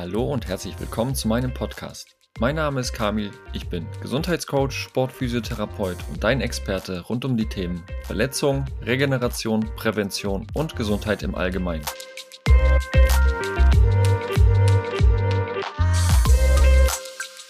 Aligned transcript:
Hallo 0.00 0.24
und 0.24 0.48
herzlich 0.48 0.80
willkommen 0.80 1.14
zu 1.14 1.28
meinem 1.28 1.52
Podcast. 1.52 2.16
Mein 2.38 2.56
Name 2.56 2.80
ist 2.80 2.94
Kamil, 2.94 3.32
ich 3.52 3.68
bin 3.68 3.86
Gesundheitscoach, 4.00 4.72
Sportphysiotherapeut 4.72 5.98
und 6.08 6.24
dein 6.24 6.40
Experte 6.40 7.02
rund 7.02 7.26
um 7.26 7.36
die 7.36 7.44
Themen 7.44 7.82
Verletzung, 8.04 8.64
Regeneration, 8.80 9.70
Prävention 9.76 10.46
und 10.54 10.74
Gesundheit 10.74 11.22
im 11.22 11.34
Allgemeinen. 11.34 11.84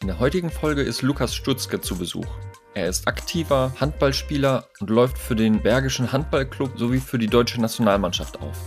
In 0.01 0.09
der 0.09 0.19
heutigen 0.19 0.51
Folge 0.51 0.83
ist 0.83 1.03
Lukas 1.03 1.33
Stutzke 1.33 1.81
zu 1.81 1.97
Besuch. 1.97 2.27
Er 2.75 2.89
ist 2.89 3.07
aktiver 3.07 3.73
Handballspieler 3.79 4.67
und 4.81 4.91
läuft 4.91 5.19
für 5.19 5.37
den 5.37 5.63
Bergischen 5.63 6.11
Handballclub 6.11 6.77
sowie 6.77 6.99
für 6.99 7.19
die 7.19 7.29
deutsche 7.29 7.61
Nationalmannschaft 7.61 8.41
auf. 8.41 8.59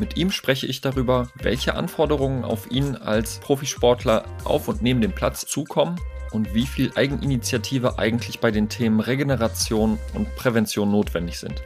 Mit 0.00 0.16
ihm 0.16 0.30
spreche 0.30 0.66
ich 0.66 0.80
darüber, 0.80 1.28
welche 1.34 1.74
Anforderungen 1.74 2.42
auf 2.42 2.70
ihn 2.70 2.96
als 2.96 3.38
Profisportler 3.40 4.24
auf 4.44 4.66
und 4.66 4.80
neben 4.80 5.02
dem 5.02 5.12
Platz 5.12 5.44
zukommen 5.44 6.00
und 6.32 6.54
wie 6.54 6.64
viel 6.64 6.90
Eigeninitiative 6.94 7.98
eigentlich 7.98 8.40
bei 8.40 8.50
den 8.50 8.70
Themen 8.70 9.00
Regeneration 9.00 9.98
und 10.14 10.34
Prävention 10.36 10.90
notwendig 10.90 11.38
sind. 11.38 11.62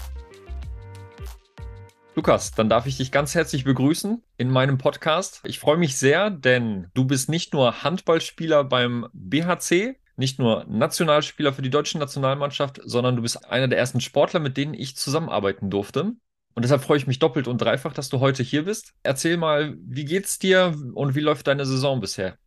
Lukas, 2.16 2.51
dann 2.51 2.69
darf 2.69 2.87
ich 2.87 2.97
dich 2.97 3.12
ganz 3.12 3.37
herzlich 3.37 3.62
begrüßen 3.62 4.20
in 4.37 4.51
meinem 4.51 4.79
Podcast. 4.79 5.41
Ich 5.45 5.60
freue 5.60 5.77
mich 5.77 5.96
sehr, 5.96 6.30
denn 6.30 6.88
du 6.93 7.05
bist 7.05 7.29
nicht 7.29 7.52
nur 7.52 7.85
Handballspieler 7.85 8.65
beim 8.65 9.07
BHC, 9.12 9.95
nicht 10.16 10.41
nur 10.41 10.65
Nationalspieler 10.69 11.52
für 11.52 11.62
die 11.62 11.71
deutsche 11.71 11.98
Nationalmannschaft, 11.98 12.80
sondern 12.85 13.15
du 13.15 13.23
bist 13.23 13.48
einer 13.48 13.69
der 13.69 13.79
ersten 13.79 14.01
Sportler, 14.01 14.41
mit 14.41 14.57
denen 14.57 14.74
ich 14.74 14.96
zusammenarbeiten 14.96 15.71
durfte. 15.71 16.15
Und 16.54 16.62
deshalb 16.64 16.82
freue 16.82 16.98
ich 16.98 17.06
mich 17.06 17.18
doppelt 17.18 17.48
und 17.48 17.58
dreifach, 17.58 17.92
dass 17.92 18.08
du 18.08 18.20
heute 18.20 18.42
hier 18.42 18.64
bist. 18.64 18.95
Erzähl 19.02 19.37
mal, 19.37 19.76
wie 19.80 20.04
geht's 20.04 20.38
dir 20.38 20.74
und 20.95 21.15
wie 21.15 21.20
läuft 21.20 21.48
deine 21.48 21.66
Saison 21.66 22.01
bisher? 22.01 22.38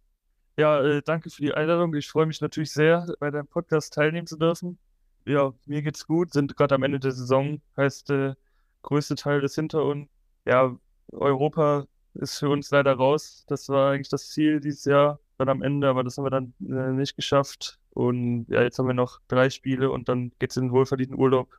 Ja, 0.58 0.82
äh, 0.82 1.02
danke 1.04 1.30
für 1.30 1.42
die 1.42 1.54
Einladung. 1.54 1.94
Ich 1.94 2.08
freue 2.08 2.26
mich 2.26 2.42
natürlich 2.42 2.72
sehr, 2.72 3.06
bei 3.20 3.30
deinem 3.30 3.48
Podcast 3.48 3.94
teilnehmen 3.94 4.26
zu 4.26 4.38
dürfen. 4.38 4.80
Ja, 5.26 5.54
mir 5.66 5.82
geht's 5.82 6.08
gut, 6.08 6.32
sind 6.32 6.56
gerade 6.56 6.76
am 6.76 6.84
Ende 6.84 7.00
der 7.00 7.12
Saison, 7.12 7.62
heißt, 7.76 8.10
der 8.10 8.30
äh, 8.30 8.36
größte 8.82 9.16
Teil 9.16 9.44
ist 9.44 9.56
hinter 9.56 9.84
uns. 9.84 10.08
Ja, 10.46 10.74
Europa 11.12 11.86
ist 12.14 12.40
für 12.40 12.50
uns 12.50 12.72
leider 12.72 12.94
raus. 12.94 13.44
Das 13.48 13.68
war 13.70 13.92
eigentlich 13.92 14.10
das 14.10 14.30
Ziel 14.30 14.62
dieses 14.62 14.86
Jahr, 14.86 15.20
dann 15.38 15.50
am 15.50 15.62
Ende, 15.62 15.90
aber 15.90 16.04
das 16.04 16.18
haben 16.18 16.26
wir 16.26 16.30
dann 16.30 16.54
äh, 16.62 16.94
nicht 16.94 17.16
geschafft. 17.16 17.78
Und 17.92 18.46
ja, 18.48 18.62
jetzt 18.64 18.80
haben 18.80 18.88
wir 18.88 18.94
noch 18.94 19.20
drei 19.28 19.50
Spiele 19.50 19.92
und 19.92 20.08
dann 20.10 20.32
geht's 20.40 20.58
in 20.58 20.66
den 20.66 20.72
wohlverdienten 20.72 21.18
Urlaub. 21.20 21.50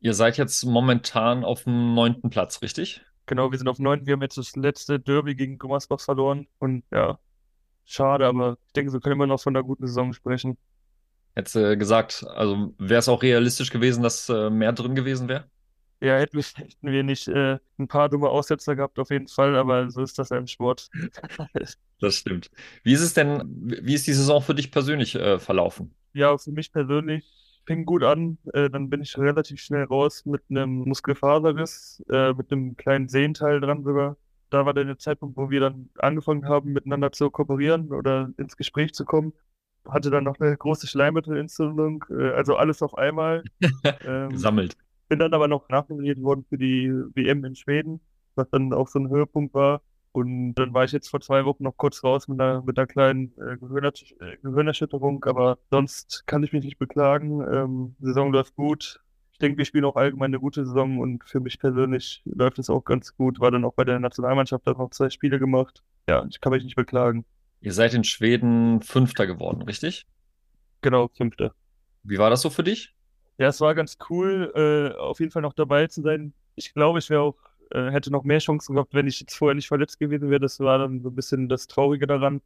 Ihr 0.00 0.14
seid 0.14 0.38
jetzt 0.38 0.64
momentan 0.64 1.44
auf 1.44 1.64
dem 1.64 1.94
neunten 1.94 2.30
Platz, 2.30 2.62
richtig? 2.62 3.02
Genau, 3.26 3.50
wir 3.50 3.58
sind 3.58 3.68
auf 3.68 3.76
dem 3.76 3.84
neunten. 3.84 4.06
Wir 4.06 4.14
haben 4.14 4.22
jetzt 4.22 4.38
das 4.38 4.56
letzte 4.56 4.98
Derby 4.98 5.34
gegen 5.34 5.58
Gummersbach 5.58 6.00
verloren. 6.00 6.48
Und 6.58 6.84
ja, 6.90 7.18
schade, 7.84 8.26
aber 8.26 8.56
ich 8.66 8.72
denke, 8.72 8.92
wir 8.92 9.00
können 9.00 9.16
immer 9.16 9.26
noch 9.26 9.42
von 9.42 9.54
einer 9.54 9.62
guten 9.62 9.86
Saison 9.86 10.14
sprechen. 10.14 10.56
Hättest 11.34 11.54
du 11.54 11.76
gesagt, 11.76 12.24
also 12.28 12.74
wäre 12.78 12.98
es 12.98 13.08
auch 13.08 13.22
realistisch 13.22 13.70
gewesen, 13.70 14.02
dass 14.02 14.28
äh, 14.30 14.48
mehr 14.48 14.72
drin 14.72 14.94
gewesen 14.94 15.28
wäre? 15.28 15.44
Ja, 16.00 16.16
hätten 16.16 16.38
wir, 16.38 16.44
hätten 16.44 16.90
wir 16.90 17.02
nicht 17.02 17.28
äh, 17.28 17.58
ein 17.78 17.86
paar 17.86 18.08
dumme 18.08 18.30
Aussetzer 18.30 18.74
gehabt, 18.74 18.98
auf 18.98 19.10
jeden 19.10 19.28
Fall, 19.28 19.54
aber 19.54 19.90
so 19.90 20.02
ist 20.02 20.18
das 20.18 20.30
ja 20.30 20.38
im 20.38 20.46
Sport. 20.46 20.88
das 22.00 22.14
stimmt. 22.14 22.50
Wie 22.82 22.94
ist 22.94 23.02
es 23.02 23.12
denn, 23.12 23.42
wie 23.82 23.94
ist 23.94 24.06
die 24.06 24.14
Saison 24.14 24.40
für 24.40 24.54
dich 24.54 24.70
persönlich 24.70 25.14
äh, 25.14 25.38
verlaufen? 25.38 25.94
Ja, 26.14 26.36
für 26.38 26.52
mich 26.52 26.72
persönlich 26.72 27.24
fing 27.70 27.84
gut 27.84 28.02
an. 28.02 28.38
Äh, 28.52 28.68
dann 28.68 28.90
bin 28.90 29.00
ich 29.00 29.16
relativ 29.16 29.60
schnell 29.60 29.84
raus 29.84 30.26
mit 30.26 30.42
einem 30.50 30.88
Muskelfaserriss, 30.88 32.02
äh, 32.10 32.32
mit 32.32 32.50
einem 32.50 32.76
kleinen 32.76 33.08
Sehenteil 33.08 33.60
dran 33.60 33.84
sogar. 33.84 34.16
Da 34.50 34.66
war 34.66 34.74
dann 34.74 34.88
der 34.88 34.98
Zeitpunkt, 34.98 35.36
wo 35.36 35.50
wir 35.50 35.60
dann 35.60 35.88
angefangen 35.96 36.48
haben, 36.48 36.72
miteinander 36.72 37.12
zu 37.12 37.30
kooperieren 37.30 37.92
oder 37.92 38.32
ins 38.38 38.56
Gespräch 38.56 38.92
zu 38.92 39.04
kommen. 39.04 39.32
Hatte 39.88 40.10
dann 40.10 40.24
noch 40.24 40.40
eine 40.40 40.56
große 40.56 40.88
Schleimmittelentzündung, 40.88 42.04
äh, 42.10 42.30
also 42.30 42.56
alles 42.56 42.82
auf 42.82 42.98
einmal. 42.98 43.44
ähm, 44.04 44.30
Gesammelt. 44.30 44.76
Bin 45.08 45.20
dann 45.20 45.32
aber 45.32 45.46
noch 45.46 45.68
nachnominiert 45.68 46.20
worden 46.20 46.44
für 46.48 46.58
die 46.58 46.90
WM 47.14 47.44
in 47.44 47.54
Schweden, 47.54 48.00
was 48.34 48.50
dann 48.50 48.72
auch 48.72 48.88
so 48.88 48.98
ein 48.98 49.10
Höhepunkt 49.10 49.54
war. 49.54 49.80
Und 50.12 50.54
dann 50.54 50.74
war 50.74 50.84
ich 50.84 50.92
jetzt 50.92 51.08
vor 51.08 51.20
zwei 51.20 51.44
Wochen 51.44 51.62
noch 51.62 51.76
kurz 51.76 52.02
raus 52.02 52.26
mit 52.26 52.40
einer, 52.40 52.62
mit 52.62 52.76
einer 52.76 52.86
kleinen 52.86 53.32
äh, 53.38 53.56
Gehirnersch 53.58 54.14
äh, 54.20 54.36
Gehirnerschütterung, 54.42 55.24
aber 55.24 55.58
sonst 55.70 56.24
kann 56.26 56.42
ich 56.42 56.52
mich 56.52 56.64
nicht 56.64 56.78
beklagen. 56.78 57.40
Ähm, 57.42 57.96
Saison 58.00 58.32
läuft 58.32 58.56
gut. 58.56 59.00
Ich 59.32 59.38
denke, 59.38 59.58
wir 59.58 59.64
spielen 59.64 59.84
auch 59.84 59.96
allgemein 59.96 60.30
eine 60.30 60.40
gute 60.40 60.66
Saison 60.66 60.98
und 60.98 61.24
für 61.24 61.40
mich 61.40 61.58
persönlich 61.60 62.22
läuft 62.24 62.58
es 62.58 62.68
auch 62.68 62.84
ganz 62.84 63.16
gut. 63.16 63.40
War 63.40 63.52
dann 63.52 63.64
auch 63.64 63.74
bei 63.74 63.84
der 63.84 64.00
Nationalmannschaft, 64.00 64.66
da 64.66 64.72
noch 64.72 64.90
zwei 64.90 65.10
Spiele 65.10 65.38
gemacht. 65.38 65.82
Ja, 66.08 66.26
ich 66.28 66.40
kann 66.40 66.52
mich 66.52 66.64
nicht 66.64 66.76
beklagen. 66.76 67.24
Ihr 67.60 67.72
seid 67.72 67.94
in 67.94 68.04
Schweden 68.04 68.82
Fünfter 68.82 69.26
geworden, 69.26 69.62
richtig? 69.62 70.06
Genau, 70.82 71.08
Fünfter. 71.08 71.54
Wie 72.02 72.18
war 72.18 72.30
das 72.30 72.40
so 72.40 72.50
für 72.50 72.64
dich? 72.64 72.94
Ja, 73.38 73.48
es 73.48 73.60
war 73.60 73.74
ganz 73.74 73.96
cool, 74.08 74.52
äh, 74.54 74.98
auf 74.98 75.20
jeden 75.20 75.30
Fall 75.30 75.42
noch 75.42 75.52
dabei 75.52 75.86
zu 75.86 76.02
sein. 76.02 76.34
Ich 76.56 76.74
glaube, 76.74 76.98
ich 76.98 77.08
wäre 77.10 77.22
auch 77.22 77.36
äh, 77.70 77.90
hätte 77.90 78.10
noch 78.10 78.24
mehr 78.24 78.38
Chancen 78.38 78.74
gehabt, 78.74 78.94
wenn 78.94 79.06
ich 79.06 79.20
jetzt 79.20 79.36
vorher 79.36 79.54
nicht 79.54 79.68
verletzt 79.68 79.98
gewesen 79.98 80.30
wäre. 80.30 80.40
Das 80.40 80.60
war 80.60 80.78
dann 80.78 81.02
so 81.02 81.10
ein 81.10 81.14
bisschen 81.14 81.48
das 81.48 81.66
Traurige 81.66 82.06
daran. 82.06 82.40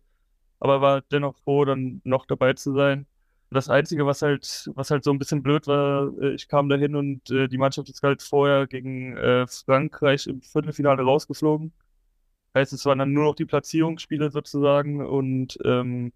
Aber 0.61 0.81
war 0.81 1.03
dennoch 1.13 1.37
froh, 1.37 1.65
dann 1.65 2.01
noch 2.05 2.27
dabei 2.27 2.55
zu 2.55 2.73
sein. 2.75 3.07
Das 3.51 3.69
Einzige, 3.69 4.07
was 4.07 4.23
halt, 4.23 4.71
was 4.75 4.91
halt 4.91 5.05
so 5.05 5.13
ein 5.13 5.19
bisschen 5.19 5.43
blöd 5.43 5.67
war, 5.67 6.13
äh, 6.21 6.35
ich 6.35 6.49
kam 6.49 6.69
dahin 6.69 6.97
und 6.97 7.31
äh, 7.31 7.49
die 7.49 7.59
Mannschaft 7.59 7.89
ist 7.89 8.03
halt 8.03 8.23
vorher 8.23 8.67
gegen 8.67 9.17
äh, 9.17 9.47
Frankreich 9.47 10.27
im 10.27 10.43
Viertelfinale 10.43 11.03
rausgeflogen. 11.03 11.73
Heißt, 12.55 12.73
es 12.73 12.85
waren 12.87 12.99
dann 12.99 13.13
nur 13.13 13.25
noch 13.25 13.35
die 13.37 13.47
Platzierungsspiele 13.47 14.31
sozusagen 14.31 15.05
und 15.05 15.59
ähm, 15.65 16.13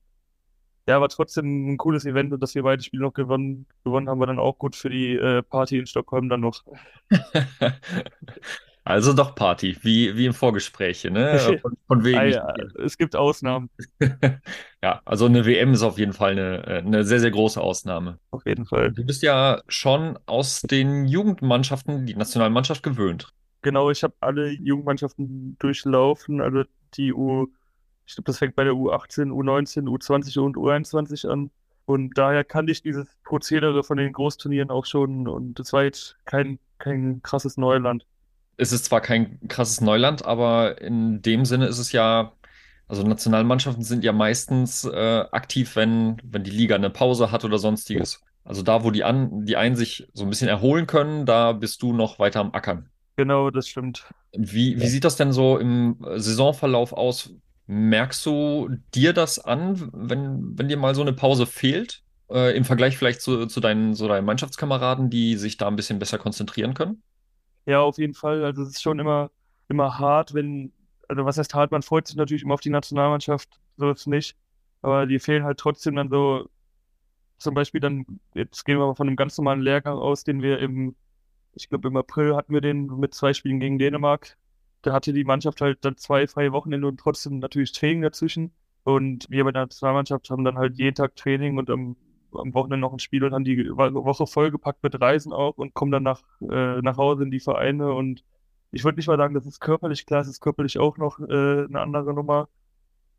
ja, 0.88 0.96
aber 0.96 1.08
trotzdem 1.10 1.72
ein 1.72 1.76
cooles 1.76 2.06
Event 2.06 2.32
und 2.32 2.42
dass 2.42 2.54
wir 2.54 2.62
beide 2.62 2.82
Spiele 2.82 3.02
noch 3.02 3.12
gewonnen, 3.12 3.66
gewonnen 3.84 4.08
haben, 4.08 4.20
war 4.20 4.26
dann 4.26 4.38
auch 4.38 4.58
gut 4.58 4.74
für 4.74 4.88
die 4.88 5.16
äh, 5.16 5.42
Party 5.42 5.78
in 5.78 5.86
Stockholm 5.86 6.30
dann 6.30 6.40
noch. 6.40 6.64
Also 8.88 9.12
doch 9.12 9.34
Party, 9.34 9.76
wie, 9.82 10.16
wie 10.16 10.24
im 10.24 10.32
Vorgespräch, 10.32 11.04
ne? 11.04 11.38
Von, 11.60 11.76
von 11.86 12.04
wegen. 12.04 12.18
ah, 12.18 12.24
ja, 12.24 12.54
es 12.82 12.96
gibt 12.96 13.14
Ausnahmen. 13.16 13.68
ja, 14.82 15.02
also 15.04 15.26
eine 15.26 15.44
WM 15.44 15.74
ist 15.74 15.82
auf 15.82 15.98
jeden 15.98 16.14
Fall 16.14 16.32
eine, 16.32 16.64
eine 16.64 17.04
sehr, 17.04 17.20
sehr 17.20 17.30
große 17.30 17.60
Ausnahme. 17.60 18.18
Auf 18.30 18.46
jeden 18.46 18.64
Fall. 18.64 18.90
Du 18.92 19.04
bist 19.04 19.22
ja 19.22 19.60
schon 19.68 20.18
aus 20.24 20.62
den 20.62 21.04
Jugendmannschaften 21.04 22.06
die 22.06 22.14
Nationalmannschaft 22.14 22.82
gewöhnt. 22.82 23.28
Genau, 23.60 23.90
ich 23.90 24.02
habe 24.02 24.14
alle 24.20 24.48
Jugendmannschaften 24.52 25.56
durchlaufen, 25.58 26.40
also 26.40 26.62
die 26.94 27.12
U, 27.12 27.48
ich 28.06 28.14
glaube, 28.14 28.28
das 28.28 28.38
fängt 28.38 28.56
bei 28.56 28.64
der 28.64 28.72
U18, 28.72 29.30
U19, 29.30 29.82
U20 29.82 30.40
und 30.40 30.56
U21 30.56 31.28
an. 31.28 31.50
Und 31.84 32.16
daher 32.16 32.42
kannte 32.42 32.72
ich 32.72 32.80
dieses 32.80 33.06
Prozedere 33.22 33.84
von 33.84 33.98
den 33.98 34.14
Großturnieren 34.14 34.70
auch 34.70 34.86
schon 34.86 35.28
und 35.28 35.60
es 35.60 35.74
war 35.74 35.84
jetzt 35.84 36.16
kein, 36.24 36.58
kein 36.78 37.20
krasses 37.22 37.58
Neuland 37.58 38.06
es 38.58 38.72
ist 38.72 38.84
zwar 38.84 39.00
kein 39.00 39.38
krasses 39.48 39.80
Neuland, 39.80 40.24
aber 40.26 40.80
in 40.82 41.22
dem 41.22 41.44
Sinne 41.44 41.66
ist 41.66 41.78
es 41.78 41.92
ja, 41.92 42.32
also 42.88 43.02
Nationalmannschaften 43.04 43.84
sind 43.84 44.04
ja 44.04 44.12
meistens 44.12 44.84
äh, 44.84 45.24
aktiv, 45.30 45.76
wenn, 45.76 46.20
wenn 46.24 46.42
die 46.42 46.50
Liga 46.50 46.74
eine 46.74 46.90
Pause 46.90 47.30
hat 47.30 47.44
oder 47.44 47.58
sonstiges. 47.58 48.20
Also 48.44 48.62
da, 48.62 48.82
wo 48.82 48.90
die, 48.90 49.04
an, 49.04 49.44
die 49.46 49.56
einen 49.56 49.76
sich 49.76 50.08
so 50.12 50.24
ein 50.24 50.30
bisschen 50.30 50.48
erholen 50.48 50.86
können, 50.86 51.24
da 51.24 51.52
bist 51.52 51.82
du 51.82 51.92
noch 51.92 52.18
weiter 52.18 52.40
am 52.40 52.52
Ackern. 52.52 52.88
Genau, 53.16 53.50
das 53.50 53.68
stimmt. 53.68 54.06
Wie, 54.32 54.80
wie 54.80 54.86
sieht 54.88 55.04
das 55.04 55.16
denn 55.16 55.32
so 55.32 55.58
im 55.58 55.96
Saisonverlauf 56.16 56.92
aus? 56.92 57.30
Merkst 57.66 58.24
du 58.26 58.70
dir 58.94 59.12
das 59.12 59.38
an, 59.38 59.90
wenn, 59.92 60.58
wenn 60.58 60.68
dir 60.68 60.78
mal 60.78 60.94
so 60.94 61.02
eine 61.02 61.12
Pause 61.12 61.46
fehlt? 61.46 62.02
Äh, 62.30 62.56
Im 62.56 62.64
Vergleich 62.64 62.96
vielleicht 62.96 63.20
zu, 63.20 63.46
zu 63.46 63.60
deinen, 63.60 63.94
so 63.94 64.08
deinen 64.08 64.24
Mannschaftskameraden, 64.24 65.10
die 65.10 65.36
sich 65.36 65.58
da 65.58 65.68
ein 65.68 65.76
bisschen 65.76 65.98
besser 65.98 66.18
konzentrieren 66.18 66.74
können? 66.74 67.02
Ja, 67.68 67.80
auf 67.82 67.98
jeden 67.98 68.14
Fall. 68.14 68.44
Also 68.44 68.62
es 68.62 68.70
ist 68.70 68.82
schon 68.82 68.98
immer, 68.98 69.30
immer 69.68 69.98
hart, 69.98 70.32
wenn, 70.32 70.72
also 71.06 71.24
was 71.26 71.36
heißt 71.36 71.54
hart, 71.54 71.70
man 71.70 71.82
freut 71.82 72.06
sich 72.08 72.16
natürlich 72.16 72.42
immer 72.42 72.54
auf 72.54 72.62
die 72.62 72.70
Nationalmannschaft, 72.70 73.60
so 73.76 73.90
ist 73.90 74.00
es 74.00 74.06
nicht. 74.06 74.36
Aber 74.80 75.06
die 75.06 75.18
fehlen 75.18 75.44
halt 75.44 75.58
trotzdem 75.58 75.94
dann 75.96 76.08
so, 76.08 76.48
zum 77.38 77.54
Beispiel 77.54 77.80
dann, 77.80 78.06
jetzt 78.34 78.64
gehen 78.64 78.78
wir 78.78 78.86
mal 78.86 78.94
von 78.96 79.08
einem 79.08 79.16
ganz 79.16 79.38
normalen 79.38 79.62
Lehrgang 79.62 79.98
aus, 79.98 80.24
den 80.24 80.42
wir 80.42 80.60
im, 80.60 80.96
ich 81.54 81.68
glaube 81.68 81.88
im 81.88 81.96
April 81.98 82.36
hatten 82.36 82.54
wir 82.54 82.62
den 82.62 82.86
mit 82.98 83.14
zwei 83.14 83.34
Spielen 83.34 83.60
gegen 83.60 83.78
Dänemark. 83.78 84.38
Da 84.82 84.94
hatte 84.94 85.12
die 85.12 85.24
Mannschaft 85.24 85.60
halt 85.62 85.84
dann 85.84 85.96
zwei 85.98 86.28
freie 86.28 86.52
Wochenende 86.52 86.88
und 86.88 87.00
trotzdem 87.00 87.40
natürlich 87.40 87.72
Training 87.72 88.02
dazwischen. 88.02 88.52
Und 88.84 89.30
wir 89.30 89.44
bei 89.44 89.52
der 89.52 89.64
Nationalmannschaft 89.64 90.30
haben 90.30 90.44
dann 90.44 90.58
halt 90.58 90.78
jeden 90.78 90.96
Tag 90.96 91.16
Training 91.16 91.58
und 91.58 91.70
am 91.70 91.96
am 92.34 92.54
Wochenende 92.54 92.78
noch 92.78 92.92
ein 92.92 92.98
Spiel 92.98 93.24
und 93.24 93.32
dann 93.32 93.44
die 93.44 93.68
Woche 93.70 94.26
vollgepackt 94.26 94.82
mit 94.82 95.00
Reisen 95.00 95.32
auch 95.32 95.56
und 95.56 95.74
kommen 95.74 95.92
dann 95.92 96.02
nach, 96.02 96.22
äh, 96.40 96.80
nach 96.82 96.96
Hause 96.96 97.24
in 97.24 97.30
die 97.30 97.40
Vereine. 97.40 97.92
Und 97.92 98.24
ich 98.70 98.84
würde 98.84 98.96
nicht 98.96 99.08
mal 99.08 99.16
sagen, 99.16 99.34
das 99.34 99.46
ist 99.46 99.60
körperlich, 99.60 100.06
klar, 100.06 100.20
es 100.20 100.28
ist 100.28 100.40
körperlich 100.40 100.78
auch 100.78 100.98
noch 100.98 101.20
äh, 101.20 101.64
eine 101.64 101.80
andere 101.80 102.14
Nummer. 102.14 102.48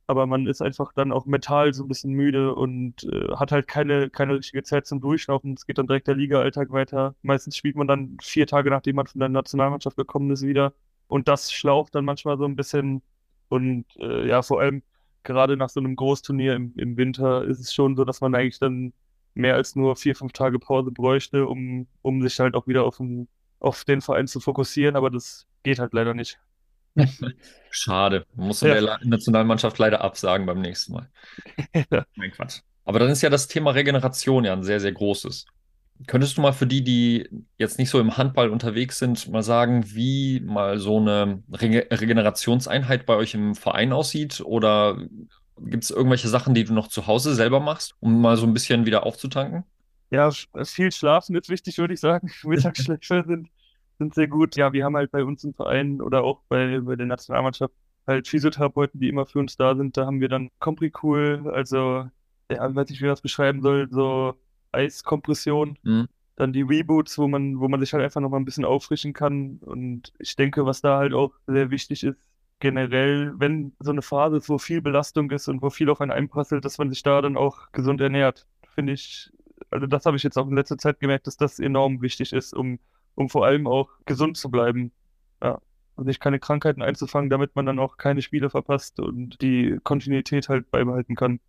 Aber 0.08 0.26
man 0.26 0.48
ist 0.48 0.62
einfach 0.62 0.92
dann 0.94 1.12
auch 1.12 1.28
mental 1.28 1.72
so 1.74 1.84
ein 1.84 1.88
bisschen 1.88 2.14
müde 2.14 2.56
und 2.56 3.04
äh, 3.04 3.36
hat 3.36 3.52
halt 3.52 3.68
keine, 3.68 4.10
keine 4.10 4.36
richtige 4.36 4.64
Zeit 4.64 4.88
zum 4.88 5.02
Durchlaufen. 5.02 5.54
Es 5.54 5.68
geht 5.68 5.78
dann 5.78 5.86
direkt 5.86 6.08
der 6.08 6.16
Liga-Alltag 6.16 6.72
weiter. 6.72 7.14
Meistens 7.22 7.56
spielt 7.56 7.76
man 7.76 7.88
dann 7.88 8.18
vier 8.22 8.48
Tage, 8.48 8.72
nachdem 8.72 8.96
man 8.96 9.06
von 9.06 9.20
der 9.20 9.30
Nationalmannschaft 9.30 9.98
gekommen 9.98 10.32
ist, 10.32 10.42
wieder. 10.42 10.74
Und 11.08 11.28
das 11.28 11.52
schlaucht 11.52 11.94
dann 11.94 12.06
manchmal 12.06 12.40
so 12.40 12.46
ein 12.46 12.56
bisschen. 12.56 13.04
Und 13.50 13.86
äh, 14.00 14.28
ja, 14.28 14.42
vor 14.42 14.62
allem 14.62 14.82
gerade 15.24 15.58
nach 15.58 15.70
so 15.70 15.80
einem 15.80 15.96
Großturnier 15.96 16.56
im, 16.56 16.74
im 16.78 16.98
Winter 16.98 17.44
ist 17.44 17.60
es 17.60 17.74
schon 17.74 17.96
so, 17.96 18.06
dass 18.06 18.22
man 18.22 18.36
eigentlich 18.36 18.60
dann 18.60 18.94
mehr 19.34 19.56
als 19.56 19.76
nur 19.76 19.96
vier, 19.96 20.16
fünf 20.16 20.34
Tage 20.34 20.60
Pause 20.60 20.92
bräuchte, 20.92 21.48
um, 21.48 21.88
um 22.02 22.22
sich 22.22 22.40
halt 22.40 22.56
auch 22.56 22.68
wieder 22.68 22.84
auf 22.84 22.98
den, 22.98 23.28
auf 23.60 23.86
den 23.86 24.02
Verein 24.02 24.28
zu 24.28 24.40
fokussieren, 24.40 24.96
aber 24.96 25.10
das 25.10 25.48
geht 25.64 25.80
halt 25.80 25.94
leider 25.94 26.14
nicht. 26.14 26.40
Schade. 27.70 28.26
Man 28.36 28.48
muss 28.48 28.62
ja. 28.62 28.74
der 28.74 29.00
Nationalmannschaft 29.04 29.78
leider 29.78 30.02
absagen 30.02 30.46
beim 30.46 30.62
nächsten 30.62 30.94
Mal. 30.94 31.10
ja. 31.92 32.06
Mein 32.16 32.32
Quatsch. 32.32 32.62
Aber 32.86 33.00
dann 33.00 33.10
ist 33.10 33.22
ja 33.22 33.30
das 33.30 33.48
Thema 33.48 33.72
Regeneration 33.72 34.46
ja 34.46 34.54
ein 34.54 34.64
sehr, 34.64 34.80
sehr 34.80 34.92
großes. 34.92 35.46
Könntest 36.08 36.38
du 36.38 36.42
mal 36.42 36.54
für 36.54 36.68
die, 36.68 36.84
die 36.84 37.30
jetzt 37.58 37.78
nicht 37.78 37.90
so 37.90 38.00
im 38.00 38.18
Handball 38.18 38.50
unterwegs 38.50 39.00
sind, 39.00 39.30
mal 39.30 39.44
sagen, 39.44 39.84
wie 39.88 40.40
mal 40.40 40.80
so 40.80 40.98
eine 40.98 41.44
Re 41.52 41.88
Regenerationseinheit 41.92 43.06
bei 43.06 43.16
euch 43.16 43.34
im 43.34 43.54
Verein 43.56 43.92
aussieht? 43.92 44.42
Oder 44.42 44.98
gibt 45.58 45.84
es 45.84 45.92
irgendwelche 45.92 46.30
Sachen, 46.30 46.54
die 46.54 46.64
du 46.64 46.74
noch 46.74 46.88
zu 46.88 47.08
Hause 47.08 47.36
selber 47.36 47.60
machst, 47.60 47.96
um 48.00 48.22
mal 48.22 48.38
so 48.38 48.48
ein 48.48 48.54
bisschen 48.54 48.86
wieder 48.86 49.06
aufzutanken? 49.06 49.66
Ja, 50.10 50.32
viel 50.64 50.92
Schlafen 50.92 51.36
ist 51.36 51.50
wichtig, 51.50 51.78
würde 51.78 51.94
ich 51.94 52.00
sagen. 52.00 52.32
Mittagsschläfe 52.44 53.24
sind, 53.28 53.50
sind 54.00 54.16
sehr 54.16 54.28
gut. 54.28 54.56
Ja, 54.56 54.74
wir 54.74 54.86
haben 54.86 54.96
halt 54.96 55.12
bei 55.12 55.24
uns 55.24 55.44
im 55.44 55.54
Verein 55.54 56.02
oder 56.02 56.24
auch 56.24 56.42
bei, 56.48 56.80
bei 56.80 56.96
der 56.96 57.06
Nationalmannschaft 57.06 57.74
halt 58.08 58.28
Physiotherapeuten, 58.28 59.00
die 59.00 59.10
immer 59.10 59.26
für 59.26 59.40
uns 59.40 59.56
da 59.58 59.76
sind. 59.76 59.98
Da 59.98 60.06
haben 60.06 60.22
wir 60.22 60.30
dann 60.30 60.50
Compricool, 60.60 61.52
also, 61.54 62.10
ja, 62.52 62.76
weiß 62.76 62.90
nicht, 62.90 63.02
wie 63.02 63.06
ich 63.06 63.12
das 63.12 63.22
beschreiben 63.22 63.62
soll, 63.62 63.88
so 63.92 64.36
Eiskompression. 64.72 65.78
Mhm. 65.84 66.08
Dann 66.36 66.54
die 66.54 66.62
Reboots, 66.62 67.18
wo 67.18 67.28
man, 67.28 67.60
wo 67.60 67.68
man 67.68 67.80
sich 67.82 67.94
halt 67.94 68.04
einfach 68.04 68.22
noch 68.22 68.30
mal 68.30 68.38
ein 68.38 68.46
bisschen 68.46 68.66
auffrischen 68.66 69.14
kann. 69.14 69.58
Und 69.58 70.14
ich 70.20 70.36
denke, 70.36 70.66
was 70.66 70.82
da 70.82 70.98
halt 70.98 71.14
auch 71.14 71.34
sehr 71.48 71.70
wichtig 71.70 72.04
ist, 72.04 72.18
generell, 72.60 73.34
wenn 73.38 73.74
so 73.80 73.92
eine 73.92 74.02
Phase 74.02 74.38
ist, 74.38 74.50
wo 74.50 74.58
viel 74.58 74.82
Belastung 74.82 75.32
ist 75.32 75.48
und 75.48 75.62
wo 75.62 75.70
viel 75.70 75.90
auf 75.90 76.02
einen 76.02 76.12
einprasselt, 76.12 76.66
dass 76.66 76.78
man 76.78 76.90
sich 76.90 77.04
da 77.04 77.22
dann 77.22 77.38
auch 77.38 77.72
gesund 77.72 78.02
ernährt. 78.02 78.48
Finde 78.76 78.94
ich, 78.94 79.32
also 79.72 79.88
das 79.88 80.06
habe 80.06 80.18
ich 80.18 80.24
jetzt 80.24 80.38
auch 80.38 80.48
in 80.48 80.56
letzter 80.56 80.78
Zeit 80.78 81.00
gemerkt, 81.00 81.28
dass 81.28 81.38
das 81.38 81.60
enorm 81.60 82.02
wichtig 82.02 82.34
ist, 82.34 82.54
um, 82.54 82.80
um 83.16 83.30
vor 83.30 83.46
allem 83.46 83.68
auch 83.68 83.90
gesund 84.06 84.38
zu 84.38 84.50
bleiben. 84.50 84.92
Ja. 85.42 85.60
Und 85.96 86.06
sich 86.06 86.22
keine 86.22 86.40
Krankheiten 86.40 86.82
einzufangen, 86.82 87.30
damit 87.30 87.58
man 87.58 87.66
dann 87.66 87.80
auch 87.80 87.98
keine 87.98 88.22
Spiele 88.22 88.50
verpasst 88.50 89.02
und 89.02 89.42
die 89.42 89.78
Kontinuität 89.84 90.48
halt 90.48 90.72
beibehalten 90.72 91.16
kann. 91.16 91.42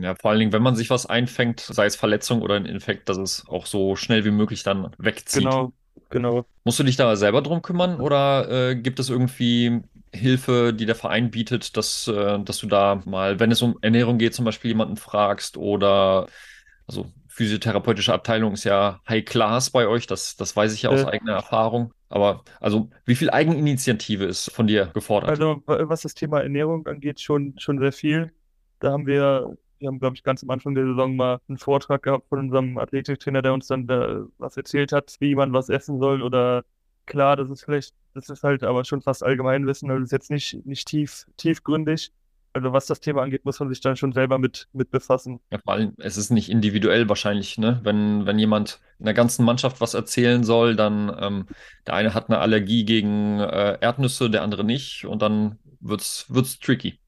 Ja, 0.00 0.14
vor 0.14 0.30
allen 0.30 0.40
Dingen, 0.40 0.52
wenn 0.52 0.62
man 0.62 0.76
sich 0.76 0.90
was 0.90 1.06
einfängt, 1.06 1.60
sei 1.60 1.86
es 1.86 1.96
Verletzung 1.96 2.42
oder 2.42 2.54
ein 2.54 2.66
Infekt, 2.66 3.08
dass 3.08 3.18
es 3.18 3.44
auch 3.48 3.66
so 3.66 3.96
schnell 3.96 4.24
wie 4.24 4.30
möglich 4.30 4.62
dann 4.62 4.90
wegzieht. 4.98 5.42
Genau, 5.42 5.72
genau. 6.10 6.44
Musst 6.64 6.78
du 6.78 6.84
dich 6.84 6.96
da 6.96 7.16
selber 7.16 7.42
drum 7.42 7.62
kümmern 7.62 8.00
oder 8.00 8.70
äh, 8.70 8.76
gibt 8.76 9.00
es 9.00 9.10
irgendwie 9.10 9.82
Hilfe, 10.12 10.72
die 10.72 10.86
der 10.86 10.94
Verein 10.94 11.30
bietet, 11.30 11.76
dass, 11.76 12.08
äh, 12.08 12.38
dass 12.40 12.58
du 12.58 12.66
da 12.66 13.02
mal, 13.04 13.40
wenn 13.40 13.50
es 13.50 13.62
um 13.62 13.78
Ernährung 13.82 14.18
geht, 14.18 14.34
zum 14.34 14.44
Beispiel 14.44 14.70
jemanden 14.70 14.96
fragst 14.96 15.56
oder 15.56 16.26
also 16.86 17.06
physiotherapeutische 17.28 18.12
Abteilung 18.12 18.54
ist 18.54 18.64
ja 18.64 19.00
High 19.08 19.24
Class 19.24 19.70
bei 19.70 19.86
euch, 19.86 20.06
das, 20.06 20.36
das 20.36 20.56
weiß 20.56 20.74
ich 20.74 20.82
ja 20.82 20.90
aus 20.90 21.02
äh, 21.02 21.06
eigener 21.06 21.34
Erfahrung. 21.34 21.92
Aber 22.08 22.42
also, 22.60 22.90
wie 23.04 23.14
viel 23.14 23.30
Eigeninitiative 23.30 24.24
ist 24.24 24.50
von 24.50 24.66
dir 24.66 24.86
gefordert? 24.86 25.30
Also, 25.30 25.62
was 25.66 26.02
das 26.02 26.14
Thema 26.14 26.40
Ernährung 26.40 26.86
angeht, 26.86 27.20
schon, 27.20 27.54
schon 27.58 27.78
sehr 27.78 27.92
viel. 27.92 28.32
Da 28.80 28.92
haben 28.92 29.06
wir 29.06 29.56
wir 29.78 29.88
haben, 29.88 29.98
glaube 29.98 30.16
ich, 30.16 30.22
ganz 30.22 30.42
am 30.42 30.50
Anfang 30.50 30.74
der 30.74 30.86
Saison 30.86 31.16
mal 31.16 31.40
einen 31.48 31.58
Vortrag 31.58 32.02
gehabt 32.02 32.28
von 32.28 32.38
unserem 32.38 32.78
Athletiktrainer, 32.78 33.42
der 33.42 33.54
uns 33.54 33.66
dann 33.66 33.86
da 33.86 34.24
was 34.38 34.56
erzählt 34.56 34.92
hat, 34.92 35.16
wie 35.20 35.34
man 35.34 35.52
was 35.52 35.68
essen 35.68 35.98
soll. 35.98 36.22
Oder 36.22 36.64
klar, 37.06 37.36
das 37.36 37.50
ist 37.50 37.64
vielleicht, 37.64 37.94
das 38.14 38.28
ist 38.28 38.42
halt 38.42 38.62
aber 38.64 38.84
schon 38.84 39.02
fast 39.02 39.22
Allgemeinwissen, 39.22 39.90
also 39.90 40.02
ist 40.02 40.12
jetzt 40.12 40.30
nicht, 40.30 40.64
nicht 40.66 40.86
tief, 40.86 41.26
tiefgründig. 41.36 42.12
Also 42.54 42.72
was 42.72 42.86
das 42.86 43.00
Thema 43.00 43.22
angeht, 43.22 43.44
muss 43.44 43.60
man 43.60 43.68
sich 43.68 43.80
dann 43.80 43.96
schon 43.96 44.12
selber 44.12 44.38
mit, 44.38 44.68
mit 44.72 44.90
befassen. 44.90 45.38
Ja, 45.50 45.58
vor 45.58 45.74
allem, 45.74 45.92
es 45.98 46.16
ist 46.16 46.30
nicht 46.30 46.50
individuell 46.50 47.08
wahrscheinlich, 47.08 47.58
ne? 47.58 47.78
Wenn, 47.84 48.26
wenn 48.26 48.38
jemand 48.38 48.80
in 48.98 49.04
der 49.04 49.14
ganzen 49.14 49.44
Mannschaft 49.44 49.80
was 49.80 49.94
erzählen 49.94 50.42
soll, 50.42 50.74
dann 50.74 51.14
ähm, 51.20 51.46
der 51.86 51.94
eine 51.94 52.14
hat 52.14 52.28
eine 52.30 52.38
Allergie 52.38 52.84
gegen 52.84 53.38
äh, 53.38 53.78
Erdnüsse, 53.80 54.30
der 54.30 54.42
andere 54.42 54.64
nicht 54.64 55.04
und 55.04 55.22
dann 55.22 55.58
wird's, 55.80 56.24
wird's 56.30 56.58
tricky. 56.58 56.98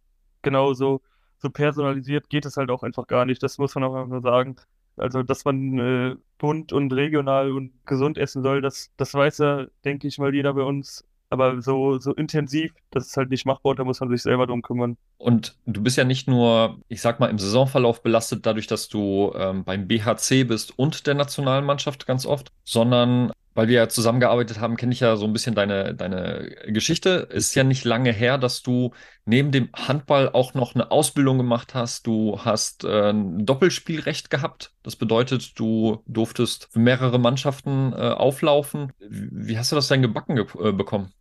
Genau 0.42 0.72
so 0.74 1.00
so 1.40 1.50
personalisiert 1.50 2.28
geht 2.28 2.44
es 2.44 2.56
halt 2.56 2.70
auch 2.70 2.82
einfach 2.82 3.06
gar 3.06 3.24
nicht. 3.24 3.42
Das 3.42 3.58
muss 3.58 3.74
man 3.74 3.84
auch 3.84 3.94
einfach 3.94 4.22
sagen. 4.22 4.56
Also, 4.96 5.22
dass 5.22 5.44
man 5.44 5.78
äh, 5.78 6.16
bunt 6.38 6.72
und 6.72 6.92
regional 6.92 7.52
und 7.52 7.72
gesund 7.86 8.18
essen 8.18 8.42
soll, 8.42 8.60
das, 8.60 8.90
das 8.96 9.14
weiß 9.14 9.38
ja, 9.38 9.66
denke 9.84 10.06
ich 10.06 10.18
mal, 10.18 10.34
jeder 10.34 10.52
bei 10.54 10.62
uns. 10.62 11.04
Aber 11.32 11.62
so, 11.62 11.98
so 11.98 12.12
intensiv, 12.12 12.72
das 12.90 13.06
ist 13.06 13.16
halt 13.16 13.30
nicht 13.30 13.46
machbar, 13.46 13.76
da 13.76 13.84
muss 13.84 14.00
man 14.00 14.10
sich 14.10 14.20
selber 14.20 14.48
drum 14.48 14.62
kümmern. 14.62 14.96
Und 15.16 15.56
du 15.64 15.80
bist 15.80 15.96
ja 15.96 16.02
nicht 16.02 16.26
nur, 16.26 16.80
ich 16.88 17.00
sag 17.00 17.20
mal, 17.20 17.30
im 17.30 17.38
Saisonverlauf 17.38 18.02
belastet 18.02 18.44
dadurch, 18.46 18.66
dass 18.66 18.88
du 18.88 19.32
ähm, 19.36 19.62
beim 19.62 19.86
BHC 19.86 20.42
bist 20.42 20.76
und 20.76 21.06
der 21.06 21.14
Nationalmannschaft 21.14 22.04
ganz 22.04 22.26
oft, 22.26 22.52
sondern 22.64 23.30
weil 23.54 23.68
wir 23.68 23.74
ja 23.74 23.88
zusammengearbeitet 23.88 24.60
haben, 24.60 24.76
kenne 24.76 24.92
ich 24.92 25.00
ja 25.00 25.16
so 25.16 25.26
ein 25.26 25.32
bisschen 25.32 25.54
deine, 25.54 25.94
deine 25.94 26.56
Geschichte. 26.68 27.28
Es 27.30 27.48
ist 27.48 27.54
ja 27.54 27.64
nicht 27.64 27.84
lange 27.84 28.12
her, 28.12 28.38
dass 28.38 28.62
du 28.62 28.92
neben 29.24 29.50
dem 29.50 29.68
Handball 29.74 30.30
auch 30.30 30.54
noch 30.54 30.74
eine 30.74 30.90
Ausbildung 30.90 31.38
gemacht 31.38 31.74
hast. 31.74 32.06
Du 32.06 32.38
hast 32.44 32.84
äh, 32.84 33.10
ein 33.10 33.44
Doppelspielrecht 33.44 34.30
gehabt. 34.30 34.72
Das 34.82 34.96
bedeutet, 34.96 35.58
du 35.58 36.02
durftest 36.06 36.68
für 36.72 36.78
mehrere 36.78 37.18
Mannschaften 37.18 37.92
äh, 37.92 37.96
auflaufen. 37.96 38.92
Wie 38.98 39.58
hast 39.58 39.72
du 39.72 39.76
das 39.76 39.88
denn 39.88 40.02
gebacken 40.02 40.36
ge 40.36 40.46
äh, 40.62 40.72
bekommen? 40.72 41.12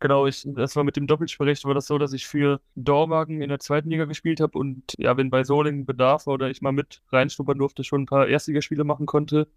Genau, 0.00 0.26
ich, 0.28 0.44
das 0.46 0.76
war 0.76 0.84
mit 0.84 0.96
dem 0.96 1.08
Doppelspielrecht 1.08 1.64
war 1.64 1.74
das 1.74 1.86
so, 1.86 1.98
dass 1.98 2.12
ich 2.12 2.28
für 2.28 2.60
Dormagen 2.76 3.42
in 3.42 3.48
der 3.48 3.58
zweiten 3.58 3.90
Liga 3.90 4.04
gespielt 4.04 4.40
habe 4.40 4.56
und 4.56 4.94
ja, 4.96 5.16
wenn 5.16 5.28
bei 5.28 5.42
Solingen 5.42 5.86
Bedarf 5.86 6.26
war 6.28 6.34
oder 6.34 6.50
ich 6.50 6.62
mal 6.62 6.70
mit 6.70 7.02
reinschnuppern 7.10 7.58
durfte, 7.58 7.82
schon 7.82 8.02
ein 8.02 8.06
paar 8.06 8.28
Erstligaspiele 8.28 8.84
machen 8.84 9.06
konnte, 9.06 9.48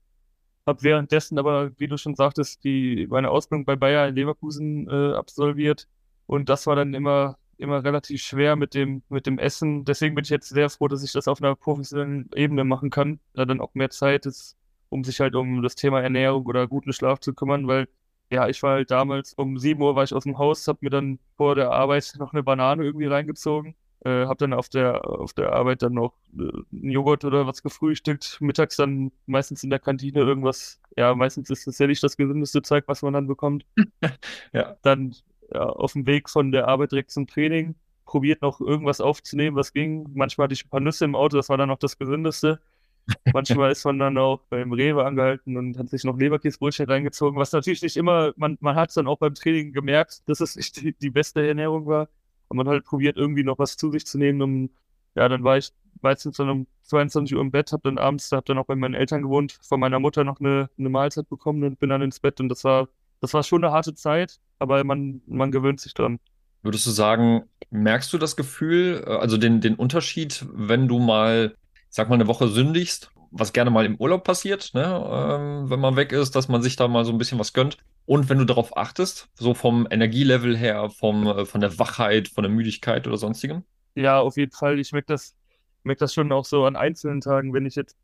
habe 0.65 0.83
währenddessen 0.83 1.39
aber, 1.39 1.71
wie 1.77 1.87
du 1.87 1.97
schon 1.97 2.15
sagtest, 2.15 2.63
die, 2.63 3.07
meine 3.09 3.29
Ausbildung 3.29 3.65
bei 3.65 3.75
Bayer 3.75 4.07
in 4.07 4.15
Leverkusen 4.15 4.87
äh, 4.89 5.13
absolviert. 5.15 5.87
Und 6.27 6.49
das 6.49 6.67
war 6.67 6.75
dann 6.75 6.93
immer, 6.93 7.37
immer 7.57 7.83
relativ 7.83 8.21
schwer 8.21 8.55
mit 8.55 8.73
dem, 8.73 9.03
mit 9.09 9.25
dem 9.25 9.39
Essen. 9.39 9.85
Deswegen 9.85 10.15
bin 10.15 10.23
ich 10.23 10.29
jetzt 10.29 10.49
sehr 10.49 10.69
froh, 10.69 10.87
dass 10.87 11.03
ich 11.03 11.11
das 11.11 11.27
auf 11.27 11.41
einer 11.41 11.55
professionellen 11.55 12.29
Ebene 12.35 12.63
machen 12.63 12.89
kann, 12.89 13.19
da 13.33 13.45
dann 13.45 13.61
auch 13.61 13.73
mehr 13.73 13.89
Zeit 13.89 14.25
ist, 14.25 14.57
um 14.89 15.03
sich 15.03 15.19
halt 15.19 15.35
um 15.35 15.61
das 15.61 15.75
Thema 15.75 16.01
Ernährung 16.01 16.45
oder 16.45 16.67
guten 16.67 16.93
Schlaf 16.93 17.19
zu 17.19 17.33
kümmern, 17.33 17.67
weil 17.67 17.87
ja, 18.31 18.47
ich 18.47 18.63
war 18.63 18.75
halt 18.75 18.91
damals 18.91 19.33
um 19.33 19.57
7 19.57 19.81
Uhr 19.81 19.95
war 19.95 20.03
ich 20.05 20.13
aus 20.13 20.23
dem 20.23 20.37
Haus, 20.37 20.67
habe 20.67 20.79
mir 20.81 20.89
dann 20.89 21.19
vor 21.35 21.55
der 21.55 21.71
Arbeit 21.71 22.13
noch 22.17 22.33
eine 22.33 22.43
Banane 22.43 22.83
irgendwie 22.83 23.07
reingezogen 23.07 23.75
äh, 24.03 24.25
habe 24.25 24.37
dann 24.37 24.53
auf 24.53 24.69
der, 24.69 25.07
auf 25.07 25.33
der 25.33 25.53
Arbeit 25.53 25.83
dann 25.83 25.93
noch 25.93 26.13
äh, 26.37 26.43
einen 26.71 26.89
Joghurt 26.89 27.23
oder 27.23 27.45
was 27.45 27.61
gefrühstückt. 27.61 28.39
Mittags 28.41 28.75
dann 28.77 29.11
meistens 29.27 29.63
in 29.63 29.69
der 29.69 29.79
Kantine 29.79 30.19
irgendwas. 30.19 30.81
Ja, 30.97 31.13
meistens 31.13 31.49
ist 31.49 31.67
das 31.67 31.77
ja 31.77 31.87
nicht 31.87 32.01
das 32.03 32.17
gesündeste 32.17 32.61
Zeug, 32.61 32.85
was 32.87 33.03
man 33.03 33.13
dann 33.13 33.27
bekommt. 33.27 33.65
ja. 34.53 34.75
Dann 34.81 35.15
ja, 35.53 35.65
auf 35.65 35.93
dem 35.93 36.07
Weg 36.07 36.29
von 36.29 36.51
der 36.51 36.67
Arbeit 36.67 36.91
direkt 36.91 37.11
zum 37.11 37.27
Training. 37.27 37.75
Probiert 38.05 38.41
noch 38.41 38.59
irgendwas 38.59 39.01
aufzunehmen, 39.01 39.55
was 39.55 39.73
ging. 39.73 40.07
Manchmal 40.13 40.45
hatte 40.45 40.53
ich 40.53 40.65
ein 40.65 40.69
paar 40.69 40.79
Nüsse 40.79 41.05
im 41.05 41.15
Auto, 41.15 41.37
das 41.37 41.49
war 41.49 41.57
dann 41.57 41.69
noch 41.69 41.77
das 41.79 41.97
Gesündeste. 41.97 42.59
Manchmal 43.33 43.71
ist 43.71 43.85
man 43.85 43.99
dann 43.99 44.17
auch 44.17 44.41
beim 44.49 44.73
Rewe 44.73 45.05
angehalten 45.05 45.57
und 45.57 45.77
hat 45.77 45.89
sich 45.89 46.03
noch 46.03 46.17
Leberkäsebrötchen 46.17 46.87
reingezogen, 46.87 47.39
was 47.39 47.51
natürlich 47.51 47.81
nicht 47.81 47.97
immer, 47.97 48.33
man, 48.35 48.57
man 48.61 48.75
hat 48.75 48.89
es 48.89 48.95
dann 48.95 49.07
auch 49.07 49.17
beim 49.17 49.33
Training 49.33 49.73
gemerkt, 49.73 50.27
dass 50.27 50.39
es 50.39 50.55
nicht 50.55 50.81
die, 50.81 50.93
die 50.93 51.09
beste 51.09 51.45
Ernährung 51.47 51.85
war. 51.85 52.09
Und 52.51 52.57
man 52.57 52.67
halt 52.67 52.83
probiert, 52.83 53.15
irgendwie 53.15 53.43
noch 53.43 53.59
was 53.59 53.77
zu 53.77 53.89
sich 53.91 54.05
zu 54.05 54.17
nehmen. 54.17 54.41
Um, 54.41 54.69
ja, 55.15 55.29
dann 55.29 55.43
war 55.43 55.57
ich 55.57 55.71
meistens 56.01 56.35
dann 56.37 56.49
um 56.49 56.67
22 56.83 57.35
Uhr 57.35 57.41
im 57.41 57.51
Bett, 57.51 57.71
habe 57.71 57.83
dann 57.83 57.97
abends, 57.97 58.29
habe 58.33 58.43
dann 58.45 58.57
auch 58.57 58.65
bei 58.65 58.75
meinen 58.75 58.93
Eltern 58.93 59.21
gewohnt, 59.21 59.57
von 59.61 59.79
meiner 59.79 59.99
Mutter 59.99 60.25
noch 60.25 60.41
eine, 60.41 60.69
eine 60.77 60.89
Mahlzeit 60.89 61.29
bekommen 61.29 61.63
und 61.63 61.79
bin 61.79 61.89
dann 61.89 62.01
ins 62.01 62.19
Bett. 62.19 62.41
Und 62.41 62.49
das 62.49 62.65
war, 62.65 62.89
das 63.21 63.33
war 63.33 63.43
schon 63.43 63.63
eine 63.63 63.73
harte 63.73 63.95
Zeit, 63.95 64.39
aber 64.59 64.83
man, 64.83 65.21
man 65.27 65.51
gewöhnt 65.51 65.79
sich 65.79 65.93
dran. 65.93 66.19
Würdest 66.61 66.85
du 66.85 66.91
sagen, 66.91 67.43
merkst 67.69 68.11
du 68.11 68.17
das 68.17 68.35
Gefühl, 68.35 69.03
äh, 69.07 69.11
also 69.11 69.37
den, 69.37 69.61
den 69.61 69.75
Unterschied, 69.75 70.45
wenn 70.51 70.89
du 70.89 70.99
mal, 70.99 71.55
sag 71.89 72.09
mal, 72.09 72.15
eine 72.15 72.27
Woche 72.27 72.49
sündigst 72.49 73.11
was 73.31 73.53
gerne 73.53 73.71
mal 73.71 73.85
im 73.85 73.95
Urlaub 73.95 74.23
passiert, 74.23 74.71
ne? 74.73 74.83
ähm, 74.83 75.69
wenn 75.69 75.79
man 75.79 75.95
weg 75.95 76.11
ist, 76.11 76.35
dass 76.35 76.49
man 76.49 76.61
sich 76.61 76.75
da 76.75 76.87
mal 76.87 77.05
so 77.05 77.11
ein 77.11 77.17
bisschen 77.17 77.39
was 77.39 77.53
gönnt. 77.53 77.77
Und 78.05 78.29
wenn 78.29 78.37
du 78.37 78.45
darauf 78.45 78.75
achtest, 78.75 79.29
so 79.35 79.53
vom 79.53 79.87
Energielevel 79.89 80.57
her, 80.57 80.89
vom, 80.89 81.27
äh, 81.27 81.45
von 81.45 81.61
der 81.61 81.77
Wachheit, 81.79 82.27
von 82.27 82.43
der 82.43 82.51
Müdigkeit 82.51 83.07
oder 83.07 83.17
sonstigem? 83.17 83.63
Ja, 83.95 84.19
auf 84.19 84.37
jeden 84.37 84.51
Fall. 84.51 84.79
Ich 84.79 84.91
merke 84.91 85.07
das, 85.07 85.35
merk 85.83 85.99
das 85.99 86.13
schon 86.13 86.31
auch 86.31 86.45
so 86.45 86.65
an 86.65 86.75
einzelnen 86.75 87.21
Tagen, 87.21 87.53
wenn 87.53 87.65
ich 87.65 87.75
jetzt 87.75 87.95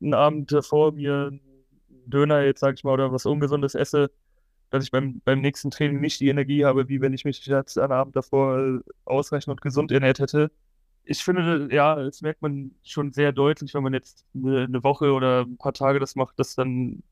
einen 0.00 0.14
Abend 0.14 0.52
davor 0.52 0.92
mir 0.92 1.28
einen 1.28 1.40
Döner 2.06 2.42
jetzt, 2.44 2.60
sag 2.60 2.74
ich 2.74 2.84
mal, 2.84 2.92
oder 2.92 3.12
was 3.12 3.26
Ungesundes 3.26 3.74
esse, 3.74 4.10
dass 4.70 4.84
ich 4.84 4.90
beim, 4.90 5.20
beim 5.24 5.40
nächsten 5.40 5.70
Training 5.70 6.00
nicht 6.00 6.20
die 6.20 6.28
Energie 6.28 6.64
habe, 6.64 6.88
wie 6.88 7.00
wenn 7.00 7.14
ich 7.14 7.24
mich 7.24 7.44
jetzt 7.46 7.78
einen 7.78 7.92
Abend 7.92 8.16
davor 8.16 8.58
äh, 8.58 8.78
ausreichend 9.06 9.50
und 9.52 9.60
gesund 9.60 9.90
ernährt 9.90 10.18
hätte 10.18 10.50
ich 11.10 11.24
finde, 11.24 11.68
ja, 11.72 11.96
das 11.96 12.20
merkt 12.20 12.42
man 12.42 12.72
schon 12.84 13.12
sehr 13.12 13.32
deutlich, 13.32 13.72
wenn 13.72 13.82
man 13.82 13.94
jetzt 13.94 14.26
eine, 14.34 14.64
eine, 14.64 14.84
Woche 14.84 15.12
oder 15.12 15.46
ein 15.46 15.56
paar 15.56 15.72
Tage 15.72 16.00
das 16.00 16.16
macht, 16.16 16.38
dass 16.38 16.54
dann 16.54 17.02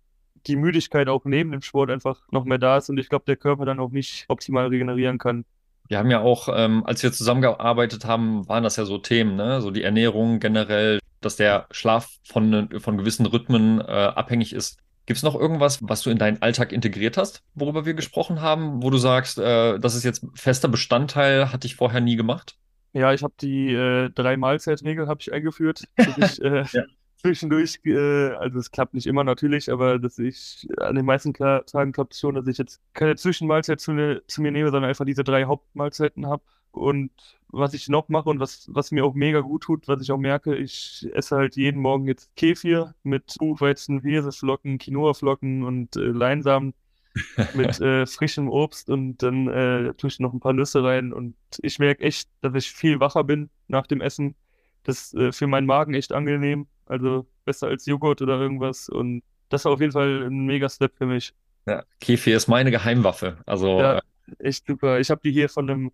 die 0.46 0.56
Müdigkeit 0.56 1.08
auch 1.08 1.24
neben 1.24 1.52
dem 1.52 1.62
Sport 1.62 1.90
einfach 1.90 2.20
noch 2.30 2.44
mehr 2.44 2.58
da 2.58 2.78
ist 2.78 2.88
und 2.88 2.98
ich 2.98 3.08
glaube, 3.08 3.24
der 3.26 3.36
Körper 3.36 3.64
dann 3.64 3.80
auch 3.80 3.90
nicht 3.90 4.24
optimal 4.28 4.68
regenerieren 4.68 5.18
kann. 5.18 5.44
Wir 5.88 5.98
haben 5.98 6.10
ja 6.10 6.20
auch, 6.20 6.48
ähm, 6.52 6.84
als 6.84 7.02
wir 7.02 7.12
zusammengearbeitet 7.12 8.04
haben, 8.04 8.48
waren 8.48 8.64
das 8.64 8.76
ja 8.76 8.84
so 8.84 8.98
Themen, 8.98 9.36
ne? 9.36 9.60
So 9.60 9.70
die 9.70 9.82
Ernährung 9.82 10.40
generell, 10.40 10.98
dass 11.20 11.36
der 11.36 11.66
Schlaf 11.70 12.08
von, 12.24 12.68
von 12.80 12.98
gewissen 12.98 13.26
Rhythmen 13.26 13.80
äh, 13.80 13.84
abhängig 13.84 14.52
ist. 14.52 14.78
Gibt 15.06 15.18
es 15.18 15.22
noch 15.22 15.36
irgendwas, 15.36 15.78
was 15.82 16.02
du 16.02 16.10
in 16.10 16.18
deinen 16.18 16.42
Alltag 16.42 16.72
integriert 16.72 17.16
hast, 17.16 17.44
worüber 17.54 17.86
wir 17.86 17.94
gesprochen 17.94 18.40
haben, 18.40 18.82
wo 18.82 18.90
du 18.90 18.98
sagst, 18.98 19.38
äh, 19.38 19.78
das 19.78 19.94
ist 19.94 20.02
jetzt 20.02 20.26
fester 20.34 20.66
Bestandteil, 20.68 21.52
hatte 21.52 21.68
ich 21.68 21.76
vorher 21.76 22.00
nie 22.00 22.16
gemacht? 22.16 22.56
Ja, 22.92 23.12
ich 23.12 23.22
habe 23.22 23.34
die 23.40 23.72
äh, 23.72 24.10
drei 24.10 24.36
Mahlzeitregel 24.36 25.06
habe 25.06 25.20
ich 25.20 25.32
eingeführt. 25.32 25.84
Ich, 26.16 26.42
äh, 26.42 26.64
ja. 26.72 26.82
Zwischendurch, 27.16 27.80
äh, 27.84 28.30
also 28.30 28.58
es 28.58 28.70
klappt 28.70 28.94
nicht 28.94 29.06
immer 29.06 29.24
natürlich, 29.24 29.70
aber 29.72 29.98
dass 29.98 30.18
ich 30.18 30.68
an 30.78 30.96
den 30.96 31.06
meisten 31.06 31.32
Tagen 31.34 31.92
klappt 31.92 32.12
es 32.12 32.20
schon, 32.20 32.34
dass 32.34 32.46
ich 32.46 32.58
jetzt 32.58 32.80
keine 32.92 33.16
Zwischenmahlzeit 33.16 33.80
zu, 33.80 33.92
ne, 33.92 34.22
zu 34.26 34.42
mir 34.42 34.52
nehme, 34.52 34.70
sondern 34.70 34.88
einfach 34.90 35.06
diese 35.06 35.24
drei 35.24 35.44
Hauptmahlzeiten 35.44 36.26
habe. 36.26 36.42
Und 36.72 37.10
was 37.48 37.72
ich 37.72 37.88
noch 37.88 38.08
mache 38.08 38.28
und 38.28 38.38
was, 38.38 38.68
was 38.70 38.90
mir 38.90 39.04
auch 39.04 39.14
mega 39.14 39.40
gut 39.40 39.62
tut, 39.62 39.88
was 39.88 40.02
ich 40.02 40.12
auch 40.12 40.18
merke, 40.18 40.54
ich 40.56 41.08
esse 41.14 41.36
halt 41.36 41.56
jeden 41.56 41.80
Morgen 41.80 42.06
jetzt 42.06 42.34
Kefir 42.36 42.94
mit 43.02 43.34
Buchweizen, 43.38 44.00
Hirseflocken, 44.00 44.78
Quinoa-Flocken 44.78 45.62
und 45.64 45.96
äh, 45.96 46.00
Leinsamen 46.00 46.74
mit 47.54 47.80
äh, 47.80 48.04
frischem 48.06 48.48
Obst 48.50 48.90
und 48.90 49.22
dann 49.22 49.48
äh, 49.48 49.94
tue 49.94 50.08
ich 50.08 50.20
noch 50.20 50.34
ein 50.34 50.40
paar 50.40 50.52
Nüsse 50.52 50.84
rein 50.84 51.14
und 51.14 51.34
ich 51.62 51.78
merke 51.78 52.04
echt, 52.04 52.28
dass 52.42 52.54
ich 52.54 52.70
viel 52.70 53.00
wacher 53.00 53.24
bin 53.24 53.48
nach 53.68 53.86
dem 53.86 54.02
Essen. 54.02 54.34
Das 54.82 54.98
ist 54.98 55.14
äh, 55.14 55.32
für 55.32 55.46
meinen 55.46 55.66
Magen 55.66 55.94
echt 55.94 56.12
angenehm, 56.12 56.66
also 56.86 57.26
besser 57.44 57.68
als 57.68 57.86
Joghurt 57.86 58.22
oder 58.22 58.40
irgendwas 58.40 58.88
und 58.88 59.22
das 59.48 59.64
war 59.64 59.72
auf 59.72 59.80
jeden 59.80 59.92
Fall 59.92 60.24
ein 60.24 60.46
mega 60.46 60.68
Step 60.68 60.96
für 60.96 61.06
mich. 61.06 61.32
Ja, 61.66 61.84
Kefir 62.00 62.36
ist 62.36 62.48
meine 62.48 62.70
Geheimwaffe. 62.70 63.38
Also 63.46 63.78
ja, 63.78 63.98
äh, 63.98 64.00
echt 64.38 64.66
super. 64.66 64.98
Ich 65.00 65.10
habe 65.10 65.20
die 65.24 65.32
hier 65.32 65.48
von 65.48 65.68
einem 65.70 65.92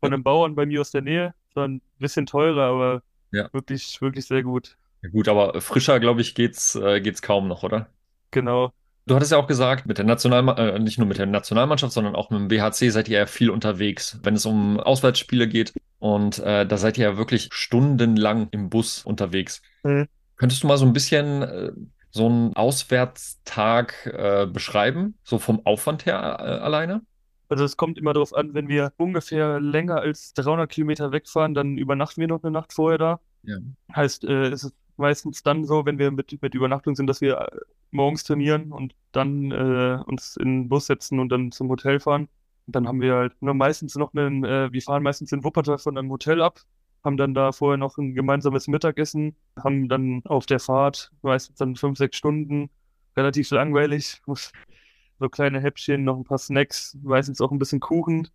von 0.00 0.12
einem 0.12 0.22
Bauern 0.22 0.54
bei 0.54 0.66
mir 0.66 0.80
aus 0.80 0.90
der 0.90 1.02
Nähe. 1.02 1.34
Zwar 1.52 1.68
ein 1.68 1.82
bisschen 1.98 2.26
teurer, 2.26 2.64
aber 2.64 3.02
ja. 3.32 3.48
wirklich, 3.52 4.00
wirklich 4.00 4.26
sehr 4.26 4.42
gut. 4.42 4.76
Ja, 5.02 5.10
gut, 5.10 5.28
aber 5.28 5.60
frischer, 5.60 6.00
glaube 6.00 6.20
ich, 6.20 6.34
geht's, 6.34 6.74
äh, 6.74 7.00
geht's 7.00 7.22
kaum 7.22 7.48
noch, 7.48 7.62
oder? 7.62 7.88
Genau. 8.30 8.72
Du 9.06 9.14
hattest 9.14 9.30
ja 9.30 9.38
auch 9.38 9.46
gesagt, 9.46 9.86
mit 9.86 9.98
der 9.98 10.04
Nationalmannschaft, 10.04 10.74
äh, 10.74 10.78
nicht 10.80 10.98
nur 10.98 11.06
mit 11.06 11.18
der 11.18 11.26
Nationalmannschaft, 11.26 11.92
sondern 11.92 12.16
auch 12.16 12.30
mit 12.30 12.40
dem 12.40 12.48
BHC 12.48 12.90
seid 12.90 13.08
ihr 13.08 13.18
ja 13.18 13.26
viel 13.26 13.50
unterwegs, 13.50 14.18
wenn 14.22 14.34
es 14.34 14.46
um 14.46 14.80
Auswärtsspiele 14.80 15.46
geht. 15.46 15.72
Und 15.98 16.40
äh, 16.40 16.66
da 16.66 16.76
seid 16.76 16.98
ihr 16.98 17.10
ja 17.10 17.16
wirklich 17.16 17.48
stundenlang 17.52 18.48
im 18.50 18.68
Bus 18.68 19.04
unterwegs. 19.04 19.62
Mhm. 19.84 20.08
Könntest 20.36 20.62
du 20.62 20.66
mal 20.66 20.78
so 20.78 20.86
ein 20.86 20.92
bisschen 20.92 21.42
äh, 21.42 21.72
so 22.10 22.26
einen 22.26 22.54
Auswärtstag 22.54 24.06
äh, 24.06 24.46
beschreiben, 24.46 25.18
so 25.22 25.38
vom 25.38 25.64
Aufwand 25.64 26.06
her 26.06 26.36
äh, 26.40 26.64
alleine? 26.64 27.02
Also 27.48 27.64
es 27.64 27.76
kommt 27.76 27.98
immer 27.98 28.12
darauf 28.12 28.34
an, 28.34 28.54
wenn 28.54 28.68
wir 28.68 28.92
ungefähr 28.96 29.60
länger 29.60 29.96
als 29.96 30.32
300 30.34 30.70
Kilometer 30.70 31.12
wegfahren, 31.12 31.54
dann 31.54 31.78
übernachten 31.78 32.20
wir 32.20 32.28
noch 32.28 32.42
eine 32.42 32.50
Nacht 32.50 32.72
vorher 32.72 32.98
da. 32.98 33.20
Ja. 33.42 33.56
Heißt, 33.94 34.24
äh, 34.24 34.48
es 34.48 34.64
ist 34.64 34.74
meistens 34.96 35.42
dann 35.42 35.64
so, 35.64 35.84
wenn 35.86 35.98
wir 35.98 36.10
mit, 36.10 36.40
mit 36.42 36.54
Übernachtung 36.54 36.96
sind, 36.96 37.06
dass 37.06 37.20
wir 37.20 37.38
äh, 37.38 37.58
morgens 37.90 38.24
trainieren 38.24 38.72
und 38.72 38.94
dann 39.12 39.52
uns 39.52 40.36
in 40.36 40.62
den 40.64 40.68
Bus 40.68 40.86
setzen 40.86 41.18
und 41.20 41.30
dann 41.30 41.50
zum 41.50 41.70
Hotel 41.70 42.00
fahren. 42.00 42.28
Und 42.66 42.74
dann 42.74 42.88
haben 42.88 43.00
wir 43.00 43.14
halt 43.14 43.40
nur 43.40 43.54
meistens 43.54 43.94
noch 43.94 44.12
einen, 44.12 44.44
äh, 44.44 44.72
wir 44.72 44.82
fahren 44.82 45.02
meistens 45.02 45.32
in 45.32 45.44
Wuppertal 45.44 45.78
von 45.78 45.96
einem 45.96 46.10
Hotel 46.10 46.42
ab, 46.42 46.60
haben 47.06 47.16
dann 47.16 47.34
da 47.34 47.52
vorher 47.52 47.78
noch 47.78 47.96
ein 47.96 48.14
gemeinsames 48.14 48.66
Mittagessen, 48.66 49.36
haben 49.56 49.88
dann 49.88 50.22
auf 50.24 50.44
der 50.44 50.58
Fahrt 50.58 51.12
meistens 51.22 51.56
dann 51.56 51.76
fünf, 51.76 51.96
sechs 51.96 52.16
Stunden, 52.16 52.68
relativ 53.16 53.50
langweilig, 53.52 54.20
so 55.18 55.28
kleine 55.30 55.60
Häppchen, 55.60 56.04
noch 56.04 56.16
ein 56.16 56.24
paar 56.24 56.38
Snacks, 56.38 56.98
meistens 57.02 57.40
auch 57.40 57.52
ein 57.52 57.58
bisschen 57.58 57.80
Kuchen. 57.80 58.28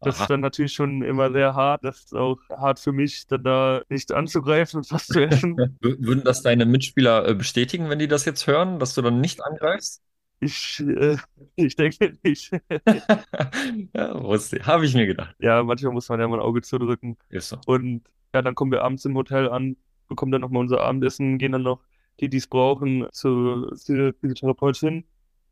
Das 0.00 0.16
Aha. 0.16 0.24
ist 0.24 0.30
dann 0.30 0.40
natürlich 0.40 0.72
schon 0.72 1.02
immer 1.02 1.32
sehr 1.32 1.54
hart. 1.54 1.84
Das 1.84 2.04
ist 2.04 2.14
auch 2.14 2.38
hart 2.50 2.80
für 2.80 2.92
mich, 2.92 3.26
dann 3.26 3.42
da 3.42 3.82
nicht 3.88 4.12
anzugreifen 4.12 4.78
und 4.78 4.90
was 4.90 5.06
zu 5.06 5.20
essen. 5.20 5.56
Würden 5.80 6.24
das 6.24 6.42
deine 6.42 6.66
Mitspieler 6.66 7.28
äh, 7.28 7.34
bestätigen, 7.34 7.90
wenn 7.90 7.98
die 7.98 8.08
das 8.08 8.24
jetzt 8.24 8.46
hören, 8.46 8.78
dass 8.78 8.94
du 8.94 9.02
dann 9.02 9.20
nicht 9.20 9.44
angreifst? 9.44 10.02
Ich, 10.40 10.80
äh, 10.80 11.16
ich 11.56 11.74
denke 11.76 12.16
nicht. 12.22 12.52
ja, 13.94 14.14
habe 14.66 14.86
ich 14.86 14.94
mir 14.94 15.06
gedacht. 15.06 15.34
Ja, 15.40 15.62
manchmal 15.62 15.92
muss 15.92 16.08
man 16.08 16.20
ja 16.20 16.28
mal 16.28 16.36
ein 16.36 16.42
Auge 16.42 16.62
zudrücken. 16.62 17.16
Ist 17.28 17.48
so. 17.48 17.58
Und 17.66 18.02
ja, 18.34 18.42
dann 18.42 18.54
kommen 18.54 18.70
wir 18.70 18.82
abends 18.82 19.04
im 19.04 19.16
Hotel 19.16 19.48
an, 19.48 19.76
bekommen 20.08 20.32
dann 20.32 20.42
nochmal 20.42 20.62
unser 20.62 20.80
Abendessen, 20.80 21.38
gehen 21.38 21.52
dann 21.52 21.62
noch, 21.62 21.80
die, 22.20 22.28
die 22.28 22.36
es 22.36 22.46
brauchen, 22.46 23.06
zur 23.12 23.74
Physiotherapeutin. 23.76 25.04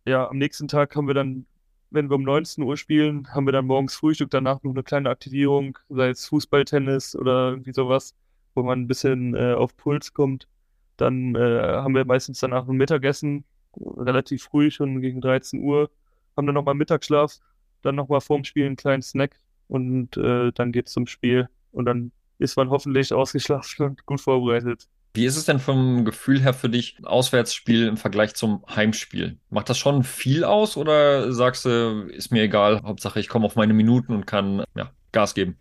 Ja, 0.06 0.28
am 0.28 0.38
nächsten 0.38 0.68
Tag 0.68 0.94
haben 0.94 1.08
wir 1.08 1.14
dann 1.14 1.46
wenn 1.90 2.10
wir 2.10 2.16
um 2.16 2.22
19 2.22 2.64
Uhr 2.64 2.76
spielen, 2.76 3.28
haben 3.32 3.46
wir 3.46 3.52
dann 3.52 3.66
morgens 3.66 3.96
Frühstück, 3.96 4.30
danach 4.30 4.62
noch 4.62 4.72
eine 4.72 4.82
kleine 4.82 5.10
Aktivierung, 5.10 5.78
sei 5.88 6.10
es 6.10 6.26
Fußball, 6.26 6.64
Tennis 6.64 7.14
oder 7.16 7.50
irgendwie 7.50 7.72
sowas, 7.72 8.14
wo 8.54 8.62
man 8.62 8.80
ein 8.80 8.86
bisschen 8.86 9.34
äh, 9.34 9.54
auf 9.54 9.76
Puls 9.76 10.12
kommt. 10.12 10.48
Dann 10.96 11.34
äh, 11.34 11.38
haben 11.38 11.94
wir 11.94 12.04
meistens 12.04 12.40
danach 12.40 12.68
ein 12.68 12.76
Mittagessen, 12.76 13.44
relativ 13.80 14.44
früh, 14.44 14.70
schon 14.70 15.00
gegen 15.00 15.20
13 15.20 15.62
Uhr, 15.62 15.90
haben 16.36 16.46
dann 16.46 16.54
nochmal 16.54 16.74
Mittagsschlaf, 16.74 17.38
dann 17.82 17.94
nochmal 17.94 18.20
vorm 18.20 18.44
Spiel 18.44 18.66
einen 18.66 18.76
kleinen 18.76 19.02
Snack 19.02 19.38
und 19.68 20.16
äh, 20.16 20.52
dann 20.52 20.72
geht's 20.72 20.92
zum 20.92 21.06
Spiel 21.06 21.48
und 21.72 21.86
dann 21.86 22.12
ist 22.38 22.56
man 22.56 22.70
hoffentlich 22.70 23.12
ausgeschlafen 23.12 23.86
und 23.86 24.06
gut 24.06 24.20
vorbereitet. 24.20 24.88
Wie 25.14 25.24
ist 25.24 25.38
es 25.38 25.46
denn 25.46 25.58
vom 25.58 26.04
Gefühl 26.04 26.42
her 26.42 26.52
für 26.52 26.68
dich, 26.68 26.98
Auswärtsspiel 27.02 27.86
im 27.86 27.96
Vergleich 27.96 28.34
zum 28.34 28.62
Heimspiel? 28.68 29.38
Macht 29.48 29.70
das 29.70 29.78
schon 29.78 30.02
viel 30.02 30.44
aus 30.44 30.76
oder 30.76 31.32
sagst 31.32 31.64
du, 31.64 32.06
ist 32.10 32.32
mir 32.32 32.42
egal, 32.42 32.82
Hauptsache 32.82 33.18
ich 33.18 33.28
komme 33.28 33.46
auf 33.46 33.56
meine 33.56 33.72
Minuten 33.72 34.12
und 34.12 34.26
kann 34.26 34.62
ja, 34.74 34.90
Gas 35.12 35.32
geben? 35.32 35.56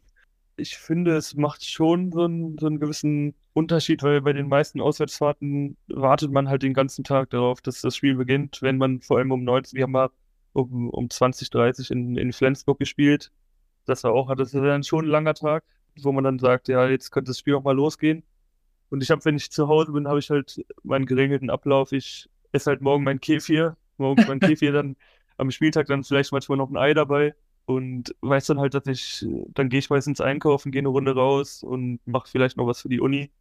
Ich 0.57 0.77
finde, 0.77 1.15
es 1.15 1.35
macht 1.35 1.63
schon 1.65 2.11
so 2.11 2.25
einen, 2.25 2.57
so 2.57 2.67
einen 2.67 2.81
gewissen 2.81 3.33
Unterschied, 3.55 4.03
weil 4.03 4.19
bei 4.21 4.33
den 4.33 4.49
meisten 4.49 4.81
Auswärtsfahrten 4.81 5.77
wartet 5.87 6.29
man 6.29 6.49
halt 6.49 6.61
den 6.61 6.73
ganzen 6.73 7.05
Tag 7.05 7.29
darauf, 7.29 7.61
dass 7.61 7.79
das 7.79 7.95
Spiel 7.95 8.15
beginnt, 8.15 8.61
wenn 8.61 8.77
man 8.77 8.99
vor 8.99 9.17
allem 9.17 9.31
um 9.31 9.45
19, 9.45 9.77
wir 9.77 9.83
haben 9.83 9.93
mal 9.93 10.09
um, 10.51 10.89
um 10.89 11.09
20, 11.09 11.51
30 11.51 11.89
in, 11.89 12.17
in 12.17 12.33
Flensburg 12.33 12.79
gespielt. 12.79 13.31
Das 13.85 14.03
war 14.03 14.11
auch, 14.11 14.33
das 14.35 14.53
ist 14.53 14.61
dann 14.61 14.83
schon 14.83 15.05
ein 15.05 15.09
langer 15.09 15.35
Tag, 15.35 15.63
wo 16.01 16.11
man 16.11 16.25
dann 16.25 16.37
sagt, 16.37 16.67
ja, 16.67 16.85
jetzt 16.89 17.11
könnte 17.11 17.29
das 17.29 17.39
Spiel 17.39 17.55
auch 17.55 17.63
mal 17.63 17.75
losgehen. 17.75 18.23
Und 18.89 19.01
ich 19.01 19.09
habe, 19.09 19.23
wenn 19.23 19.37
ich 19.37 19.49
zu 19.49 19.69
Hause 19.69 19.93
bin, 19.93 20.07
habe 20.09 20.19
ich 20.19 20.29
halt 20.29 20.61
meinen 20.83 21.05
geregelten 21.05 21.49
Ablauf. 21.49 21.93
Ich 21.93 22.29
esse 22.51 22.71
halt 22.71 22.81
morgen 22.81 23.05
mein 23.05 23.21
Kefir, 23.21 23.77
morgens 23.95 24.27
mein 24.27 24.39
Kefir, 24.41 24.73
dann 24.73 24.97
am 25.37 25.49
Spieltag 25.49 25.87
dann 25.87 26.03
vielleicht 26.03 26.33
manchmal 26.33 26.57
noch 26.57 26.69
ein 26.69 26.77
Ei 26.77 26.93
dabei 26.93 27.35
und 27.65 28.13
weiß 28.19 28.47
dann 28.47 28.59
halt, 28.59 28.73
dass 28.73 28.85
ich, 28.87 29.25
dann 29.53 29.69
gehe 29.69 29.79
ich 29.79 29.89
meistens 29.89 30.19
einkaufen, 30.19 30.73
gehe 30.73 30.81
eine 30.81 30.89
Runde 30.89 31.15
raus 31.15 31.63
und 31.63 31.99
mache 32.05 32.29
vielleicht 32.29 32.57
noch 32.57 32.67
was 32.67 32.81
für 32.81 32.89
die 32.89 32.99
Uni. 32.99 33.31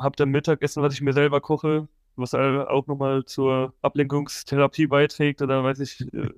Hab 0.00 0.16
dann 0.16 0.30
Mittagessen, 0.30 0.82
was 0.82 0.94
ich 0.94 1.00
mir 1.00 1.12
selber 1.12 1.40
koche, 1.40 1.88
was 2.16 2.34
auch 2.34 2.86
nochmal 2.86 3.24
zur 3.24 3.74
Ablenkungstherapie 3.82 4.86
beiträgt 4.86 5.40
oder 5.42 5.64
weiß 5.64 5.80
ich, 5.80 6.00
äh, 6.12 6.28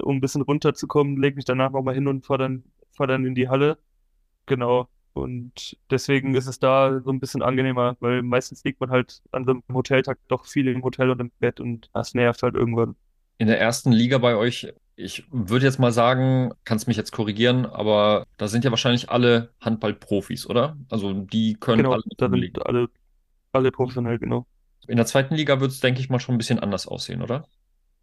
um 0.00 0.16
ein 0.16 0.20
bisschen 0.20 0.42
runterzukommen, 0.42 1.20
lege 1.20 1.36
mich 1.36 1.44
danach 1.44 1.70
nochmal 1.70 1.94
hin 1.94 2.06
und 2.06 2.24
fahre 2.24 2.38
dann, 2.38 2.64
fahr 2.92 3.06
dann 3.06 3.26
in 3.26 3.34
die 3.34 3.48
Halle. 3.48 3.78
Genau. 4.46 4.88
Und 5.12 5.76
deswegen 5.90 6.34
ist 6.34 6.46
es 6.46 6.60
da 6.60 7.00
so 7.00 7.10
ein 7.10 7.20
bisschen 7.20 7.42
angenehmer, 7.42 7.96
weil 8.00 8.22
meistens 8.22 8.62
liegt 8.64 8.80
man 8.80 8.90
halt 8.90 9.20
an 9.32 9.44
so 9.44 9.50
einem 9.52 9.62
Hoteltag 9.72 10.18
doch 10.28 10.46
viel 10.46 10.68
im 10.68 10.82
Hotel 10.82 11.10
und 11.10 11.20
im 11.20 11.32
Bett 11.40 11.60
und 11.60 11.90
das 11.92 12.14
nervt 12.14 12.42
halt 12.42 12.54
irgendwann. 12.54 12.94
In 13.38 13.48
der 13.48 13.60
ersten 13.60 13.90
Liga 13.90 14.18
bei 14.18 14.36
euch, 14.36 14.72
ich 14.98 15.24
würde 15.30 15.64
jetzt 15.64 15.78
mal 15.78 15.92
sagen, 15.92 16.52
kannst 16.64 16.88
mich 16.88 16.96
jetzt 16.96 17.12
korrigieren, 17.12 17.66
aber 17.66 18.26
da 18.36 18.48
sind 18.48 18.64
ja 18.64 18.70
wahrscheinlich 18.70 19.10
alle 19.10 19.52
Handballprofis, 19.60 20.48
oder? 20.50 20.76
Also 20.90 21.12
die 21.12 21.54
können 21.54 21.78
genau, 21.78 21.92
alle. 21.92 22.02
Da 22.16 22.28
sind 22.28 22.66
alle, 22.66 22.88
alle 23.52 23.70
professionell, 23.70 24.18
genau. 24.18 24.44
In 24.88 24.96
der 24.96 25.06
zweiten 25.06 25.36
Liga 25.36 25.60
wird 25.60 25.70
es, 25.70 25.78
denke 25.78 26.00
ich 26.00 26.10
mal, 26.10 26.18
schon 26.18 26.34
ein 26.34 26.38
bisschen 26.38 26.58
anders 26.58 26.88
aussehen, 26.88 27.22
oder? 27.22 27.46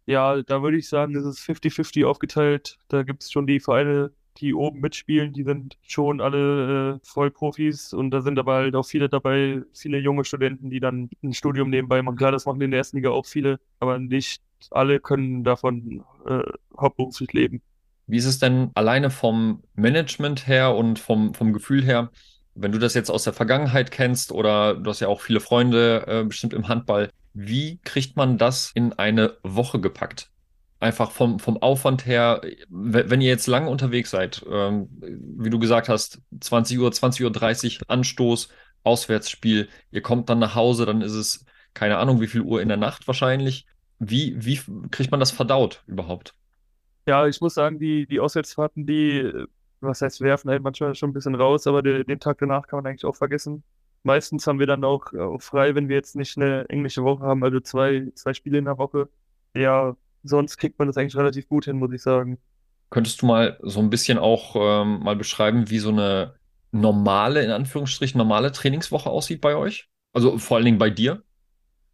Ja, 0.06 0.42
da 0.42 0.62
würde 0.62 0.78
ich 0.78 0.88
sagen, 0.88 1.14
es 1.16 1.26
ist 1.26 1.40
50-50 1.40 2.06
aufgeteilt. 2.06 2.78
Da 2.88 3.02
gibt 3.02 3.24
es 3.24 3.30
schon 3.30 3.46
die 3.46 3.60
Vereine, 3.60 4.12
die 4.38 4.54
oben 4.54 4.80
mitspielen, 4.80 5.34
die 5.34 5.42
sind 5.42 5.76
schon 5.82 6.22
alle 6.22 6.94
äh, 6.94 6.98
Vollprofis 7.02 7.92
und 7.92 8.10
da 8.10 8.22
sind 8.22 8.38
aber 8.38 8.54
halt 8.54 8.74
auch 8.74 8.86
viele 8.86 9.10
dabei, 9.10 9.62
viele 9.74 9.98
junge 9.98 10.24
Studenten, 10.24 10.70
die 10.70 10.80
dann 10.80 11.10
ein 11.22 11.34
Studium 11.34 11.68
nebenbei 11.68 12.00
machen. 12.00 12.16
Klar, 12.16 12.32
das 12.32 12.46
machen 12.46 12.60
in 12.62 12.70
der 12.70 12.78
ersten 12.78 12.96
Liga 12.96 13.10
auch 13.10 13.26
viele, 13.26 13.60
aber 13.80 13.98
nicht 13.98 14.40
alle 14.70 15.00
können 15.00 15.44
davon 15.44 16.04
äh, 16.26 16.42
hauptberuflich 16.78 17.32
leben. 17.32 17.62
Wie 18.06 18.18
ist 18.18 18.26
es 18.26 18.38
denn 18.38 18.70
alleine 18.74 19.10
vom 19.10 19.62
Management 19.74 20.46
her 20.46 20.74
und 20.74 20.98
vom, 20.98 21.34
vom 21.34 21.52
Gefühl 21.52 21.82
her, 21.82 22.10
wenn 22.54 22.72
du 22.72 22.78
das 22.78 22.94
jetzt 22.94 23.10
aus 23.10 23.24
der 23.24 23.32
Vergangenheit 23.32 23.90
kennst 23.90 24.32
oder 24.32 24.74
du 24.74 24.90
hast 24.90 25.00
ja 25.00 25.08
auch 25.08 25.20
viele 25.20 25.40
Freunde 25.40 26.04
äh, 26.06 26.24
bestimmt 26.24 26.54
im 26.54 26.68
Handball, 26.68 27.10
wie 27.34 27.78
kriegt 27.84 28.16
man 28.16 28.38
das 28.38 28.70
in 28.74 28.92
eine 28.94 29.36
Woche 29.42 29.80
gepackt? 29.80 30.30
einfach 30.78 31.10
vom, 31.10 31.38
vom 31.38 31.56
Aufwand 31.62 32.06
her, 32.06 32.42
wenn 32.68 33.20
ihr 33.20 33.28
jetzt 33.28 33.46
lange 33.46 33.70
unterwegs 33.70 34.10
seid, 34.10 34.44
ähm, 34.50 34.88
wie 35.00 35.50
du 35.50 35.58
gesagt 35.58 35.88
hast, 35.88 36.20
20 36.40 36.78
Uhr, 36.78 36.92
20 36.92 37.24
Uhr 37.24 37.32
30 37.32 37.80
Anstoß, 37.88 38.48
Auswärtsspiel, 38.82 39.68
ihr 39.90 40.02
kommt 40.02 40.28
dann 40.28 40.38
nach 40.38 40.54
Hause, 40.54 40.86
dann 40.86 41.02
ist 41.02 41.14
es 41.14 41.44
keine 41.74 41.98
Ahnung, 41.98 42.20
wie 42.20 42.28
viel 42.28 42.42
Uhr 42.42 42.62
in 42.62 42.68
der 42.68 42.76
Nacht 42.76 43.06
wahrscheinlich. 43.06 43.66
Wie, 43.98 44.44
wie 44.44 44.60
kriegt 44.90 45.10
man 45.10 45.20
das 45.20 45.30
verdaut 45.30 45.82
überhaupt? 45.86 46.34
Ja, 47.06 47.26
ich 47.26 47.40
muss 47.40 47.54
sagen, 47.54 47.78
die, 47.78 48.06
die 48.06 48.20
Auswärtsfahrten, 48.20 48.86
die 48.86 49.46
was 49.80 50.02
heißt 50.02 50.20
werfen, 50.20 50.50
halt 50.50 50.62
manchmal 50.62 50.94
schon 50.94 51.10
ein 51.10 51.12
bisschen 51.12 51.34
raus, 51.34 51.66
aber 51.66 51.82
den, 51.82 52.04
den 52.04 52.20
Tag 52.20 52.38
danach 52.38 52.66
kann 52.66 52.78
man 52.78 52.86
eigentlich 52.86 53.04
auch 53.04 53.16
vergessen. 53.16 53.62
Meistens 54.02 54.46
haben 54.46 54.58
wir 54.58 54.66
dann 54.66 54.84
auch, 54.84 55.12
auch 55.12 55.42
frei, 55.42 55.74
wenn 55.74 55.88
wir 55.88 55.96
jetzt 55.96 56.16
nicht 56.16 56.36
eine 56.36 56.68
englische 56.68 57.02
Woche 57.02 57.24
haben, 57.24 57.42
also 57.42 57.60
zwei, 57.60 58.08
zwei 58.14 58.34
Spiele 58.34 58.58
in 58.58 58.64
der 58.64 58.78
Woche. 58.78 59.08
Ja, 59.54 59.96
sonst 60.22 60.58
kriegt 60.58 60.78
man 60.78 60.88
das 60.88 60.96
eigentlich 60.96 61.16
relativ 61.16 61.48
gut 61.48 61.64
hin, 61.64 61.78
muss 61.78 61.92
ich 61.92 62.02
sagen. 62.02 62.38
Könntest 62.90 63.20
du 63.20 63.26
mal 63.26 63.58
so 63.62 63.80
ein 63.80 63.90
bisschen 63.90 64.18
auch 64.18 64.54
ähm, 64.56 65.00
mal 65.00 65.16
beschreiben, 65.16 65.70
wie 65.70 65.78
so 65.78 65.88
eine 65.88 66.34
normale, 66.70 67.42
in 67.42 67.50
Anführungsstrichen, 67.50 68.18
normale 68.18 68.52
Trainingswoche 68.52 69.10
aussieht 69.10 69.40
bei 69.40 69.56
euch? 69.56 69.88
Also 70.12 70.38
vor 70.38 70.56
allen 70.56 70.66
Dingen 70.66 70.78
bei 70.78 70.90
dir? 70.90 71.22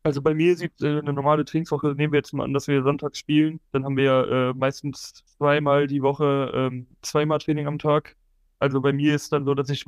Also 0.04 0.21
bei 0.21 0.35
mir 0.35 0.56
sieht 0.56 0.80
äh, 0.82 0.99
eine 0.99 1.12
normale 1.12 1.44
Trainingswoche, 1.44 1.94
nehmen 1.94 2.12
wir 2.12 2.18
jetzt 2.18 2.32
mal 2.32 2.44
an, 2.44 2.52
dass 2.52 2.66
wir 2.66 2.82
sonntags 2.82 3.18
spielen, 3.18 3.61
dann 3.71 3.85
haben 3.85 3.97
wir 3.97 4.28
äh, 4.28 4.59
meistens 4.59 5.25
zweimal 5.38 5.87
die 5.87 6.02
Woche 6.02 6.50
ähm, 6.54 6.87
zweimal 7.02 7.38
Training 7.38 7.66
am 7.68 7.78
Tag. 7.78 8.16
Also 8.59 8.80
bei 8.80 8.92
mir 8.92 9.14
ist 9.14 9.32
dann 9.32 9.44
so, 9.44 9.54
dass 9.54 9.68
ich, 9.71 9.85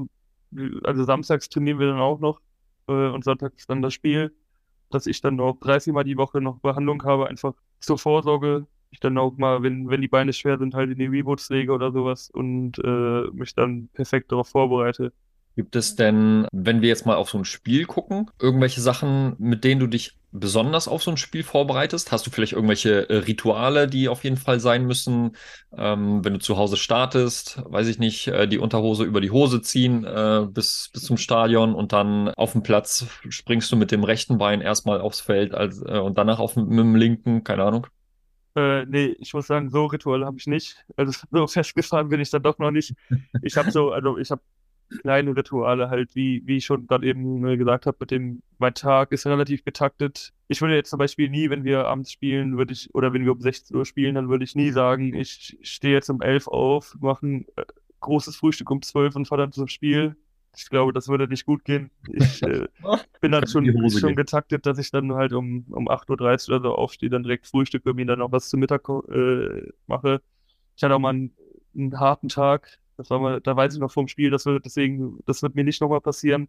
also 0.85 1.05
samstags 1.05 1.49
trainieren 1.49 1.79
wir 1.81 1.89
dann 1.89 1.99
auch 2.01 2.21
noch 2.21 2.41
äh, 2.89 2.93
und 2.93 3.25
sonntags 3.25 3.67
dann 3.67 3.83
das 3.83 3.95
Spiel, 3.95 4.33
dass 4.91 5.07
ich 5.07 5.21
dann 5.21 5.37
noch 5.37 5.59
30 5.61 5.93
Mal 5.93 6.05
die 6.05 6.17
Woche 6.17 6.41
noch 6.41 6.61
Behandlung 6.61 7.03
habe, 7.05 7.29
einfach 7.29 7.55
zur 7.81 7.99
Vorsorge. 7.99 8.67
Ich 8.91 9.01
dann 9.01 9.19
auch 9.19 9.37
mal, 9.37 9.63
wenn, 9.65 9.89
wenn 9.91 10.01
die 10.01 10.09
Beine 10.09 10.33
schwer 10.33 10.59
sind, 10.59 10.75
halt 10.75 10.91
in 10.91 10.99
die 10.99 11.07
Reboots 11.07 11.51
lege 11.51 11.73
oder 11.73 11.91
sowas 11.93 12.31
und 12.31 12.79
äh, 12.79 13.29
mich 13.33 13.55
dann 13.55 13.89
perfekt 13.89 14.31
darauf 14.31 14.49
vorbereite. 14.49 15.13
Gibt 15.57 15.77
es 15.77 15.95
denn, 15.95 16.49
wenn 16.53 16.83
wir 16.83 16.89
jetzt 16.89 17.07
mal 17.07 17.15
auf 17.15 17.31
so 17.31 17.39
ein 17.39 17.45
Spiel 17.45 17.87
gucken, 17.87 18.31
irgendwelche 18.41 18.81
Sachen, 18.81 19.37
mit 19.39 19.63
denen 19.63 19.81
du 19.81 19.87
dich 19.87 20.17
besonders 20.33 20.89
auf 20.89 21.03
so 21.03 21.13
ein 21.13 21.17
Spiel 21.17 21.45
vorbereitest? 21.45 22.11
Hast 22.11 22.27
du 22.27 22.31
vielleicht 22.31 22.55
irgendwelche 22.55 23.09
äh, 23.09 23.19
Rituale, 23.19 23.87
die 23.87 24.09
auf 24.09 24.25
jeden 24.25 24.37
Fall 24.37 24.59
sein 24.59 24.85
müssen? 24.85 25.37
Ähm, 25.77 26.25
wenn 26.25 26.35
du 26.35 26.41
zu 26.41 26.57
Hause 26.57 26.77
startest, 26.77 27.63
weiß 27.65 27.87
ich 27.87 28.01
nicht, 28.01 28.27
äh, 28.27 28.49
die 28.49 28.59
Unterhose 28.59 29.05
über 29.05 29.21
die 29.21 29.31
Hose 29.31 29.63
ziehen 29.63 30.05
äh, 30.05 30.45
bis, 30.51 30.91
bis 30.93 31.05
zum 31.05 31.17
Stadion 31.17 31.75
und 31.75 31.93
dann 31.93 32.29
auf 32.31 32.53
dem 32.53 32.65
Platz 32.65 33.07
springst 33.29 33.71
du 33.71 33.77
mit 33.77 33.93
dem 33.93 34.03
rechten 34.03 34.39
Bein 34.39 34.61
erstmal 34.61 35.01
aufs 35.01 35.21
Feld 35.21 35.55
als, 35.55 35.81
äh, 35.83 35.99
und 35.99 36.19
danach 36.19 36.41
auf, 36.41 36.57
mit 36.57 36.79
dem 36.79 36.97
linken, 36.97 37.45
keine 37.45 37.63
Ahnung. 37.63 37.87
Äh, 38.57 38.87
nee, 38.87 39.17
ich 39.19 39.35
muss 39.35 39.47
sagen, 39.47 39.71
so 39.71 39.87
Rituale 39.87 40.27
habe 40.27 40.39
ich 40.39 40.49
nicht. 40.49 40.85
Also 40.97 41.13
so 41.31 41.47
festgefahren 41.47 42.09
bin 42.09 42.21
ich 42.21 42.31
dann 42.31 42.43
doch 42.43 42.59
noch 42.59 42.73
nicht. 42.73 42.95
Ich 43.43 43.57
habe 43.57 43.71
so, 43.71 43.93
also 43.93 44.19
ich 44.19 44.31
habe 44.33 44.43
kleine 45.01 45.37
Rituale 45.37 45.91
halt, 45.91 46.15
wie, 46.15 46.43
wie 46.47 46.59
ich 46.59 46.65
schon 46.65 46.87
gerade 46.87 47.07
eben 47.07 47.47
äh, 47.47 47.57
gesagt 47.57 47.87
habe, 47.87 47.97
mit 48.01 48.11
dem, 48.11 48.43
mein 48.59 48.75
Tag 48.75 49.13
ist 49.13 49.27
relativ 49.27 49.65
getaktet. 49.65 50.33
Ich 50.49 50.61
würde 50.61 50.75
jetzt 50.75 50.91
zum 50.91 50.99
Beispiel 50.99 51.29
nie, 51.29 51.51
wenn 51.51 51.65
wir 51.65 51.87
abends 51.87 52.13
spielen, 52.13 52.57
würde 52.57 52.73
ich, 52.73 52.95
oder 52.95 53.13
wenn 53.13 53.25
wir 53.25 53.33
um 53.33 53.41
16 53.41 53.77
Uhr 53.77 53.87
spielen, 53.87 54.15
dann 54.15 54.29
würde 54.29 54.45
ich 54.45 54.55
nie 54.55 54.71
sagen, 54.71 55.15
ich 55.15 55.59
stehe 55.63 55.95
jetzt 55.95 56.11
um 56.11 56.21
11 56.21 56.49
auf, 56.49 56.97
mache 57.01 57.27
ein 57.27 57.47
äh, 57.57 57.65
großes 58.01 58.37
Frühstück 58.37 58.71
um 58.71 58.83
12 58.83 59.17
und 59.17 59.29
fahre 59.29 59.43
dann 59.43 59.53
zum 59.53 59.69
Spiel. 59.69 60.17
Ich 60.57 60.69
glaube, 60.69 60.93
das 60.93 61.09
würde 61.09 61.27
nicht 61.27 61.47
gut 61.47 61.65
gehen. 61.65 61.91
Ich 62.13 62.43
äh, 62.43 62.67
bin 63.21 63.33
dann 63.33 63.47
schon, 63.47 63.91
schon 63.91 64.15
getaktet, 64.15 64.67
dass 64.67 64.79
ich 64.79 64.91
dann 64.91 65.13
halt 65.15 65.33
um, 65.33 65.65
um 65.71 65.89
8.30 65.89 66.51
Uhr 66.51 66.57
oder 66.57 66.69
so 66.69 66.75
aufstehe, 66.77 67.11
dann 67.11 67.25
direkt 67.25 67.47
frühstücke, 67.47 67.95
mir 67.95 68.07
dann 68.07 68.21
noch 68.21 68.33
was 68.33 68.49
zum 68.49 68.61
Mittag 68.61 68.89
äh, 68.89 69.73
mache. 69.87 70.21
Ich 70.77 70.83
hatte 70.83 70.95
auch 70.95 71.01
mal 71.01 71.11
einen, 71.11 71.35
einen 71.75 71.99
harten 71.99 72.29
Tag, 72.29 72.79
das 72.97 73.11
war 73.11 73.19
mal, 73.19 73.41
da 73.41 73.57
weiß 73.57 73.75
ich 73.75 73.81
noch 73.81 73.93
vom 73.93 74.09
Spiel, 74.09 74.31
das 74.31 74.47
wird 74.47 74.65
deswegen, 74.65 75.19
das 75.27 75.43
wird 75.43 75.55
mir 75.55 75.65
nicht 75.65 75.81
nochmal 75.81 76.01
passieren. 76.01 76.49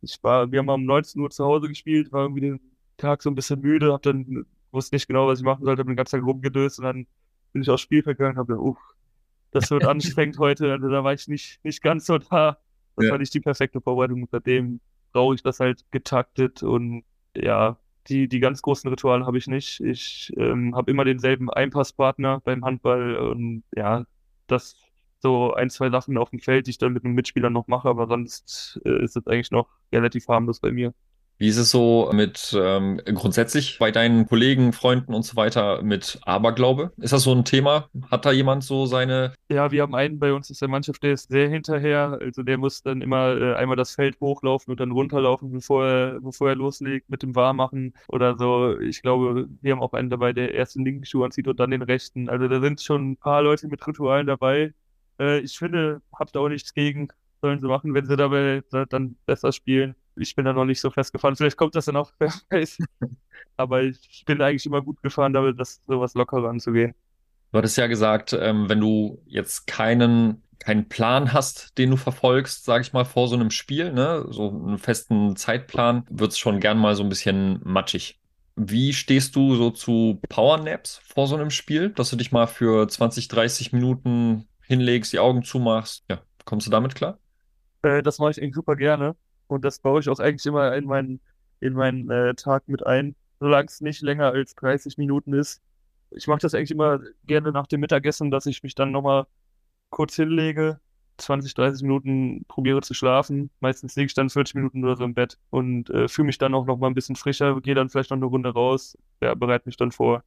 Ich 0.00 0.22
war, 0.22 0.50
wir 0.50 0.60
haben 0.60 0.68
um 0.68 0.84
19 0.84 1.20
Uhr 1.20 1.30
zu 1.30 1.44
Hause 1.44 1.68
gespielt, 1.68 2.12
war 2.12 2.22
irgendwie 2.22 2.42
den 2.42 2.60
Tag 2.96 3.22
so 3.22 3.30
ein 3.30 3.34
bisschen 3.34 3.60
müde, 3.60 3.92
hab 3.92 4.02
dann, 4.02 4.46
wusste 4.70 4.94
nicht 4.94 5.06
genau, 5.06 5.26
was 5.26 5.40
ich 5.40 5.44
machen 5.44 5.64
sollte, 5.64 5.80
hab 5.80 5.86
den 5.86 5.96
ganzen 5.96 6.18
Tag 6.18 6.26
rumgedöst 6.26 6.78
und 6.78 6.84
dann 6.84 7.06
bin 7.52 7.62
ich 7.62 7.70
aufs 7.70 7.82
Spiel 7.82 8.02
gegangen 8.02 8.32
und 8.32 8.38
hab 8.38 8.46
gedacht, 8.46 8.62
uff, 8.62 8.78
das 9.50 9.70
wird 9.70 9.84
anstrengend 9.86 10.38
heute. 10.38 10.72
Also 10.72 10.88
da 10.88 11.04
war 11.04 11.12
ich 11.12 11.28
nicht, 11.28 11.62
nicht 11.64 11.82
ganz 11.82 12.06
so 12.06 12.18
da. 12.18 12.58
Das 12.96 13.06
ja. 13.06 13.12
war 13.12 13.18
nicht 13.18 13.34
die 13.34 13.40
perfekte 13.40 13.80
Vorbereitung. 13.80 14.28
Seitdem 14.30 14.80
brauche 15.12 15.34
ich 15.34 15.42
das 15.42 15.60
halt 15.60 15.84
getaktet 15.90 16.62
und 16.62 17.04
ja, 17.36 17.78
die, 18.08 18.28
die 18.28 18.40
ganz 18.40 18.62
großen 18.62 18.88
Rituale 18.88 19.26
habe 19.26 19.38
ich 19.38 19.46
nicht. 19.46 19.80
Ich 19.80 20.32
ähm, 20.36 20.74
habe 20.74 20.90
immer 20.90 21.04
denselben 21.04 21.50
Einpasspartner 21.50 22.40
beim 22.40 22.64
Handball 22.64 23.16
und 23.16 23.62
ja, 23.74 24.04
das 24.46 24.76
so 25.20 25.54
ein, 25.54 25.70
zwei 25.70 25.90
Sachen 25.90 26.16
auf 26.18 26.30
dem 26.30 26.40
Feld, 26.40 26.66
die 26.66 26.70
ich 26.70 26.78
dann 26.78 26.92
mit 26.92 27.04
einem 27.04 27.14
Mitspieler 27.14 27.50
noch 27.50 27.66
mache, 27.66 27.88
aber 27.88 28.06
sonst 28.06 28.80
äh, 28.84 29.02
ist 29.04 29.16
es 29.16 29.26
eigentlich 29.26 29.50
noch 29.50 29.68
relativ 29.92 30.28
harmlos 30.28 30.60
bei 30.60 30.72
mir. 30.72 30.94
Wie 31.40 31.46
ist 31.46 31.56
es 31.56 31.70
so 31.70 32.10
mit 32.12 32.52
ähm, 32.60 33.00
grundsätzlich 33.14 33.78
bei 33.78 33.92
deinen 33.92 34.26
Kollegen, 34.26 34.72
Freunden 34.72 35.14
und 35.14 35.22
so 35.22 35.36
weiter 35.36 35.82
mit 35.82 36.18
Aberglaube? 36.24 36.90
Ist 36.96 37.12
das 37.12 37.22
so 37.22 37.32
ein 37.32 37.44
Thema? 37.44 37.88
Hat 38.10 38.26
da 38.26 38.32
jemand 38.32 38.64
so 38.64 38.86
seine? 38.86 39.34
Ja, 39.48 39.70
wir 39.70 39.82
haben 39.82 39.94
einen 39.94 40.18
bei 40.18 40.32
uns 40.32 40.50
aus 40.50 40.58
der 40.58 40.66
Mannschaft, 40.66 41.00
der 41.04 41.12
ist 41.12 41.30
sehr 41.30 41.48
hinterher. 41.48 42.18
Also 42.20 42.42
der 42.42 42.58
muss 42.58 42.82
dann 42.82 43.02
immer 43.02 43.40
äh, 43.40 43.54
einmal 43.54 43.76
das 43.76 43.94
Feld 43.94 44.18
hochlaufen 44.20 44.72
und 44.72 44.80
dann 44.80 44.90
runterlaufen, 44.90 45.52
bevor 45.52 45.86
er, 45.86 46.20
bevor 46.20 46.48
er 46.48 46.56
loslegt 46.56 47.08
mit 47.08 47.22
dem 47.22 47.36
Warmachen 47.36 47.94
oder 48.08 48.36
so. 48.36 48.76
Ich 48.80 49.00
glaube, 49.02 49.46
wir 49.60 49.72
haben 49.72 49.82
auch 49.82 49.92
einen 49.92 50.10
dabei, 50.10 50.32
der 50.32 50.54
erst 50.54 50.74
den 50.74 50.84
linken 50.84 51.04
Schuh 51.04 51.22
anzieht 51.22 51.46
und 51.46 51.60
dann 51.60 51.70
den 51.70 51.82
rechten. 51.82 52.28
Also 52.28 52.48
da 52.48 52.60
sind 52.60 52.80
schon 52.80 53.12
ein 53.12 53.16
paar 53.16 53.42
Leute 53.42 53.68
mit 53.68 53.86
Ritualen 53.86 54.26
dabei. 54.26 54.74
Äh, 55.18 55.40
ich 55.40 55.58
finde, 55.58 56.00
habt 56.12 56.34
da 56.34 56.40
auch 56.40 56.48
nichts 56.48 56.74
gegen. 56.74 57.08
Sollen 57.40 57.60
sie 57.60 57.68
machen, 57.68 57.94
wenn 57.94 58.06
sie 58.06 58.16
dabei 58.16 58.62
dann 58.88 59.16
besser 59.24 59.52
spielen. 59.52 59.94
Ich 60.16 60.34
bin 60.34 60.44
da 60.44 60.52
noch 60.52 60.64
nicht 60.64 60.80
so 60.80 60.90
festgefahren. 60.90 61.36
Vielleicht 61.36 61.56
kommt 61.56 61.76
das 61.76 61.84
dann 61.84 61.96
auch, 61.96 62.12
wer 62.18 62.32
weiß. 62.50 62.78
Aber 63.56 63.82
ich 63.82 64.24
bin 64.26 64.42
eigentlich 64.42 64.66
immer 64.66 64.82
gut 64.82 65.00
gefahren, 65.02 65.32
damit 65.32 65.58
das 65.58 65.80
sowas 65.86 66.14
lockerer 66.14 66.48
anzugehen. 66.48 66.94
Du 67.52 67.58
hattest 67.58 67.78
ja 67.78 67.86
gesagt, 67.86 68.32
ähm, 68.38 68.68
wenn 68.68 68.80
du 68.80 69.22
jetzt 69.26 69.66
keinen, 69.66 70.42
keinen 70.58 70.88
Plan 70.88 71.32
hast, 71.32 71.78
den 71.78 71.90
du 71.90 71.96
verfolgst, 71.96 72.64
sage 72.64 72.82
ich 72.82 72.92
mal, 72.92 73.04
vor 73.04 73.28
so 73.28 73.36
einem 73.36 73.50
Spiel, 73.50 73.92
ne, 73.92 74.26
so 74.28 74.50
einen 74.50 74.78
festen 74.78 75.34
Zeitplan, 75.36 76.04
wird 76.10 76.32
es 76.32 76.38
schon 76.38 76.60
gern 76.60 76.78
mal 76.78 76.94
so 76.94 77.02
ein 77.02 77.08
bisschen 77.08 77.60
matschig. 77.64 78.18
Wie 78.56 78.92
stehst 78.92 79.36
du 79.36 79.54
so 79.54 79.70
zu 79.70 80.20
Powernaps 80.28 81.00
vor 81.04 81.28
so 81.28 81.36
einem 81.36 81.50
Spiel, 81.50 81.90
dass 81.90 82.10
du 82.10 82.16
dich 82.16 82.32
mal 82.32 82.48
für 82.48 82.86
20, 82.86 83.28
30 83.28 83.72
Minuten 83.72 84.48
hinlegst, 84.68 85.12
die 85.12 85.18
Augen 85.18 85.42
zumachst. 85.42 86.04
Ja, 86.10 86.20
kommst 86.44 86.66
du 86.66 86.70
damit 86.70 86.94
klar? 86.94 87.18
Äh, 87.82 88.02
das 88.02 88.18
mache 88.18 88.30
ich 88.30 88.40
eigentlich 88.40 88.54
super 88.54 88.76
gerne. 88.76 89.16
Und 89.48 89.64
das 89.64 89.80
baue 89.80 90.00
ich 90.00 90.08
auch 90.08 90.18
eigentlich 90.20 90.46
immer 90.46 90.74
in 90.76 90.84
meinen, 90.84 91.20
in 91.60 91.72
meinen 91.72 92.10
äh, 92.10 92.34
Tag 92.34 92.68
mit 92.68 92.86
ein, 92.86 93.16
solange 93.40 93.66
es 93.66 93.80
nicht 93.80 94.02
länger 94.02 94.26
als 94.26 94.54
30 94.54 94.98
Minuten 94.98 95.32
ist. 95.32 95.62
Ich 96.10 96.26
mache 96.26 96.40
das 96.40 96.54
eigentlich 96.54 96.70
immer 96.70 97.00
gerne 97.26 97.50
nach 97.50 97.66
dem 97.66 97.80
Mittagessen, 97.80 98.30
dass 98.30 98.46
ich 98.46 98.62
mich 98.62 98.74
dann 98.74 98.92
nochmal 98.92 99.26
kurz 99.90 100.16
hinlege, 100.16 100.80
20, 101.16 101.54
30 101.54 101.82
Minuten 101.82 102.44
probiere 102.46 102.82
zu 102.82 102.94
schlafen. 102.94 103.50
Meistens 103.60 103.96
liege 103.96 104.06
ich 104.06 104.14
dann 104.14 104.30
40 104.30 104.54
Minuten 104.54 104.84
oder 104.84 104.96
so 104.96 105.04
im 105.04 105.14
Bett 105.14 105.38
und 105.50 105.88
äh, 105.90 106.08
fühle 106.08 106.26
mich 106.26 106.38
dann 106.38 106.54
auch 106.54 106.66
noch 106.66 106.76
mal 106.76 106.88
ein 106.88 106.94
bisschen 106.94 107.16
frischer, 107.16 107.60
gehe 107.60 107.74
dann 107.74 107.88
vielleicht 107.88 108.10
noch 108.10 108.18
eine 108.18 108.26
Runde 108.26 108.50
raus, 108.50 108.96
ja, 109.22 109.34
bereite 109.34 109.66
mich 109.66 109.76
dann 109.76 109.92
vor. 109.92 110.24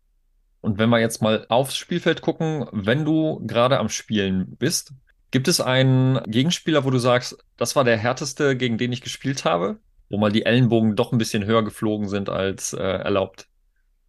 Und 0.62 0.78
wenn 0.78 0.90
wir 0.90 1.00
jetzt 1.00 1.22
mal 1.22 1.46
aufs 1.50 1.76
Spielfeld 1.76 2.22
gucken, 2.22 2.68
wenn 2.72 3.04
du 3.04 3.46
gerade 3.46 3.80
am 3.80 3.90
Spielen 3.90 4.56
bist, 4.58 4.94
gibt 5.32 5.48
es 5.48 5.60
einen 5.60 6.22
Gegenspieler, 6.28 6.86
wo 6.86 6.92
du 6.92 7.00
sagst, 7.00 7.44
das 7.58 7.76
war 7.76 7.84
der 7.84 7.98
härteste, 7.98 8.56
gegen 8.56 8.78
den 8.78 8.92
ich 8.92 9.02
gespielt 9.02 9.44
habe, 9.44 9.80
wo 10.10 10.18
mal 10.18 10.32
die 10.32 10.46
Ellenbogen 10.46 10.96
doch 10.96 11.12
ein 11.12 11.18
bisschen 11.18 11.46
höher 11.46 11.64
geflogen 11.64 12.08
sind 12.08 12.30
als 12.30 12.74
äh, 12.74 12.82
erlaubt? 12.82 13.48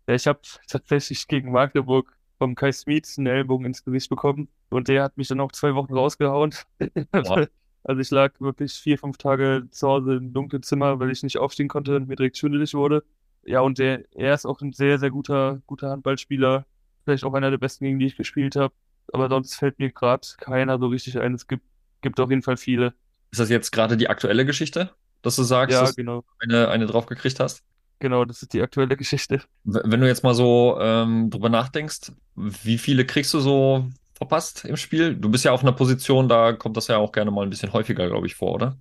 Ja, 0.08 0.14
ich 0.14 0.26
habe 0.26 0.40
tatsächlich 0.66 1.26
gegen 1.28 1.52
Magdeburg 1.52 2.12
vom 2.38 2.54
Kai 2.54 2.72
Smith 2.72 3.16
einen 3.16 3.28
Ellenbogen 3.28 3.66
ins 3.66 3.84
Gesicht 3.84 4.10
bekommen 4.10 4.48
und 4.68 4.88
der 4.88 5.04
hat 5.04 5.16
mich 5.16 5.28
dann 5.28 5.40
auch 5.40 5.52
zwei 5.52 5.74
Wochen 5.74 5.94
rausgehauen. 5.94 6.54
also 7.12 8.00
ich 8.00 8.10
lag 8.10 8.32
wirklich 8.40 8.72
vier, 8.72 8.98
fünf 8.98 9.16
Tage 9.16 9.68
zu 9.70 9.88
Hause 9.88 10.16
im 10.16 10.32
dunklen 10.32 10.64
Zimmer, 10.64 10.98
weil 10.98 11.12
ich 11.12 11.22
nicht 11.22 11.38
aufstehen 11.38 11.68
konnte 11.68 11.94
und 11.96 12.08
mir 12.08 12.16
direkt 12.16 12.36
schwindelig 12.36 12.74
wurde. 12.74 13.04
Ja, 13.44 13.60
und 13.60 13.78
der, 13.78 14.04
er 14.12 14.34
ist 14.34 14.46
auch 14.46 14.60
ein 14.60 14.72
sehr, 14.72 14.98
sehr 14.98 15.10
guter, 15.10 15.60
guter 15.66 15.90
Handballspieler. 15.90 16.66
Vielleicht 17.04 17.24
auch 17.24 17.34
einer 17.34 17.50
der 17.50 17.58
besten, 17.58 17.84
gegen 17.84 17.98
die 17.98 18.06
ich 18.06 18.16
gespielt 18.16 18.56
habe. 18.56 18.74
Aber 19.12 19.28
sonst 19.28 19.56
fällt 19.56 19.78
mir 19.78 19.90
gerade 19.90 20.26
keiner 20.38 20.78
so 20.78 20.86
richtig 20.86 21.18
ein. 21.18 21.34
Es 21.34 21.46
gibt, 21.46 21.64
gibt 22.00 22.20
auf 22.20 22.30
jeden 22.30 22.42
Fall 22.42 22.56
viele. 22.56 22.94
Ist 23.30 23.40
das 23.40 23.50
jetzt 23.50 23.72
gerade 23.72 23.96
die 23.96 24.08
aktuelle 24.08 24.46
Geschichte, 24.46 24.90
dass 25.22 25.36
du 25.36 25.42
sagst, 25.42 25.74
ja, 25.74 25.80
dass 25.80 25.96
genau. 25.96 26.20
du 26.20 26.26
eine, 26.38 26.68
eine 26.68 26.86
drauf 26.86 27.06
gekriegt 27.06 27.40
hast? 27.40 27.62
Genau, 27.98 28.24
das 28.24 28.42
ist 28.42 28.52
die 28.52 28.62
aktuelle 28.62 28.96
Geschichte. 28.96 29.42
Wenn 29.64 30.00
du 30.00 30.08
jetzt 30.08 30.24
mal 30.24 30.34
so 30.34 30.76
ähm, 30.80 31.30
drüber 31.30 31.48
nachdenkst, 31.48 32.12
wie 32.34 32.78
viele 32.78 33.06
kriegst 33.06 33.32
du 33.32 33.40
so 33.40 33.86
verpasst 34.14 34.64
im 34.64 34.76
Spiel? 34.76 35.14
Du 35.14 35.30
bist 35.30 35.44
ja 35.44 35.52
auf 35.52 35.62
einer 35.62 35.72
Position, 35.72 36.28
da 36.28 36.52
kommt 36.52 36.76
das 36.76 36.88
ja 36.88 36.96
auch 36.96 37.12
gerne 37.12 37.30
mal 37.30 37.42
ein 37.42 37.50
bisschen 37.50 37.72
häufiger, 37.72 38.08
glaube 38.08 38.26
ich, 38.26 38.34
vor, 38.34 38.54
oder? 38.54 38.76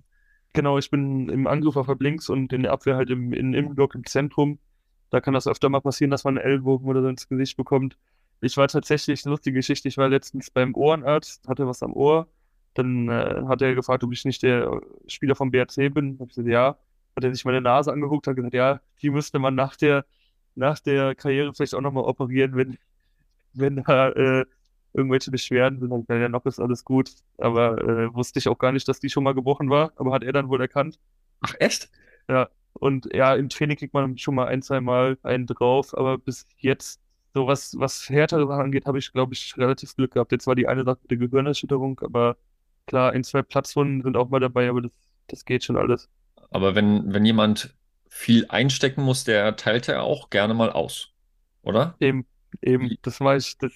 Genau, 0.54 0.78
ich 0.78 0.90
bin 0.90 1.28
im 1.30 1.46
Angriff 1.46 1.76
auf 1.76 1.88
links 2.00 2.28
und 2.28 2.52
in 2.52 2.62
der 2.62 2.72
Abwehr 2.72 2.96
halt 2.96 3.10
im, 3.10 3.32
in, 3.32 3.54
im 3.54 3.74
Block 3.74 3.94
im 3.94 4.04
Zentrum. 4.04 4.58
Da 5.10 5.20
kann 5.20 5.34
das 5.34 5.46
öfter 5.46 5.68
mal 5.68 5.80
passieren, 5.80 6.10
dass 6.10 6.24
man 6.24 6.38
einen 6.38 6.46
Ellbogen 6.46 6.88
oder 6.88 7.02
so 7.02 7.08
ins 7.08 7.28
Gesicht 7.28 7.56
bekommt. 7.56 7.96
Ich 8.40 8.56
war 8.56 8.68
tatsächlich, 8.68 9.24
eine 9.24 9.30
lustige 9.32 9.56
Geschichte, 9.58 9.88
ich 9.88 9.96
war 9.96 10.08
letztens 10.08 10.50
beim 10.50 10.74
Ohrenarzt, 10.74 11.48
hatte 11.48 11.66
was 11.66 11.82
am 11.82 11.94
Ohr. 11.94 12.28
Dann 12.74 13.08
äh, 13.08 13.44
hat 13.46 13.62
er 13.62 13.74
gefragt, 13.74 14.02
ob 14.04 14.12
ich 14.12 14.24
nicht 14.24 14.42
der 14.42 14.80
Spieler 15.06 15.36
vom 15.36 15.50
BRC 15.50 15.92
bin. 15.92 16.18
Hab 16.18 16.28
ich 16.28 16.36
gesagt, 16.36 16.48
ja. 16.48 16.78
Hat 17.14 17.24
er 17.24 17.34
sich 17.34 17.44
meine 17.44 17.60
Nase 17.60 17.92
angeguckt, 17.92 18.26
hat 18.26 18.36
gesagt, 18.36 18.54
ja, 18.54 18.80
die 19.02 19.10
müsste 19.10 19.38
man 19.38 19.54
nach 19.54 19.76
der, 19.76 20.06
nach 20.54 20.80
der 20.80 21.14
Karriere 21.14 21.52
vielleicht 21.54 21.74
auch 21.74 21.82
nochmal 21.82 22.04
operieren, 22.04 22.56
wenn, 22.56 22.78
wenn 23.52 23.76
da 23.84 24.10
äh, 24.10 24.46
irgendwelche 24.94 25.30
Beschwerden 25.30 25.80
sind, 25.80 25.90
dann 26.08 26.20
ja 26.20 26.28
noch 26.28 26.44
ist 26.46 26.60
alles 26.60 26.84
gut. 26.84 27.10
Aber 27.38 27.78
äh, 27.82 28.14
wusste 28.14 28.38
ich 28.38 28.48
auch 28.48 28.58
gar 28.58 28.72
nicht, 28.72 28.88
dass 28.88 29.00
die 29.00 29.10
schon 29.10 29.24
mal 29.24 29.34
gebrochen 29.34 29.70
war, 29.70 29.92
aber 29.96 30.12
hat 30.12 30.22
er 30.22 30.32
dann 30.32 30.48
wohl 30.48 30.60
erkannt. 30.60 30.98
Ach, 31.40 31.54
echt? 31.58 31.90
Ja. 32.28 32.48
Und 32.74 33.08
ja, 33.14 33.34
im 33.34 33.48
Training 33.48 33.76
kriegt 33.76 33.94
man 33.94 34.16
schon 34.18 34.34
mal 34.34 34.46
ein, 34.48 34.62
zwei 34.62 34.80
Mal 34.80 35.18
einen 35.22 35.46
drauf, 35.46 35.96
aber 35.96 36.18
bis 36.18 36.46
jetzt, 36.58 37.00
so 37.34 37.46
was, 37.46 37.78
was 37.78 38.08
härtere 38.08 38.46
Sachen 38.46 38.64
angeht, 38.64 38.86
habe 38.86 38.98
ich, 38.98 39.12
glaube 39.12 39.34
ich, 39.34 39.56
relativ 39.56 39.94
Glück 39.96 40.12
gehabt. 40.12 40.32
Jetzt 40.32 40.46
war 40.46 40.54
die 40.54 40.68
eine 40.68 40.84
Sache 40.84 40.98
mit 41.02 41.10
der 41.10 41.18
Gehirnerschütterung, 41.18 42.00
aber 42.00 42.36
klar, 42.86 43.12
ein, 43.12 43.24
zwei 43.24 43.42
Platzwunden 43.42 44.02
sind 44.02 44.16
auch 44.16 44.28
mal 44.30 44.40
dabei, 44.40 44.68
aber 44.68 44.82
das, 44.82 44.92
das 45.28 45.44
geht 45.44 45.64
schon 45.64 45.76
alles. 45.76 46.08
Aber 46.50 46.74
wenn, 46.74 47.12
wenn 47.12 47.24
jemand 47.24 47.74
viel 48.08 48.46
einstecken 48.48 49.02
muss, 49.02 49.24
der 49.24 49.56
teilt 49.56 49.88
er 49.88 50.02
auch 50.02 50.28
gerne 50.28 50.52
mal 50.54 50.70
aus, 50.70 51.12
oder? 51.62 51.94
Eben, 52.00 52.26
eben, 52.60 52.90
das 53.02 53.20
mache 53.20 53.38
ich, 53.38 53.56
das, 53.58 53.72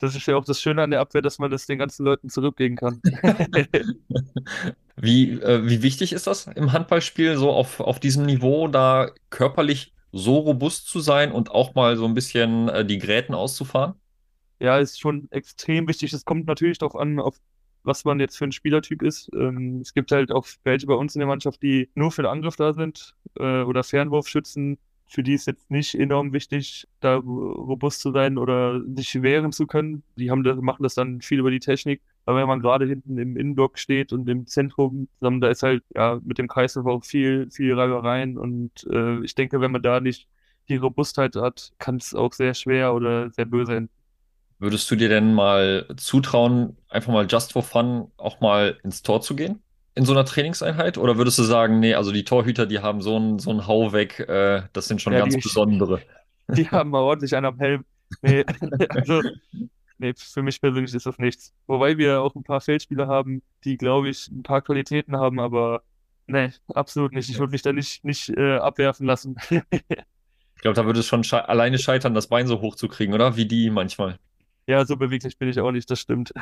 das 0.00 0.16
ist 0.16 0.26
ja 0.26 0.36
auch 0.36 0.44
das 0.44 0.60
Schöne 0.60 0.82
an 0.82 0.90
der 0.90 1.00
Abwehr, 1.00 1.22
dass 1.22 1.38
man 1.38 1.50
das 1.50 1.66
den 1.66 1.78
ganzen 1.78 2.04
Leuten 2.04 2.30
zurückgeben 2.30 2.76
kann. 2.76 3.00
wie, 4.96 5.32
äh, 5.32 5.68
wie 5.68 5.82
wichtig 5.82 6.12
ist 6.12 6.26
das 6.26 6.46
im 6.46 6.72
Handballspiel, 6.72 7.36
so 7.36 7.50
auf, 7.50 7.80
auf 7.80 8.00
diesem 8.00 8.26
Niveau, 8.26 8.66
da 8.66 9.10
körperlich 9.28 9.92
so 10.10 10.38
robust 10.38 10.88
zu 10.88 11.00
sein 11.00 11.30
und 11.30 11.50
auch 11.50 11.74
mal 11.74 11.96
so 11.96 12.06
ein 12.06 12.14
bisschen 12.14 12.68
äh, 12.70 12.84
die 12.84 12.98
Gräten 12.98 13.34
auszufahren? 13.34 13.94
Ja, 14.58 14.78
ist 14.78 14.98
schon 14.98 15.28
extrem 15.30 15.86
wichtig. 15.86 16.12
Es 16.12 16.24
kommt 16.24 16.46
natürlich 16.46 16.78
darauf 16.78 16.96
an, 16.96 17.20
auf 17.20 17.36
was 17.82 18.04
man 18.04 18.20
jetzt 18.20 18.36
für 18.36 18.44
ein 18.44 18.52
Spielertyp 18.52 19.02
ist. 19.02 19.30
Ähm, 19.34 19.80
es 19.80 19.94
gibt 19.94 20.12
halt 20.12 20.32
auch 20.32 20.46
welche 20.64 20.86
bei 20.86 20.94
uns 20.94 21.14
in 21.14 21.20
der 21.20 21.28
Mannschaft, 21.28 21.62
die 21.62 21.90
nur 21.94 22.10
für 22.10 22.22
den 22.22 22.30
Angriff 22.30 22.56
da 22.56 22.72
sind 22.72 23.14
äh, 23.38 23.62
oder 23.62 23.84
Fernwurfschützen. 23.84 24.78
Für 25.10 25.24
die 25.24 25.34
ist 25.34 25.48
jetzt 25.48 25.72
nicht 25.72 25.96
enorm 25.96 26.32
wichtig, 26.32 26.86
da 27.00 27.16
robust 27.16 28.00
zu 28.00 28.12
sein 28.12 28.38
oder 28.38 28.80
sich 28.94 29.20
wehren 29.22 29.50
zu 29.50 29.66
können. 29.66 30.04
Die 30.14 30.30
haben 30.30 30.44
das, 30.44 30.56
machen 30.60 30.84
das 30.84 30.94
dann 30.94 31.20
viel 31.20 31.40
über 31.40 31.50
die 31.50 31.58
Technik. 31.58 32.00
Aber 32.26 32.38
wenn 32.38 32.46
man 32.46 32.60
gerade 32.60 32.86
hinten 32.86 33.18
im 33.18 33.36
Innenblock 33.36 33.76
steht 33.76 34.12
und 34.12 34.28
im 34.28 34.46
Zentrum, 34.46 35.08
da 35.18 35.48
ist 35.48 35.64
halt 35.64 35.82
ja 35.96 36.20
mit 36.22 36.38
dem 36.38 36.46
Kreislauf 36.46 36.86
auch 36.86 37.04
viel, 37.04 37.50
viel 37.50 37.74
Reibereien. 37.74 38.38
Und 38.38 38.86
äh, 38.88 39.18
ich 39.24 39.34
denke, 39.34 39.60
wenn 39.60 39.72
man 39.72 39.82
da 39.82 39.98
nicht 39.98 40.28
die 40.68 40.76
Robustheit 40.76 41.34
hat, 41.34 41.72
kann 41.78 41.96
es 41.96 42.14
auch 42.14 42.32
sehr 42.32 42.54
schwer 42.54 42.94
oder 42.94 43.30
sehr 43.30 43.46
böse 43.46 43.74
enden. 43.74 43.90
Würdest 44.60 44.88
du 44.92 44.94
dir 44.94 45.08
denn 45.08 45.34
mal 45.34 45.88
zutrauen, 45.96 46.76
einfach 46.88 47.12
mal 47.12 47.26
just 47.28 47.52
for 47.52 47.64
fun 47.64 48.12
auch 48.16 48.40
mal 48.40 48.78
ins 48.84 49.02
Tor 49.02 49.22
zu 49.22 49.34
gehen? 49.34 49.60
In 50.00 50.06
so 50.06 50.12
einer 50.12 50.24
Trainingseinheit? 50.24 50.96
Oder 50.96 51.18
würdest 51.18 51.38
du 51.38 51.42
sagen, 51.42 51.78
nee, 51.78 51.92
also 51.92 52.10
die 52.10 52.24
Torhüter, 52.24 52.64
die 52.64 52.78
haben 52.78 53.02
so 53.02 53.16
einen 53.16 53.38
so 53.38 53.66
Hau 53.66 53.92
weg, 53.92 54.18
äh, 54.20 54.62
das 54.72 54.88
sind 54.88 55.02
schon 55.02 55.12
ja, 55.12 55.18
ganz 55.18 55.34
die, 55.34 55.40
besondere. 55.42 56.00
Die 56.48 56.70
haben 56.70 56.88
mal 56.88 57.00
ordentlich 57.00 57.36
einen 57.36 57.44
am 57.44 57.58
Helm. 57.58 57.84
Nee, 58.22 58.46
also, 58.88 59.20
nee, 59.98 60.14
für 60.16 60.42
mich 60.42 60.58
persönlich 60.58 60.94
ist 60.94 61.04
das 61.04 61.18
nichts. 61.18 61.52
Wobei 61.66 61.98
wir 61.98 62.22
auch 62.22 62.34
ein 62.34 62.44
paar 62.44 62.62
Feldspieler 62.62 63.08
haben, 63.08 63.42
die, 63.64 63.76
glaube 63.76 64.08
ich, 64.08 64.28
ein 64.28 64.42
paar 64.42 64.62
Qualitäten 64.62 65.18
haben, 65.18 65.38
aber 65.38 65.82
nee, 66.26 66.48
absolut 66.72 67.12
nicht. 67.12 67.28
Ich 67.28 67.38
würde 67.38 67.50
mich 67.50 67.60
da 67.60 67.74
nicht, 67.74 68.02
nicht 68.02 68.30
äh, 68.30 68.56
abwerfen 68.56 69.04
lassen. 69.04 69.36
ich 69.50 70.62
glaube, 70.62 70.76
da 70.76 70.86
würde 70.86 71.00
es 71.00 71.06
schon 71.08 71.24
sche 71.24 71.46
alleine 71.46 71.78
scheitern, 71.78 72.14
das 72.14 72.28
Bein 72.28 72.46
so 72.46 72.62
hoch 72.62 72.74
zu 72.74 72.88
kriegen, 72.88 73.12
oder? 73.12 73.36
Wie 73.36 73.44
die 73.44 73.68
manchmal. 73.68 74.18
Ja, 74.66 74.86
so 74.86 74.96
beweglich 74.96 75.36
bin 75.36 75.50
ich 75.50 75.60
auch 75.60 75.72
nicht, 75.72 75.90
das 75.90 76.00
stimmt. 76.00 76.32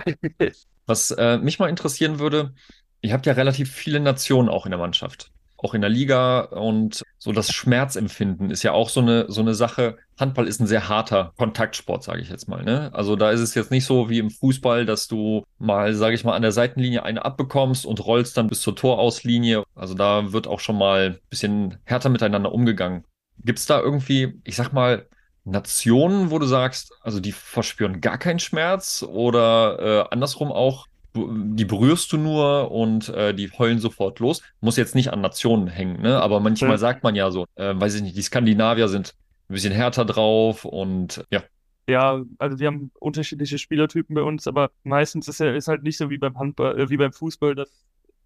Was 0.87 1.11
äh, 1.11 1.39
mich 1.39 1.59
mal 1.59 1.69
interessieren 1.69 2.21
würde, 2.21 2.55
ihr 3.01 3.13
habt 3.13 3.27
ja 3.27 3.33
relativ 3.33 3.73
viele 3.73 4.01
Nationen 4.01 4.49
auch 4.49 4.67
in 4.67 4.71
der 4.71 4.79
Mannschaft, 4.79 5.31
auch 5.57 5.75
in 5.75 5.81
der 5.81 5.91
Liga 5.91 6.41
und 6.41 7.03
so 7.19 7.33
das 7.33 7.53
Schmerzempfinden 7.53 8.51
ist 8.51 8.63
ja 8.63 8.73
auch 8.73 8.89
so 8.89 9.01
eine, 9.01 9.27
so 9.29 9.41
eine 9.41 9.55
Sache. 9.55 9.99
Handball 10.19 10.47
ist 10.47 10.61
ein 10.61 10.69
sehr 10.69 10.89
harter 10.89 11.33
Kontaktsport, 11.37 12.05
sage 12.05 12.21
ich 12.21 12.31
jetzt 12.31 12.49
mal. 12.49 12.63
Ne? 12.63 12.91
Also 12.93 13.17
da 13.17 13.33
ist 13.33 13.41
es 13.41 13.55
jetzt 13.55 13.73
nicht 13.73 13.85
so 13.85 14.09
wie 14.09 14.21
im 14.21 14.31
Fußball, 14.31 14.87
dass 14.87 15.09
du 15.09 15.43
mal, 15.59 15.95
sage 15.95 16.15
ich 16.15 16.25
mal, 16.25 16.35
an 16.35 16.43
der 16.43 16.53
Seitenlinie 16.53 17.03
eine 17.03 17.25
abbekommst 17.25 17.87
und 17.87 18.05
rollst 18.05 18.37
dann 18.37 18.47
bis 18.47 18.61
zur 18.61 18.77
Torauslinie. 18.77 19.65
Also 19.75 19.95
da 19.95 20.33
wird 20.33 20.47
auch 20.47 20.61
schon 20.61 20.79
mal 20.79 21.17
ein 21.17 21.19
bisschen 21.29 21.79
härter 21.85 22.09
miteinander 22.09 22.53
umgegangen. 22.53 23.05
Gibt 23.45 23.59
es 23.59 23.67
da 23.67 23.81
irgendwie, 23.81 24.41
ich 24.45 24.55
sag 24.55 24.73
mal, 24.73 25.07
Nationen, 25.45 26.31
wo 26.31 26.39
du 26.39 26.47
sagst, 26.47 26.93
also 27.03 27.21
die 27.21 27.33
verspüren 27.33 28.01
gar 28.01 28.19
keinen 28.19 28.39
Schmerz 28.39 29.03
oder 29.03 29.79
äh, 29.81 30.15
andersrum 30.15 30.53
auch, 30.53 30.87
die 31.33 31.65
berührst 31.65 32.13
du 32.13 32.17
nur 32.17 32.71
und 32.71 33.09
äh, 33.11 33.35
die 33.35 33.51
heulen 33.51 33.79
sofort 33.79 34.19
los. 34.21 34.43
Muss 34.61 34.77
jetzt 34.77 34.95
nicht 34.95 35.13
an 35.13 35.21
Nationen 35.21 35.67
hängen, 35.67 36.01
ne? 36.03 36.21
Aber 36.21 36.41
manchmal 36.41 36.73
mhm. 36.73 36.79
sagt 36.79 37.03
man 37.03 37.15
ja 37.15 37.31
so, 37.31 37.47
äh, 37.57 37.75
weiß 37.75 37.95
ich 37.97 38.03
nicht, 38.03 38.17
die 38.17 38.23
Skandinavier 38.23 38.89
sind 38.89 39.15
ein 39.49 39.55
bisschen 39.55 39.73
härter 39.73 40.05
drauf 40.05 40.65
und 40.65 41.25
ja. 41.31 41.43
Ja, 41.89 42.23
also 42.39 42.59
wir 42.59 42.67
haben 42.67 42.91
unterschiedliche 43.01 43.57
Spielertypen 43.57 44.15
bei 44.15 44.23
uns, 44.23 44.47
aber 44.47 44.71
meistens 44.85 45.27
ist 45.27 45.41
ja 45.41 45.55
ist 45.55 45.69
halt 45.69 45.83
nicht 45.83 45.97
so 45.97 46.11
wie 46.11 46.19
beim 46.19 46.39
Handball, 46.39 46.79
äh, 46.79 46.91
wie 46.91 46.99
beim 46.99 47.13
Fußball, 47.13 47.55
dass, 47.55 47.71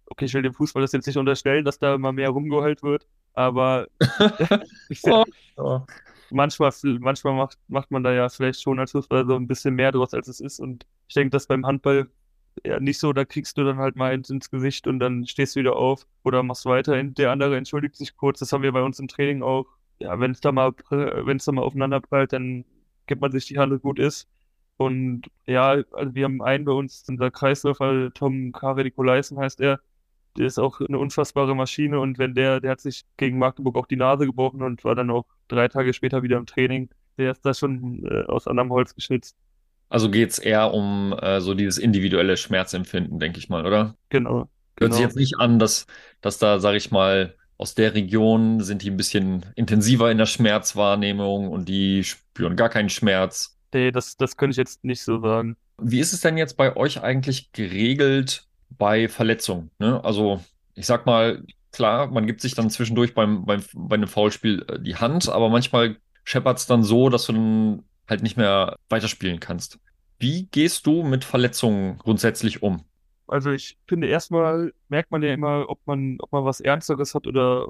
okay, 0.07 0.25
ich 0.25 0.33
will 0.33 0.41
dem 0.41 0.53
Fußball 0.53 0.81
das 0.81 0.91
jetzt 0.91 1.07
nicht 1.07 1.17
unterstellen, 1.17 1.63
dass 1.63 1.79
da 1.79 1.95
immer 1.95 2.11
mehr 2.11 2.29
rumgeheult 2.29 2.83
wird, 2.83 3.07
aber 3.33 3.87
oh. 5.03 5.23
oh 5.55 5.81
manchmal, 6.33 6.71
manchmal 6.99 7.33
macht, 7.33 7.57
macht 7.67 7.91
man 7.91 8.03
da 8.03 8.11
ja 8.11 8.27
vielleicht 8.27 8.61
schon 8.61 8.79
als 8.79 8.91
Fußballer 8.91 9.25
so 9.25 9.35
ein 9.35 9.47
bisschen 9.47 9.75
mehr 9.75 9.91
draus, 9.91 10.13
als 10.13 10.27
es 10.27 10.39
ist. 10.39 10.59
Und 10.59 10.85
ich 11.07 11.13
denke, 11.13 11.29
dass 11.29 11.47
beim 11.47 11.65
Handball 11.65 12.09
ja 12.65 12.79
nicht 12.79 12.99
so, 12.99 13.13
da 13.13 13.25
kriegst 13.25 13.57
du 13.57 13.63
dann 13.63 13.77
halt 13.77 13.95
mal 13.95 14.13
ins, 14.13 14.29
ins 14.29 14.49
Gesicht 14.49 14.87
und 14.87 14.99
dann 14.99 15.25
stehst 15.27 15.55
du 15.55 15.61
wieder 15.61 15.75
auf 15.75 16.05
oder 16.23 16.43
machst 16.43 16.65
weiter. 16.65 17.01
Der 17.03 17.31
andere 17.31 17.57
entschuldigt 17.57 17.95
sich 17.95 18.15
kurz. 18.15 18.39
Das 18.39 18.51
haben 18.53 18.63
wir 18.63 18.71
bei 18.71 18.81
uns 18.81 18.99
im 18.99 19.07
Training 19.07 19.43
auch. 19.43 19.65
Ja, 19.99 20.19
wenn 20.19 20.31
es 20.31 20.41
da 20.41 20.51
mal, 20.51 20.73
wenn 20.89 21.37
es 21.37 21.45
da 21.45 21.51
mal 21.51 21.61
aufeinander 21.63 22.01
prallt, 22.01 22.33
dann 22.33 22.65
gibt 23.07 23.21
man 23.21 23.31
sich 23.31 23.45
die 23.45 23.57
Hand, 23.59 23.81
gut 23.81 23.99
ist. 23.99 24.27
Und 24.77 25.29
ja, 25.45 25.83
also 25.91 26.15
wir 26.15 26.25
haben 26.25 26.41
einen 26.41 26.65
bei 26.65 26.71
uns, 26.71 27.05
unser 27.07 27.31
Kreisläufer, 27.31 28.11
Tom 28.13 28.51
Kare 28.51 28.83
Nikolaisen 28.83 29.37
heißt 29.37 29.61
er, 29.61 29.79
der 30.37 30.47
ist 30.47 30.59
auch 30.59 30.79
eine 30.81 30.97
unfassbare 30.97 31.55
Maschine 31.55 31.99
und 31.99 32.17
wenn 32.17 32.33
der, 32.33 32.59
der 32.59 32.71
hat 32.71 32.81
sich 32.81 33.05
gegen 33.17 33.37
Magdeburg 33.37 33.75
auch 33.77 33.85
die 33.85 33.95
Nase 33.97 34.25
gebrochen 34.25 34.63
und 34.63 34.83
war 34.83 34.95
dann 34.95 35.11
auch 35.11 35.25
drei 35.47 35.67
Tage 35.67 35.93
später 35.93 36.23
wieder 36.23 36.37
im 36.37 36.47
Training. 36.47 36.89
Der 37.17 37.31
ist 37.31 37.45
da 37.45 37.53
schon 37.53 38.03
äh, 38.05 38.23
aus 38.23 38.47
anderem 38.47 38.71
Holz 38.71 38.95
geschnitzt. 38.95 39.37
Also 39.89 40.09
geht 40.09 40.31
es 40.31 40.39
eher 40.39 40.73
um 40.73 41.13
äh, 41.13 41.39
so 41.39 41.53
dieses 41.53 41.77
individuelle 41.77 42.37
Schmerzempfinden, 42.37 43.19
denke 43.19 43.39
ich 43.39 43.49
mal, 43.49 43.65
oder? 43.65 43.95
Genau. 44.09 44.33
Hört 44.35 44.49
genau. 44.77 44.93
sich 44.93 45.01
jetzt 45.01 45.15
nicht 45.15 45.39
an, 45.39 45.59
dass, 45.59 45.85
dass 46.21 46.39
da, 46.39 46.59
sage 46.59 46.77
ich 46.77 46.89
mal, 46.89 47.35
aus 47.57 47.75
der 47.75 47.93
Region 47.93 48.61
sind 48.61 48.81
die 48.81 48.89
ein 48.89 48.97
bisschen 48.97 49.45
intensiver 49.55 50.11
in 50.11 50.17
der 50.17 50.25
Schmerzwahrnehmung 50.25 51.47
und 51.47 51.69
die 51.69 52.03
spüren 52.03 52.55
gar 52.55 52.69
keinen 52.69 52.89
Schmerz. 52.89 53.57
Nee, 53.73 53.91
das, 53.91 54.17
das 54.17 54.37
könnte 54.37 54.51
ich 54.51 54.57
jetzt 54.57 54.83
nicht 54.83 55.01
so 55.01 55.19
sagen. 55.21 55.55
Wie 55.77 55.99
ist 55.99 56.13
es 56.13 56.21
denn 56.21 56.37
jetzt 56.37 56.57
bei 56.57 56.75
euch 56.75 57.01
eigentlich 57.01 57.51
geregelt 57.51 58.47
bei 58.69 59.07
Verletzungen? 59.07 59.71
Ne? 59.79 60.03
Also, 60.03 60.43
ich 60.75 60.85
sag 60.85 61.05
mal, 61.05 61.43
klar, 61.71 62.07
man 62.07 62.27
gibt 62.27 62.41
sich 62.41 62.55
dann 62.55 62.69
zwischendurch 62.69 63.13
beim, 63.13 63.45
beim, 63.45 63.63
bei 63.73 63.95
einem 63.95 64.07
Foulspiel 64.07 64.65
äh, 64.67 64.79
die 64.79 64.95
Hand, 64.95 65.29
aber 65.29 65.49
manchmal 65.49 65.97
scheppert 66.23 66.59
es 66.59 66.67
dann 66.67 66.83
so, 66.83 67.09
dass 67.09 67.25
du 67.25 67.33
dann 67.33 67.83
halt 68.07 68.23
nicht 68.23 68.37
mehr 68.37 68.77
weiterspielen 68.89 69.39
kannst. 69.39 69.79
Wie 70.19 70.47
gehst 70.51 70.85
du 70.85 71.03
mit 71.03 71.23
Verletzungen 71.23 71.97
grundsätzlich 71.97 72.61
um? 72.63 72.85
Also 73.27 73.51
ich 73.51 73.77
finde 73.87 74.07
erstmal 74.07 74.73
merkt 74.89 75.11
man 75.11 75.23
ja 75.23 75.33
immer, 75.33 75.69
ob 75.69 75.79
man, 75.85 76.17
ob 76.19 76.31
man 76.31 76.45
was 76.45 76.59
Ernsteres 76.59 77.15
hat 77.15 77.27
oder 77.27 77.67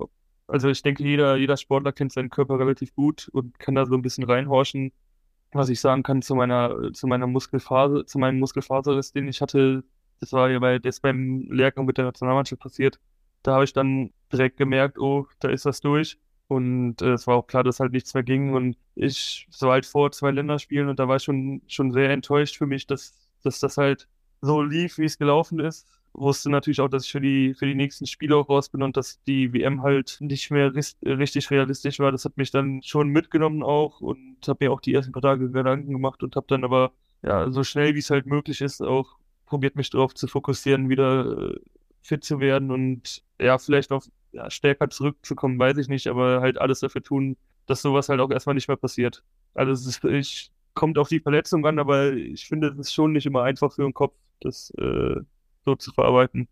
also 0.48 0.70
ich 0.70 0.82
denke, 0.82 1.04
jeder, 1.04 1.38
jeder 1.38 1.58
Sportler 1.58 1.94
kennt 1.94 2.12
seinen 2.12 2.30
Körper 2.30 2.60
relativ 2.60 2.94
gut 2.96 3.30
und 3.32 3.58
kann 3.60 3.76
da 3.76 3.86
so 3.86 3.96
ein 3.96 4.02
bisschen 4.02 4.26
reinhorchen. 4.26 4.92
Was 5.54 5.70
ich 5.70 5.80
sagen 5.80 6.04
kann 6.04 6.22
zu 6.22 6.36
meiner, 6.36 6.92
zu 6.94 7.08
meiner 7.08 7.28
Muskelphase, 7.28 8.06
zu 8.06 8.18
meinem 8.18 8.40
Muskelfaserriss, 8.40 9.14
den 9.14 9.28
ich 9.28 9.40
hatte, 9.40 9.84
das 10.20 10.34
war 10.34 10.50
ja 10.50 10.60
bei, 10.60 10.80
das 10.80 11.00
beim 11.00 11.48
Lehrgang 11.50 11.86
mit 11.86 11.98
der 11.98 12.06
Nationalmannschaft 12.06 12.62
passiert 12.62 13.00
da 13.44 13.56
habe 13.56 13.66
ich 13.66 13.74
dann 13.74 14.12
direkt 14.32 14.58
gemerkt, 14.58 14.98
oh, 14.98 15.28
da 15.40 15.50
ist 15.50 15.66
was 15.66 15.82
durch. 15.82 16.18
Und 16.54 17.02
äh, 17.02 17.14
es 17.14 17.28
war 17.28 17.36
auch 17.36 17.48
klar, 17.48 17.64
dass 17.64 17.80
halt 17.80 17.92
nichts 17.94 18.14
mehr 18.14 18.24
ging. 18.24 18.54
Und 18.54 18.78
ich, 18.96 19.48
so 19.52 19.72
halt 19.72 19.86
vor 19.86 20.12
zwei 20.12 20.32
Länderspielen 20.32 20.90
und 20.90 21.00
da 21.00 21.08
war 21.08 21.18
ich 21.18 21.24
schon, 21.24 21.62
schon 21.68 21.92
sehr 21.92 22.10
enttäuscht 22.12 22.58
für 22.58 22.68
mich, 22.68 22.88
dass, 22.88 23.14
dass 23.44 23.60
das 23.60 23.78
halt 23.78 24.08
so 24.42 24.62
lief, 24.62 24.98
wie 24.98 25.06
es 25.06 25.18
gelaufen 25.18 25.60
ist. 25.60 25.88
Wusste 26.14 26.52
natürlich 26.52 26.80
auch, 26.80 26.90
dass 26.90 27.06
ich 27.06 27.12
für 27.12 27.22
die, 27.22 27.56
für 27.56 27.66
die 27.66 27.76
nächsten 27.76 28.06
Spiele 28.06 28.36
auch 28.36 28.48
raus 28.48 28.70
bin 28.70 28.84
und 28.84 28.96
dass 28.98 29.22
die 29.24 29.52
WM 29.52 29.82
halt 29.82 30.18
nicht 30.20 30.52
mehr 30.52 30.74
richtig 30.76 31.50
realistisch 31.50 32.00
war. 32.00 32.12
Das 32.12 32.26
hat 32.26 32.38
mich 32.38 32.52
dann 32.52 32.84
schon 32.84 33.10
mitgenommen 33.10 33.64
auch 33.64 34.00
und 34.00 34.38
habe 34.48 34.66
mir 34.66 34.72
auch 34.72 34.82
die 34.82 34.94
ersten 34.94 35.12
paar 35.12 35.24
Tage 35.24 35.50
Gedanken 35.50 35.92
gemacht 35.92 36.22
und 36.22 36.36
habe 36.36 36.46
dann 36.48 36.64
aber 36.64 36.92
ja 37.24 37.50
so 37.52 37.64
schnell 37.64 37.96
wie 37.96 38.00
es 38.00 38.12
halt 38.12 38.28
möglich 38.28 38.62
ist 38.62 38.82
auch 38.82 39.18
probiert 39.54 39.76
mich 39.76 39.92
darauf 39.92 40.16
zu 40.16 40.28
fokussieren, 40.28 40.90
wieder 40.90 41.52
äh, 41.52 41.60
fit 42.02 42.24
zu 42.24 42.40
werden 42.40 42.72
und 42.72 43.24
ja, 43.40 43.60
vielleicht 43.60 43.92
auch 43.92 44.04
ja, 44.34 44.50
stärker 44.50 44.90
zurückzukommen, 44.90 45.60
weiß 45.60 45.78
ich 45.78 45.88
nicht, 45.88 46.08
aber 46.08 46.42
halt 46.42 46.58
alles 46.58 46.82
dafür 46.82 47.04
tun, 47.04 47.38
dass 47.66 47.82
sowas 47.82 48.10
halt 48.10 48.20
auch 48.20 48.32
erstmal 48.32 48.56
nicht 48.56 48.68
mehr 48.68 48.78
passiert. 48.78 49.24
Also 49.54 49.72
es 49.72 49.86
ist, 49.86 50.04
ich, 50.04 50.52
kommt 50.74 50.98
auf 50.98 51.08
die 51.08 51.20
Verletzung 51.20 51.66
an, 51.66 51.80
aber 51.80 52.14
ich 52.14 52.48
finde, 52.48 52.70
es 52.70 52.80
ist 52.80 52.94
schon 52.94 53.14
nicht 53.14 53.26
immer 53.26 53.44
einfach 53.44 53.72
für 53.72 53.84
den 53.84 53.94
Kopf, 53.94 54.16
das 54.42 54.72
äh, 54.78 55.16
so 55.66 55.76
zu 55.76 55.92
verarbeiten. 55.92 56.48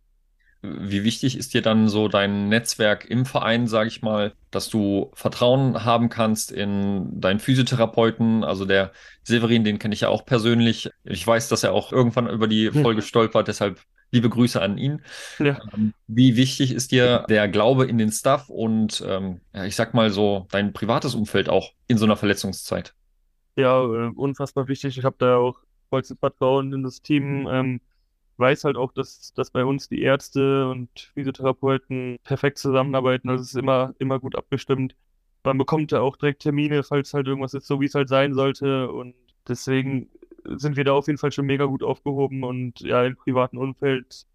Wie 0.63 1.03
wichtig 1.03 1.37
ist 1.37 1.55
dir 1.55 1.63
dann 1.63 1.87
so 1.87 2.07
dein 2.07 2.47
Netzwerk 2.47 3.09
im 3.09 3.25
Verein, 3.25 3.65
sage 3.67 3.87
ich 3.87 4.03
mal, 4.03 4.33
dass 4.51 4.69
du 4.69 5.09
Vertrauen 5.15 5.83
haben 5.83 6.09
kannst 6.09 6.51
in 6.51 7.19
deinen 7.19 7.39
Physiotherapeuten? 7.39 8.43
Also 8.43 8.65
der 8.65 8.91
Severin, 9.23 9.63
den 9.63 9.79
kenne 9.79 9.95
ich 9.95 10.01
ja 10.01 10.09
auch 10.09 10.23
persönlich. 10.23 10.91
Ich 11.03 11.25
weiß, 11.25 11.49
dass 11.49 11.63
er 11.63 11.73
auch 11.73 11.91
irgendwann 11.91 12.29
über 12.29 12.47
die 12.47 12.69
Folge 12.69 13.01
stolpert, 13.01 13.47
deshalb 13.47 13.79
liebe 14.11 14.29
Grüße 14.29 14.61
an 14.61 14.77
ihn. 14.77 15.01
Ja. 15.39 15.59
Ähm, 15.73 15.93
wie 16.07 16.35
wichtig 16.35 16.73
ist 16.73 16.91
dir 16.91 17.25
der 17.29 17.47
Glaube 17.47 17.85
in 17.85 17.97
den 17.97 18.11
Staff 18.11 18.49
und 18.49 19.03
ähm, 19.07 19.41
ja, 19.53 19.65
ich 19.65 19.75
sag 19.75 19.93
mal 19.93 20.09
so 20.11 20.47
dein 20.51 20.73
privates 20.73 21.15
Umfeld 21.15 21.49
auch 21.49 21.71
in 21.87 21.97
so 21.97 22.05
einer 22.05 22.17
Verletzungszeit? 22.17 22.93
Ja, 23.55 23.81
äh, 23.83 24.11
unfassbar 24.15 24.67
wichtig. 24.67 24.97
Ich 24.97 25.05
habe 25.05 25.15
da 25.17 25.37
auch 25.37 25.59
vollstes 25.89 26.17
Vertrauen 26.19 26.73
in 26.73 26.83
das 26.83 27.01
Team. 27.01 27.47
Ähm, 27.49 27.81
weiß 28.37 28.63
halt 28.63 28.77
auch, 28.77 28.91
dass, 28.91 29.33
dass 29.33 29.51
bei 29.51 29.63
uns 29.63 29.87
die 29.87 30.01
Ärzte 30.01 30.67
und 30.69 31.11
Physiotherapeuten 31.13 32.17
perfekt 32.23 32.57
zusammenarbeiten. 32.57 33.29
Also 33.29 33.43
es 33.43 33.49
ist 33.49 33.59
immer, 33.59 33.93
immer 33.99 34.19
gut 34.19 34.35
abgestimmt. 34.35 34.95
Man 35.43 35.57
bekommt 35.57 35.91
ja 35.91 36.01
auch 36.01 36.17
direkt 36.17 36.41
Termine, 36.41 36.83
falls 36.83 37.13
halt 37.13 37.27
irgendwas 37.27 37.53
ist, 37.53 37.67
so 37.67 37.79
wie 37.81 37.85
es 37.85 37.95
halt 37.95 38.09
sein 38.09 38.33
sollte. 38.33 38.91
Und 38.91 39.15
deswegen 39.47 40.09
sind 40.45 40.75
wir 40.77 40.83
da 40.83 40.93
auf 40.93 41.07
jeden 41.07 41.17
Fall 41.17 41.31
schon 41.31 41.45
mega 41.45 41.65
gut 41.65 41.83
aufgehoben. 41.83 42.43
Und 42.43 42.79
ja, 42.81 43.03
im 43.03 43.15
privaten 43.15 43.57
Umfeld, 43.57 44.25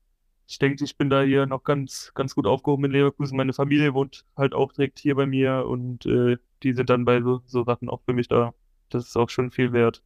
ich 0.47 0.59
denke, 0.59 0.85
ich 0.85 0.97
bin 0.97 1.11
da 1.11 1.23
hier 1.23 1.47
noch 1.47 1.65
ganz, 1.65 2.13
ganz 2.15 2.35
gut 2.35 2.47
aufgehoben 2.47 2.85
in 2.85 2.93
Leverkusen. 2.93 3.37
Meine 3.37 3.53
Familie 3.53 3.95
wohnt 3.95 4.25
halt 4.37 4.55
auch 4.55 4.73
direkt 4.73 4.99
hier 4.99 5.15
bei 5.15 5.27
mir 5.27 5.67
und 5.67 6.07
äh, 6.07 6.37
die 6.63 6.73
sind 6.73 6.91
dann 6.91 7.05
bei 7.05 7.21
so, 7.21 7.43
so 7.47 7.65
Sachen 7.65 7.89
auch 7.89 8.03
für 8.05 8.13
mich 8.13 8.29
da. 8.29 8.55
Das 8.89 9.07
ist 9.07 9.17
auch 9.17 9.31
schon 9.31 9.51
viel 9.51 9.73
wert. 9.73 10.03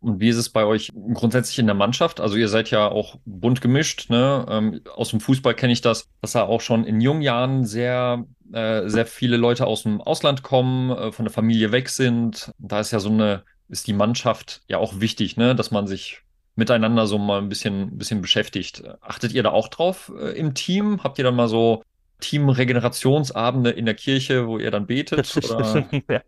Und 0.00 0.18
wie 0.18 0.30
ist 0.30 0.38
es 0.38 0.48
bei 0.48 0.64
euch 0.64 0.90
grundsätzlich 1.12 1.58
in 1.58 1.66
der 1.66 1.74
Mannschaft? 1.74 2.20
Also 2.20 2.36
ihr 2.36 2.48
seid 2.48 2.70
ja 2.70 2.88
auch 2.88 3.16
bunt 3.26 3.60
gemischt. 3.60 4.08
Ne? 4.08 4.46
Ähm, 4.48 4.80
aus 4.94 5.10
dem 5.10 5.20
Fußball 5.20 5.54
kenne 5.54 5.74
ich 5.74 5.82
das, 5.82 6.08
dass 6.22 6.32
da 6.32 6.44
auch 6.44 6.62
schon 6.62 6.84
in 6.84 7.02
jungen 7.02 7.20
Jahren 7.20 7.66
sehr, 7.66 8.24
äh, 8.50 8.88
sehr 8.88 9.04
viele 9.04 9.36
Leute 9.36 9.66
aus 9.66 9.82
dem 9.82 10.00
Ausland 10.00 10.42
kommen, 10.42 10.90
äh, 10.90 11.12
von 11.12 11.26
der 11.26 11.32
Familie 11.32 11.70
weg 11.70 11.90
sind. 11.90 12.50
Da 12.58 12.80
ist 12.80 12.92
ja 12.92 12.98
so 12.98 13.10
eine, 13.10 13.44
ist 13.70 13.86
die 13.86 13.92
Mannschaft 13.92 14.62
ja 14.66 14.78
auch 14.78 15.00
wichtig, 15.00 15.36
ne? 15.36 15.54
dass 15.54 15.70
man 15.70 15.86
sich 15.86 16.22
miteinander 16.56 17.06
so 17.06 17.18
mal 17.18 17.38
ein 17.38 17.48
bisschen, 17.48 17.96
bisschen 17.96 18.20
beschäftigt. 18.20 18.82
Achtet 19.00 19.32
ihr 19.32 19.42
da 19.42 19.50
auch 19.50 19.68
drauf 19.68 20.12
äh, 20.18 20.38
im 20.38 20.54
Team? 20.54 21.02
Habt 21.02 21.18
ihr 21.18 21.24
dann 21.24 21.36
mal 21.36 21.48
so 21.48 21.82
Teamregenerationsabende 22.20 23.70
in 23.70 23.86
der 23.86 23.94
Kirche, 23.94 24.46
wo 24.46 24.58
ihr 24.58 24.70
dann 24.70 24.86
betet? 24.86 25.34
ja, 26.08 26.22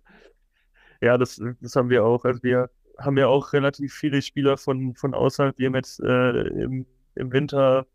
ja 1.01 1.19
das, 1.19 1.41
das 1.61 1.77
haben 1.77 1.91
wir 1.91 2.05
auch. 2.05 2.25
Also 2.25 2.43
wir 2.43 2.71
haben 2.99 3.19
ja 3.19 3.27
auch 3.27 3.53
relativ 3.53 3.93
viele 3.93 4.23
Spieler 4.23 4.57
von, 4.57 4.95
von 4.95 5.13
außerhalb. 5.13 5.59
Wir 5.59 5.67
haben 5.67 5.75
jetzt 5.75 6.01
äh, 6.01 6.31
im, 6.31 6.87
im 7.15 7.33
Winter 7.33 7.87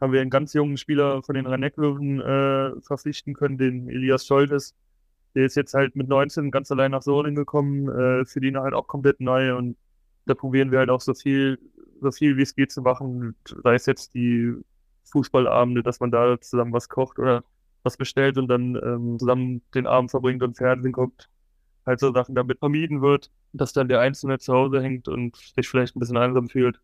haben 0.00 0.12
wir 0.12 0.20
einen 0.20 0.30
ganz 0.30 0.52
jungen 0.52 0.76
Spieler 0.76 1.22
von 1.22 1.34
den 1.34 1.46
rhein 1.46 1.62
äh, 1.62 2.80
verpflichten 2.80 3.34
können, 3.34 3.58
den 3.58 3.88
Elias 3.88 4.26
Scholtes. 4.26 4.74
Der 5.34 5.46
ist 5.46 5.56
jetzt 5.56 5.74
halt 5.74 5.96
mit 5.96 6.08
19 6.08 6.50
ganz 6.50 6.70
allein 6.70 6.92
nach 6.92 7.02
Solingen 7.02 7.36
gekommen, 7.36 7.88
äh, 7.88 8.24
für 8.24 8.44
ihn 8.44 8.58
halt 8.58 8.74
auch 8.74 8.86
komplett 8.86 9.20
neu 9.20 9.56
und 9.56 9.76
da 10.26 10.34
probieren 10.34 10.70
wir 10.70 10.78
halt 10.78 10.90
auch 10.90 11.00
so 11.00 11.14
viel, 11.14 11.58
so 12.00 12.10
viel 12.10 12.36
wie 12.36 12.42
es 12.42 12.54
geht 12.54 12.72
zu 12.72 12.82
machen, 12.82 13.34
sei 13.62 13.74
es 13.74 13.86
jetzt 13.86 14.14
die 14.14 14.54
Fußballabende, 15.04 15.82
dass 15.82 16.00
man 16.00 16.10
da 16.10 16.40
zusammen 16.40 16.72
was 16.72 16.88
kocht 16.88 17.18
oder 17.18 17.44
was 17.82 17.96
bestellt 17.96 18.38
und 18.38 18.48
dann 18.48 18.76
ähm, 18.76 19.18
zusammen 19.18 19.62
den 19.74 19.86
Abend 19.86 20.10
verbringt 20.10 20.42
und 20.42 20.56
Fernsehen 20.56 20.92
guckt 20.92 21.28
halt 21.86 22.00
so 22.00 22.12
Sachen 22.12 22.34
damit 22.34 22.58
vermieden 22.58 23.02
wird, 23.02 23.30
dass 23.52 23.72
dann 23.72 23.88
der 23.88 24.00
Einzelne 24.00 24.38
zu 24.38 24.52
Hause 24.52 24.82
hängt 24.82 25.08
und 25.08 25.36
sich 25.36 25.68
vielleicht 25.68 25.96
ein 25.96 26.00
bisschen 26.00 26.16
einsam 26.16 26.48
fühlt. 26.48 26.80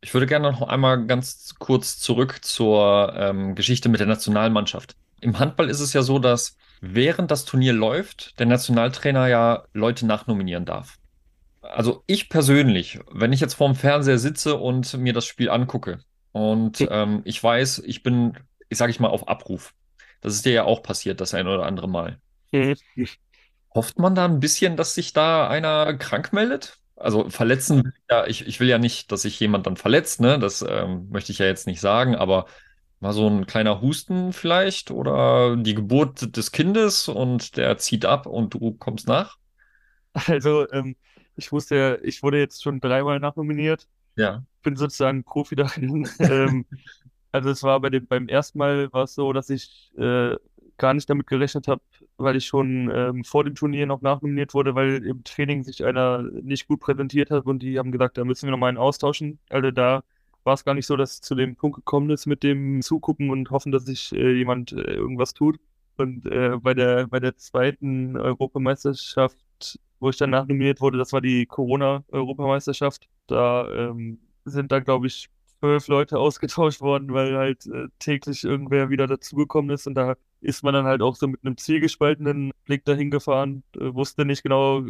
Ich 0.00 0.14
würde 0.14 0.26
gerne 0.26 0.50
noch 0.50 0.62
einmal 0.62 1.06
ganz 1.06 1.54
kurz 1.58 1.98
zurück 1.98 2.44
zur 2.44 3.12
ähm, 3.16 3.54
Geschichte 3.54 3.88
mit 3.88 4.00
der 4.00 4.06
Nationalmannschaft. 4.06 4.96
Im 5.20 5.38
Handball 5.38 5.68
ist 5.68 5.80
es 5.80 5.92
ja 5.92 6.02
so, 6.02 6.18
dass 6.18 6.56
während 6.80 7.30
das 7.30 7.44
Turnier 7.44 7.72
läuft, 7.72 8.38
der 8.38 8.46
Nationaltrainer 8.46 9.26
ja 9.28 9.64
Leute 9.72 10.06
nachnominieren 10.06 10.64
darf. 10.64 10.96
Also 11.60 12.02
ich 12.06 12.28
persönlich, 12.28 13.00
wenn 13.10 13.32
ich 13.32 13.40
jetzt 13.40 13.54
vorm 13.54 13.74
Fernseher 13.74 14.18
sitze 14.18 14.56
und 14.56 14.96
mir 14.98 15.12
das 15.12 15.26
Spiel 15.26 15.50
angucke 15.50 16.00
und 16.32 16.86
ähm, 16.90 17.22
ich 17.24 17.42
weiß, 17.42 17.80
ich 17.84 18.02
bin, 18.02 18.38
ich 18.68 18.78
sage 18.78 18.90
ich 18.90 19.00
mal, 19.00 19.08
auf 19.08 19.28
Abruf. 19.28 19.74
Das 20.20 20.34
ist 20.34 20.44
dir 20.44 20.52
ja 20.52 20.64
auch 20.64 20.82
passiert, 20.82 21.20
das 21.20 21.34
ein 21.34 21.46
oder 21.46 21.66
andere 21.66 21.88
Mal. 21.88 22.18
Hofft 23.74 23.98
man 23.98 24.14
da 24.14 24.24
ein 24.24 24.40
bisschen, 24.40 24.76
dass 24.76 24.94
sich 24.94 25.12
da 25.12 25.48
einer 25.48 25.94
krank 25.94 26.32
meldet? 26.32 26.78
Also 26.96 27.30
verletzen, 27.30 27.92
ja, 28.10 28.26
ich, 28.26 28.46
ich 28.46 28.58
will 28.58 28.68
ja 28.68 28.78
nicht, 28.78 29.12
dass 29.12 29.22
sich 29.22 29.38
jemand 29.38 29.66
dann 29.66 29.76
verletzt, 29.76 30.20
ne? 30.20 30.38
Das 30.38 30.64
ähm, 30.68 31.08
möchte 31.10 31.30
ich 31.30 31.38
ja 31.38 31.46
jetzt 31.46 31.66
nicht 31.66 31.80
sagen, 31.80 32.16
aber 32.16 32.46
mal 33.00 33.12
so 33.12 33.28
ein 33.28 33.46
kleiner 33.46 33.80
Husten 33.80 34.32
vielleicht 34.32 34.90
oder 34.90 35.56
die 35.56 35.74
Geburt 35.74 36.36
des 36.36 36.52
Kindes 36.52 37.08
und 37.08 37.56
der 37.56 37.78
zieht 37.78 38.04
ab 38.04 38.26
und 38.26 38.54
du 38.54 38.72
kommst 38.72 39.08
nach? 39.08 39.36
Also, 40.26 40.68
ähm, 40.72 40.96
ich 41.36 41.52
wusste 41.52 41.76
ja, 41.76 41.98
ich 42.02 42.22
wurde 42.22 42.38
jetzt 42.38 42.62
schon 42.62 42.80
dreimal 42.80 43.20
nachnominiert. 43.20 43.86
Ja. 44.16 44.42
Bin 44.62 44.76
sozusagen 44.76 45.22
Profi 45.22 45.54
darin. 45.54 46.08
ähm, 46.18 46.66
also 47.30 47.50
es 47.50 47.62
war 47.62 47.80
bei 47.80 47.90
dem, 47.90 48.06
beim 48.06 48.28
ersten 48.28 48.58
Mal 48.58 48.92
war 48.92 49.04
es 49.04 49.14
so, 49.14 49.32
dass 49.32 49.50
ich 49.50 49.92
äh, 49.96 50.34
gar 50.78 50.94
nicht 50.94 51.08
damit 51.10 51.26
gerechnet 51.26 51.68
habe, 51.68 51.82
weil 52.16 52.36
ich 52.36 52.46
schon 52.46 52.90
ähm, 52.92 53.24
vor 53.24 53.44
dem 53.44 53.54
Turnier 53.54 53.86
noch 53.86 54.00
nachnominiert 54.00 54.54
wurde, 54.54 54.74
weil 54.74 55.04
im 55.04 55.22
Training 55.24 55.62
sich 55.62 55.84
einer 55.84 56.22
nicht 56.22 56.66
gut 56.66 56.80
präsentiert 56.80 57.30
hat 57.30 57.46
und 57.46 57.60
die 57.60 57.78
haben 57.78 57.92
gesagt, 57.92 58.16
da 58.18 58.24
müssen 58.24 58.46
wir 58.46 58.52
nochmal 58.52 58.70
einen 58.70 58.78
austauschen. 58.78 59.38
Also 59.50 59.70
da 59.70 60.02
war 60.44 60.54
es 60.54 60.64
gar 60.64 60.74
nicht 60.74 60.86
so, 60.86 60.96
dass 60.96 61.14
es 61.14 61.20
zu 61.20 61.34
dem 61.34 61.56
Punkt 61.56 61.76
gekommen 61.76 62.10
ist 62.10 62.26
mit 62.26 62.42
dem 62.42 62.82
Zugucken 62.82 63.30
und 63.30 63.50
hoffen, 63.50 63.72
dass 63.72 63.84
sich 63.84 64.12
äh, 64.12 64.32
jemand 64.32 64.72
äh, 64.72 64.94
irgendwas 64.94 65.34
tut. 65.34 65.58
Und 65.96 66.26
äh, 66.26 66.56
bei 66.60 66.74
der 66.74 67.08
bei 67.08 67.20
der 67.20 67.36
zweiten 67.36 68.16
Europameisterschaft, 68.16 69.36
wo 70.00 70.10
ich 70.10 70.16
dann 70.16 70.30
nachnominiert 70.30 70.80
wurde, 70.80 70.98
das 70.98 71.12
war 71.12 71.20
die 71.20 71.46
Corona-Europameisterschaft, 71.46 73.08
da 73.26 73.68
ähm, 73.70 74.20
sind 74.44 74.72
da, 74.72 74.80
glaube 74.80 75.08
ich, 75.08 75.28
zwölf 75.60 75.88
Leute 75.88 76.18
ausgetauscht 76.18 76.80
worden, 76.80 77.12
weil 77.12 77.36
halt 77.36 77.66
äh, 77.66 77.88
täglich 77.98 78.44
irgendwer 78.44 78.90
wieder 78.90 79.06
dazugekommen 79.06 79.70
ist 79.70 79.86
und 79.86 79.94
da 79.94 80.16
ist 80.40 80.62
man 80.62 80.74
dann 80.74 80.86
halt 80.86 81.02
auch 81.02 81.16
so 81.16 81.26
mit 81.26 81.44
einem 81.44 81.56
zielgespaltenen 81.56 82.52
Blick 82.64 82.84
dahin 82.84 83.10
gefahren, 83.10 83.62
äh, 83.76 83.92
wusste 83.94 84.24
nicht 84.24 84.42
genau, 84.42 84.82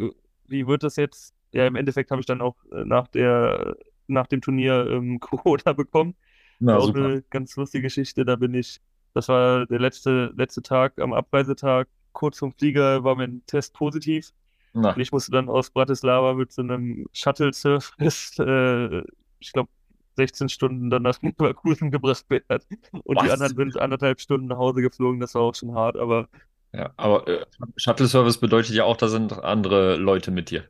wie 0.47 0.67
wird 0.67 0.83
das 0.83 0.95
jetzt. 0.95 1.33
Ja, 1.51 1.65
im 1.65 1.75
Endeffekt 1.75 2.11
habe 2.11 2.21
ich 2.21 2.27
dann 2.27 2.41
auch 2.41 2.55
äh, 2.71 2.85
nach 2.85 3.07
der, 3.07 3.75
nach 4.09 4.27
dem 4.27 4.41
Turnier 4.41 4.87
ähm, 4.89 5.19
Corona 5.19 5.73
bekommen. 5.73 6.15
Na, 6.59 6.77
auch 6.77 6.87
super. 6.87 7.05
eine 7.05 7.21
ganz 7.29 7.55
lustige 7.55 7.83
Geschichte. 7.83 8.25
Da 8.25 8.35
bin 8.35 8.53
ich, 8.53 8.81
das 9.13 9.29
war 9.29 9.65
der 9.65 9.79
letzte, 9.79 10.33
letzte 10.35 10.61
Tag 10.61 10.99
am 10.99 11.13
Abreisetag. 11.13 11.87
Kurz 12.11 12.39
vom 12.39 12.53
Flieger 12.53 13.03
war 13.03 13.15
mein 13.15 13.41
Test 13.45 13.73
positiv. 13.73 14.31
Na. 14.73 14.93
Und 14.93 14.99
ich 14.99 15.11
musste 15.11 15.31
dann 15.31 15.49
aus 15.49 15.69
Bratislava 15.69 16.33
mit 16.33 16.51
so 16.51 16.61
einem 16.61 17.07
Shuttle-Service, 17.13 18.37
äh, 18.39 19.03
ich 19.39 19.53
glaube, 19.53 19.69
16 20.17 20.49
Stunden 20.49 20.89
dann 20.89 21.03
nach 21.03 21.19
Leverkusen 21.21 21.91
gebracht 21.91 22.25
wird. 22.29 22.43
Und 22.91 23.17
Was? 23.17 23.23
die 23.23 23.31
anderen 23.31 23.55
sind 23.71 23.81
anderthalb 23.81 24.19
Stunden 24.19 24.47
nach 24.47 24.57
Hause 24.57 24.81
geflogen. 24.81 25.19
Das 25.19 25.35
war 25.35 25.43
auch 25.43 25.55
schon 25.55 25.73
hart, 25.73 25.97
aber. 25.97 26.27
Ja, 26.73 26.91
aber 26.97 27.27
äh, 27.27 27.45
Shuttle-Service 27.77 28.37
bedeutet 28.37 28.75
ja 28.75 28.83
auch, 28.83 28.97
da 28.97 29.07
sind 29.07 29.33
andere 29.33 29.95
Leute 29.95 30.29
mit 30.29 30.51
dir. 30.51 30.65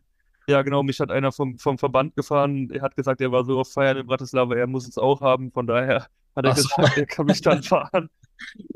Ja, 0.49 0.63
genau. 0.63 0.81
Mich 0.81 0.99
hat 0.99 1.11
einer 1.11 1.31
vom, 1.31 1.59
vom 1.59 1.77
Verband 1.77 2.15
gefahren. 2.15 2.71
Er 2.71 2.81
hat 2.81 2.95
gesagt, 2.95 3.21
er 3.21 3.31
war 3.31 3.45
so 3.45 3.59
auf 3.59 3.71
Feiern 3.71 3.97
in 3.97 4.07
Bratislava, 4.07 4.55
er 4.55 4.65
muss 4.65 4.87
es 4.87 4.97
auch 4.97 5.21
haben. 5.21 5.51
Von 5.51 5.67
daher 5.67 6.07
hat 6.35 6.45
er 6.45 6.51
Ach 6.51 6.55
gesagt, 6.55 6.95
so. 6.95 7.01
er 7.01 7.05
kann 7.05 7.25
mich 7.27 7.41
dann 7.41 7.61
fahren. 7.63 8.09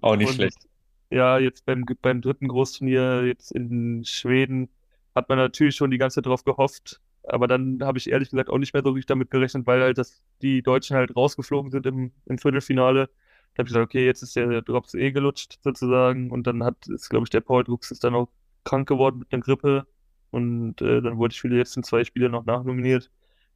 Auch 0.02 0.16
nicht 0.16 0.30
Und, 0.30 0.36
schlecht. 0.36 0.68
Ja, 1.10 1.40
jetzt 1.40 1.66
beim, 1.66 1.86
beim 2.02 2.22
dritten 2.22 2.48
Großturnier 2.48 3.26
jetzt 3.26 3.52
in 3.52 4.04
Schweden 4.06 4.70
hat 5.16 5.30
man 5.30 5.38
natürlich 5.40 5.76
schon 5.76 5.92
die 5.92 5.98
ganze 5.98 6.16
Zeit 6.16 6.28
drauf 6.28 6.44
gehofft, 6.44 7.02
aber 7.24 7.48
dann 7.48 7.80
habe 7.84 7.98
ich 7.98 8.10
ehrlich 8.10 8.30
gesagt 8.32 8.50
auch 8.50 8.58
nicht 8.58 8.74
mehr 8.74 8.84
so 8.84 8.90
richtig 8.92 9.08
damit 9.08 9.32
gerechnet, 9.32 9.68
weil 9.68 9.82
halt 9.82 9.98
das, 9.98 10.24
die 10.42 10.62
Deutschen 10.64 10.96
halt 10.98 11.16
rausgeflogen 11.16 11.72
sind 11.72 11.86
im, 11.86 12.12
im 12.26 12.38
Viertelfinale. 12.38 13.08
Da 13.54 13.60
habe 13.60 13.68
ich 13.68 13.74
gesagt, 13.74 13.86
okay, 13.86 14.06
jetzt 14.06 14.24
ist 14.24 14.36
der 14.36 14.62
Drops 14.64 14.94
eh 14.96 15.12
gelutscht 15.12 15.60
sozusagen. 15.64 16.32
Und 16.32 16.48
dann 16.48 16.64
hat, 16.64 16.88
ist, 16.88 17.10
glaube 17.10 17.26
ich, 17.26 17.30
der 17.30 17.42
Paul 17.42 17.64
Drucks 17.64 17.92
ist 17.92 18.04
dann 18.04 18.16
auch 18.16 18.30
krank 18.64 18.88
geworden 18.88 19.20
mit 19.20 19.32
einer 19.32 19.42
Grippe. 19.44 19.86
Und 20.34 20.82
äh, 20.82 21.02
dann 21.02 21.18
wurde 21.18 21.34
ich 21.34 21.42
für 21.42 21.50
die 21.50 21.56
letzten 21.56 21.84
zwei 21.84 22.04
Spiele 22.04 22.30
noch 22.30 22.46
nachnominiert. 22.46 23.10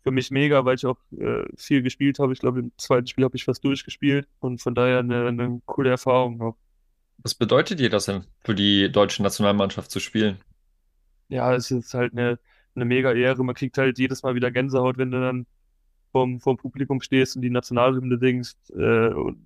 Für 0.04 0.12
mich 0.12 0.32
mega, 0.32 0.64
weil 0.64 0.76
ich 0.76 0.86
auch 0.86 1.00
äh, 1.18 1.44
viel 1.58 1.82
gespielt 1.82 2.20
habe. 2.20 2.32
Ich 2.32 2.40
glaube, 2.40 2.60
im 2.60 2.72
zweiten 2.78 3.08
Spiel 3.08 3.26
habe 3.26 3.36
ich 3.36 3.44
fast 3.44 3.64
durchgespielt. 3.64 4.28
Und 4.40 4.62
von 4.62 4.76
daher 4.76 5.00
eine, 5.00 5.28
eine 5.28 5.62
coole 5.66 5.90
Erfahrung 5.90 6.42
auch. 6.42 6.58
Was 7.18 7.36
bedeutet 7.36 7.80
dir 7.80 7.90
das 7.90 8.06
denn, 8.06 8.24
für 8.46 8.56
die 8.56 8.92
deutsche 8.92 9.24
Nationalmannschaft 9.24 9.92
zu 9.92 10.00
spielen? 10.00 10.38
Ja, 11.30 11.54
es 11.54 11.72
ist 11.72 11.94
halt 11.94 12.14
eine 12.14 12.40
eine 12.78 12.86
mega 12.86 13.12
Ehre. 13.12 13.44
Man 13.44 13.56
kriegt 13.56 13.78
halt 13.78 14.00
jedes 14.00 14.24
Mal 14.24 14.36
wieder 14.36 14.52
Gänsehaut, 14.52 14.98
wenn 14.98 15.12
du 15.12 15.20
dann 15.20 15.46
vom, 16.12 16.40
vom 16.40 16.58
Publikum 16.58 17.02
stehst 17.02 17.36
und 17.36 17.42
die 17.42 17.50
Nationalhymne 17.50 18.18
singst. 18.18 18.58
Äh, 18.72 19.10
und 19.10 19.46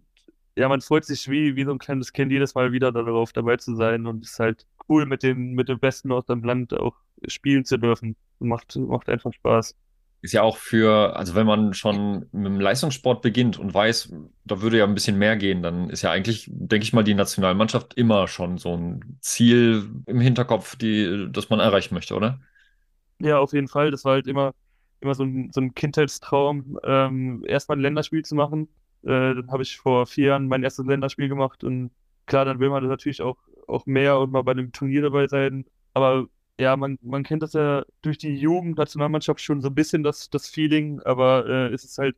ja, 0.55 0.69
man 0.69 0.81
freut 0.81 1.05
sich 1.05 1.29
wie, 1.29 1.55
wie 1.55 1.63
so 1.63 1.71
ein 1.71 1.79
kleines 1.79 2.13
Kind 2.13 2.31
jedes 2.31 2.55
Mal 2.55 2.71
wieder 2.71 2.91
darauf 2.91 3.33
dabei 3.33 3.57
zu 3.57 3.75
sein 3.75 4.05
und 4.05 4.25
es 4.25 4.33
ist 4.33 4.39
halt 4.39 4.67
cool, 4.89 5.05
mit 5.05 5.23
den, 5.23 5.53
mit 5.53 5.69
den 5.69 5.79
Besten 5.79 6.11
aus 6.11 6.25
dem 6.25 6.43
Land 6.43 6.73
auch 6.73 6.97
spielen 7.27 7.65
zu 7.65 7.77
dürfen. 7.77 8.15
Macht, 8.39 8.75
macht 8.75 9.09
einfach 9.09 9.33
Spaß. 9.33 9.75
ist 10.21 10.33
ja 10.33 10.43
auch 10.43 10.57
für, 10.57 11.15
also 11.15 11.33
wenn 11.35 11.47
man 11.47 11.73
schon 11.73 12.27
mit 12.31 12.45
dem 12.45 12.59
Leistungssport 12.59 13.21
beginnt 13.23 13.57
und 13.57 13.73
weiß, 13.73 14.13
da 14.45 14.61
würde 14.61 14.77
ja 14.77 14.83
ein 14.85 14.93
bisschen 14.93 15.17
mehr 15.17 15.35
gehen, 15.35 15.63
dann 15.63 15.89
ist 15.89 16.03
ja 16.03 16.11
eigentlich, 16.11 16.47
denke 16.51 16.83
ich 16.83 16.93
mal, 16.93 17.03
die 17.03 17.15
Nationalmannschaft 17.15 17.95
immer 17.95 18.27
schon 18.27 18.57
so 18.59 18.75
ein 18.77 19.17
Ziel 19.21 19.89
im 20.05 20.19
Hinterkopf, 20.21 20.75
die, 20.75 21.27
das 21.31 21.49
man 21.49 21.59
erreichen 21.59 21.95
möchte, 21.95 22.15
oder? 22.15 22.39
Ja, 23.19 23.39
auf 23.39 23.53
jeden 23.53 23.67
Fall. 23.67 23.91
Das 23.91 24.05
war 24.05 24.13
halt 24.13 24.27
immer, 24.27 24.53
immer 24.99 25.15
so 25.15 25.23
ein, 25.23 25.51
so 25.53 25.61
ein 25.61 25.73
Kindheitstraum, 25.75 26.79
ähm, 26.83 27.43
erstmal 27.47 27.77
ein 27.77 27.81
Länderspiel 27.81 28.23
zu 28.23 28.35
machen. 28.35 28.67
Äh, 29.03 29.35
dann 29.35 29.51
habe 29.51 29.63
ich 29.63 29.77
vor 29.77 30.05
vier 30.07 30.27
Jahren 30.27 30.47
mein 30.47 30.63
erstes 30.63 30.85
Länderspiel 30.85 31.29
gemacht 31.29 31.63
und 31.63 31.91
klar, 32.25 32.45
dann 32.45 32.59
will 32.59 32.69
man 32.69 32.87
natürlich 32.87 33.21
auch, 33.21 33.37
auch 33.67 33.85
mehr 33.85 34.19
und 34.19 34.31
mal 34.31 34.43
bei 34.43 34.51
einem 34.53 34.71
Turnier 34.71 35.01
dabei 35.03 35.27
sein. 35.27 35.65
Aber 35.93 36.27
ja, 36.61 36.77
man, 36.77 36.99
man 37.01 37.23
kennt 37.23 37.41
das 37.41 37.53
ja 37.53 37.83
durch 38.03 38.19
die 38.19 38.35
Jugendnationalmannschaft 38.35 39.41
schon 39.41 39.61
so 39.61 39.69
ein 39.69 39.75
bisschen 39.75 40.03
das, 40.03 40.29
das 40.29 40.47
Feeling, 40.47 41.01
aber 41.01 41.47
äh, 41.47 41.73
es 41.73 41.83
ist 41.83 41.97
halt 41.97 42.15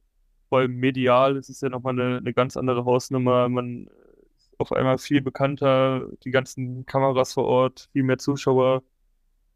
vor 0.50 0.60
allem 0.60 0.76
medial, 0.76 1.38
es 1.38 1.48
ist 1.48 1.62
ja 1.62 1.70
nochmal 1.70 2.00
eine, 2.00 2.18
eine 2.18 2.34
ganz 2.34 2.58
andere 2.58 2.84
Hausnummer. 2.84 3.48
Man 3.48 3.88
ist 4.36 4.52
auf 4.58 4.74
einmal 4.74 4.98
viel 4.98 5.22
bekannter, 5.22 6.08
die 6.26 6.32
ganzen 6.32 6.86
Kameras 6.86 7.34
vor 7.34 7.46
Ort, 7.46 7.90
viel 7.94 8.04
mehr 8.04 8.18
Zuschauer. 8.18 8.84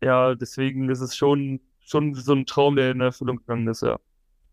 Ja, 0.02 0.36
deswegen 0.36 0.90
ist 0.90 1.02
es 1.02 1.18
schon, 1.18 1.60
schon 1.82 2.16
so 2.16 2.34
ein 2.34 2.46
Traum, 2.46 2.78
der 2.78 2.92
in 2.92 3.02
Erfüllung 3.02 3.38
gegangen 3.38 3.68
ist, 3.68 3.82
ja. 3.82 4.00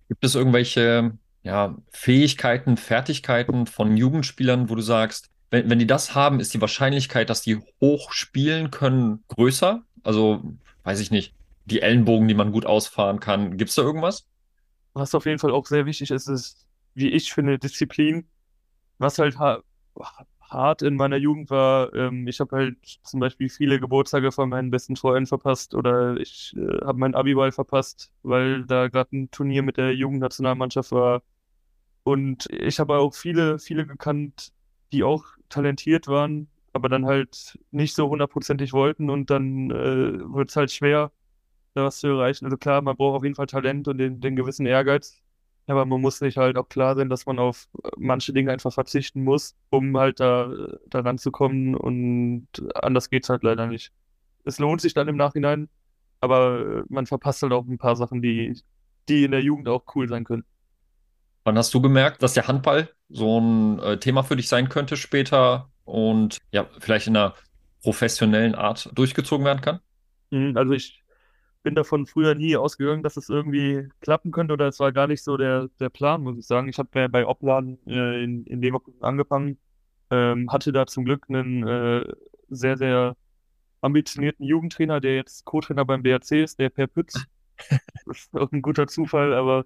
Gibt 0.08 0.24
es 0.24 0.34
irgendwelche 0.34 1.16
ja, 1.44 1.76
Fähigkeiten, 1.92 2.76
Fertigkeiten 2.76 3.66
von 3.68 3.96
Jugendspielern, 3.96 4.68
wo 4.68 4.74
du 4.74 4.82
sagst, 4.82 5.30
wenn, 5.50 5.70
wenn 5.70 5.78
die 5.78 5.86
das 5.86 6.16
haben, 6.16 6.40
ist 6.40 6.52
die 6.54 6.60
Wahrscheinlichkeit, 6.60 7.30
dass 7.30 7.42
die 7.42 7.58
hoch 7.80 8.10
spielen 8.10 8.72
können, 8.72 9.22
größer? 9.28 9.84
Also, 10.04 10.42
weiß 10.84 11.00
ich 11.00 11.10
nicht, 11.10 11.34
die 11.64 11.82
Ellenbogen, 11.82 12.28
die 12.28 12.34
man 12.34 12.52
gut 12.52 12.66
ausfahren 12.66 13.20
kann. 13.20 13.56
Gibt 13.56 13.70
es 13.70 13.76
da 13.76 13.82
irgendwas? 13.82 14.28
Was 14.92 15.14
auf 15.14 15.26
jeden 15.26 15.38
Fall 15.38 15.50
auch 15.50 15.66
sehr 15.66 15.86
wichtig 15.86 16.10
ist, 16.10 16.28
ist, 16.28 16.66
wie 16.94 17.08
ich 17.10 17.32
finde, 17.32 17.58
Disziplin. 17.58 18.28
Was 18.98 19.18
halt 19.18 19.38
ha 19.38 19.62
hart 20.40 20.82
in 20.82 20.96
meiner 20.96 21.16
Jugend 21.16 21.50
war, 21.50 21.92
ähm, 21.94 22.28
ich 22.28 22.38
habe 22.38 22.56
halt 22.56 22.76
zum 23.02 23.18
Beispiel 23.18 23.48
viele 23.48 23.80
Geburtstage 23.80 24.30
von 24.30 24.50
meinen 24.50 24.70
besten 24.70 24.94
Freunden 24.94 25.26
verpasst 25.26 25.74
oder 25.74 26.16
ich 26.18 26.54
äh, 26.56 26.84
habe 26.84 26.98
meinen 26.98 27.14
Abiball 27.14 27.50
verpasst, 27.50 28.12
weil 28.22 28.64
da 28.64 28.88
gerade 28.88 29.16
ein 29.16 29.30
Turnier 29.30 29.62
mit 29.62 29.78
der 29.78 29.94
Jugendnationalmannschaft 29.94 30.92
war. 30.92 31.22
Und 32.04 32.46
ich 32.50 32.78
habe 32.78 32.98
auch 32.98 33.14
viele, 33.14 33.58
viele 33.58 33.86
gekannt, 33.86 34.52
die 34.92 35.02
auch 35.02 35.24
talentiert 35.48 36.08
waren, 36.08 36.48
aber 36.74 36.88
dann 36.88 37.06
halt 37.06 37.58
nicht 37.70 37.94
so 37.94 38.08
hundertprozentig 38.08 38.72
wollten 38.72 39.08
und 39.08 39.30
dann 39.30 39.70
äh, 39.70 40.34
wird 40.34 40.50
es 40.50 40.56
halt 40.56 40.72
schwer, 40.72 41.12
da 41.74 41.84
was 41.84 42.00
zu 42.00 42.08
erreichen. 42.08 42.44
Also 42.44 42.56
klar, 42.56 42.82
man 42.82 42.96
braucht 42.96 43.16
auf 43.16 43.22
jeden 43.22 43.36
Fall 43.36 43.46
Talent 43.46 43.88
und 43.88 43.98
den, 43.98 44.20
den 44.20 44.34
gewissen 44.36 44.66
Ehrgeiz, 44.66 45.22
aber 45.68 45.86
man 45.86 46.00
muss 46.00 46.18
sich 46.18 46.36
halt 46.36 46.58
auch 46.58 46.68
klar 46.68 46.96
sein, 46.96 47.08
dass 47.08 47.26
man 47.26 47.38
auf 47.38 47.68
manche 47.96 48.32
Dinge 48.32 48.50
einfach 48.50 48.72
verzichten 48.72 49.22
muss, 49.22 49.54
um 49.70 49.96
halt 49.96 50.18
da, 50.18 50.52
da 50.88 51.00
ranzukommen 51.00 51.76
und 51.76 52.48
anders 52.74 53.08
geht 53.08 53.22
es 53.22 53.30
halt 53.30 53.44
leider 53.44 53.66
nicht. 53.68 53.92
Es 54.44 54.58
lohnt 54.58 54.80
sich 54.80 54.94
dann 54.94 55.06
im 55.06 55.16
Nachhinein, 55.16 55.68
aber 56.20 56.84
man 56.88 57.06
verpasst 57.06 57.40
halt 57.42 57.52
auch 57.52 57.66
ein 57.66 57.78
paar 57.78 57.94
Sachen, 57.94 58.20
die, 58.20 58.60
die 59.08 59.24
in 59.24 59.30
der 59.30 59.42
Jugend 59.42 59.68
auch 59.68 59.84
cool 59.94 60.08
sein 60.08 60.24
können. 60.24 60.44
Wann 61.44 61.56
hast 61.56 61.72
du 61.72 61.80
gemerkt, 61.80 62.22
dass 62.22 62.34
der 62.34 62.48
Handball 62.48 62.88
so 63.10 63.38
ein 63.38 63.78
äh, 63.78 63.98
Thema 64.00 64.24
für 64.24 64.34
dich 64.34 64.48
sein 64.48 64.68
könnte 64.68 64.96
später 64.96 65.70
und 65.84 66.38
ja, 66.52 66.68
vielleicht 66.80 67.06
in 67.06 67.16
einer 67.16 67.34
professionellen 67.82 68.54
Art 68.54 68.90
durchgezogen 68.94 69.44
werden 69.44 69.60
kann? 69.60 69.80
Mhm, 70.30 70.56
also 70.56 70.72
ich 70.72 71.02
bin 71.62 71.74
davon 71.74 72.06
früher 72.06 72.34
nie 72.34 72.56
ausgegangen, 72.56 73.02
dass 73.02 73.16
es 73.16 73.28
irgendwie 73.28 73.88
klappen 74.00 74.32
könnte 74.32 74.52
oder 74.52 74.68
es 74.68 74.80
war 74.80 74.92
gar 74.92 75.06
nicht 75.06 75.24
so 75.24 75.36
der, 75.36 75.68
der 75.80 75.88
Plan, 75.88 76.22
muss 76.22 76.38
ich 76.38 76.46
sagen. 76.46 76.68
Ich 76.68 76.78
habe 76.78 77.08
bei 77.08 77.26
Oplan 77.26 77.78
äh, 77.86 78.22
in, 78.22 78.44
in 78.44 78.60
Leverkusen 78.60 79.02
angefangen, 79.02 79.58
ähm, 80.10 80.50
hatte 80.52 80.72
da 80.72 80.86
zum 80.86 81.04
Glück 81.04 81.24
einen 81.28 81.66
äh, 81.66 82.04
sehr, 82.50 82.76
sehr 82.76 83.16
ambitionierten 83.80 84.44
Jugendtrainer, 84.46 85.00
der 85.00 85.16
jetzt 85.16 85.44
Co-Trainer 85.44 85.84
beim 85.84 86.02
BRC 86.02 86.32
ist, 86.32 86.58
der 86.58 86.70
Per 86.70 86.86
Pütz. 86.86 87.14
Das 88.06 88.18
ist 88.18 88.36
auch 88.36 88.50
ein 88.50 88.62
guter 88.62 88.88
Zufall, 88.88 89.32
aber 89.32 89.64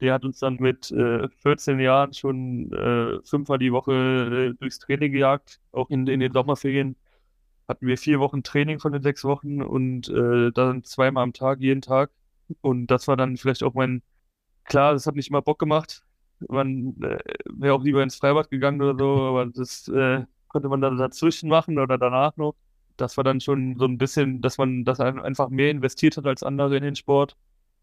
der 0.00 0.14
hat 0.14 0.24
uns 0.24 0.38
dann 0.38 0.56
mit 0.60 0.90
äh, 0.92 1.28
14 1.28 1.80
Jahren 1.80 2.12
schon 2.12 2.72
äh, 2.72 3.20
fünfmal 3.24 3.58
die 3.58 3.72
Woche 3.72 4.52
äh, 4.52 4.54
durchs 4.58 4.78
Training 4.78 5.12
gejagt. 5.12 5.60
Auch 5.72 5.90
in, 5.90 6.06
in 6.06 6.20
den 6.20 6.32
Sommerferien 6.32 6.96
hatten 7.68 7.86
wir 7.86 7.98
vier 7.98 8.20
Wochen 8.20 8.42
Training 8.42 8.78
von 8.80 8.92
den 8.92 9.02
sechs 9.02 9.24
Wochen 9.24 9.62
und 9.62 10.08
äh, 10.08 10.50
dann 10.52 10.84
zweimal 10.84 11.24
am 11.24 11.32
Tag, 11.32 11.60
jeden 11.60 11.82
Tag. 11.82 12.10
Und 12.62 12.86
das 12.88 13.08
war 13.08 13.16
dann 13.16 13.36
vielleicht 13.36 13.62
auch 13.62 13.74
mein, 13.74 14.02
klar, 14.64 14.92
das 14.94 15.06
hat 15.06 15.16
nicht 15.16 15.30
immer 15.30 15.42
Bock 15.42 15.58
gemacht. 15.58 16.02
Man 16.48 16.96
äh, 17.02 17.18
wäre 17.46 17.74
auch 17.74 17.82
lieber 17.82 18.02
ins 18.02 18.16
Freibad 18.16 18.50
gegangen 18.50 18.80
oder 18.80 18.96
so, 18.98 19.22
aber 19.22 19.46
das 19.46 19.88
äh, 19.88 20.24
konnte 20.48 20.68
man 20.68 20.80
dann 20.80 20.96
dazwischen 20.96 21.48
machen 21.48 21.78
oder 21.78 21.98
danach 21.98 22.36
noch. 22.36 22.54
Das 22.96 23.16
war 23.16 23.24
dann 23.24 23.40
schon 23.40 23.76
so 23.78 23.84
ein 23.84 23.98
bisschen, 23.98 24.40
dass 24.40 24.58
man 24.58 24.84
das 24.84 25.00
einfach 25.00 25.50
mehr 25.50 25.70
investiert 25.70 26.16
hat 26.16 26.26
als 26.26 26.42
andere 26.42 26.76
in 26.76 26.82
den 26.82 26.96
Sport. 26.96 27.36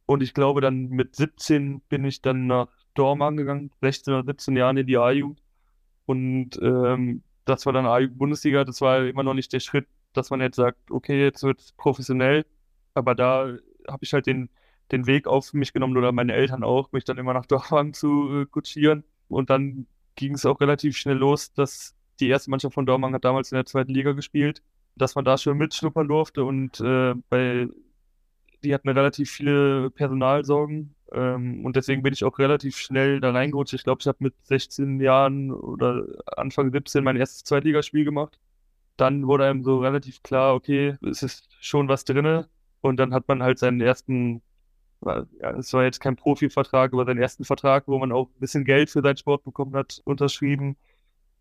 Und 0.06 0.22
ich 0.22 0.34
glaube, 0.34 0.62
dann 0.62 0.90
mit 0.90 1.16
17 1.16 1.82
bin 1.82 2.06
ich 2.06 2.22
dann 2.22 2.48
nach 2.48 2.68
Dortmund 2.94 3.38
gegangen, 3.38 3.72
16 3.82 4.14
oder 4.14 4.26
17 4.26 4.56
Jahren 4.56 4.78
in 4.78 4.88
die 4.88 4.98
A-Jugend. 4.98 5.42
Und 6.06 6.60
ähm, 6.62 7.24
das 7.46 7.66
war 7.66 7.74
dann 7.74 7.86
A-Jugend-Bundesliga. 7.86 8.64
Das 8.64 8.82
war 8.82 9.06
immer 9.06 9.24
noch 9.24 9.34
nicht 9.34 9.52
der 9.54 9.60
Schritt, 9.60 9.88
dass 10.14 10.30
man 10.30 10.42
jetzt 10.42 10.58
sagt, 10.58 10.92
okay, 10.92 11.22
jetzt 11.24 11.44
wird 11.44 11.60
es 11.60 11.72
professionell. 11.74 12.46
Aber 12.94 13.16
da 13.16 13.56
habe 13.88 14.04
ich 14.04 14.14
halt 14.14 14.28
den, 14.28 14.50
den 14.92 15.08
Weg 15.08 15.28
auf 15.28 15.54
mich 15.54 15.74
genommen 15.74 15.98
oder 15.98 16.12
meine 16.12 16.34
Eltern 16.34 16.64
auch, 16.64 16.92
mich 16.92 17.04
dann 17.04 17.18
immer 17.18 17.34
nach 17.34 17.46
Dortmund 17.48 17.96
zu 17.96 18.42
äh, 18.42 18.46
kutschieren. 18.46 19.04
Und 19.28 19.50
dann 19.50 19.88
ging 20.16 20.36
es 20.36 20.46
auch 20.46 20.62
relativ 20.62 20.98
schnell 20.98 21.18
los, 21.18 21.52
dass 21.54 21.96
die 22.20 22.30
erste 22.30 22.50
Mannschaft 22.50 22.76
von 22.76 22.86
Dortmund 22.86 23.14
hat 23.14 23.26
damals 23.26 23.52
in 23.52 23.58
der 23.58 23.66
zweiten 23.66 23.94
Liga 23.94 24.14
gespielt, 24.14 24.62
dass 24.96 25.16
man 25.16 25.26
da 25.26 25.38
schon 25.38 25.58
mitschnuppern 25.58 26.08
durfte. 26.08 26.46
Und 26.46 26.80
äh, 26.80 27.16
bei 27.30 27.68
die 28.66 28.74
hatten 28.74 28.90
relativ 28.90 29.32
viele 29.32 29.92
Personalsorgen 29.92 30.96
ähm, 31.12 31.66
und 31.66 31.76
deswegen 31.76 32.04
bin 32.04 32.14
ich 32.14 32.24
auch 32.24 32.40
relativ 32.40 32.78
schnell 32.78 33.20
da 33.22 33.32
reingerutscht. 33.32 33.74
Ich 33.74 33.84
glaube, 33.84 34.02
ich 34.02 34.08
habe 34.08 34.18
mit 34.22 34.34
16 34.44 35.00
Jahren 35.00 35.52
oder 35.52 36.06
Anfang 36.38 36.72
17 36.72 37.04
mein 37.04 37.16
erstes 37.16 37.44
Zweitligaspiel 37.44 38.06
gemacht. 38.06 38.40
Dann 38.98 39.28
wurde 39.28 39.46
einem 39.46 39.64
so 39.64 39.80
relativ 39.80 40.24
klar, 40.24 40.56
okay, 40.56 40.98
es 41.02 41.24
ist 41.24 41.50
schon 41.62 41.88
was 41.90 42.06
drin. 42.06 42.46
Und 42.82 42.98
dann 42.98 43.14
hat 43.14 43.28
man 43.28 43.44
halt 43.44 43.60
seinen 43.60 43.82
ersten, 43.82 44.42
ja, 45.06 45.26
es 45.58 45.74
war 45.74 45.84
jetzt 45.84 46.00
kein 46.02 46.16
Profivertrag, 46.16 46.94
aber 46.94 47.06
seinen 47.06 47.22
ersten 47.22 47.46
Vertrag, 47.46 47.88
wo 47.88 47.98
man 48.00 48.12
auch 48.12 48.30
ein 48.30 48.40
bisschen 48.40 48.66
Geld 48.66 48.90
für 48.90 49.02
seinen 49.02 49.18
Sport 49.18 49.44
bekommen 49.44 49.76
hat, 49.76 50.02
unterschrieben. 50.06 50.78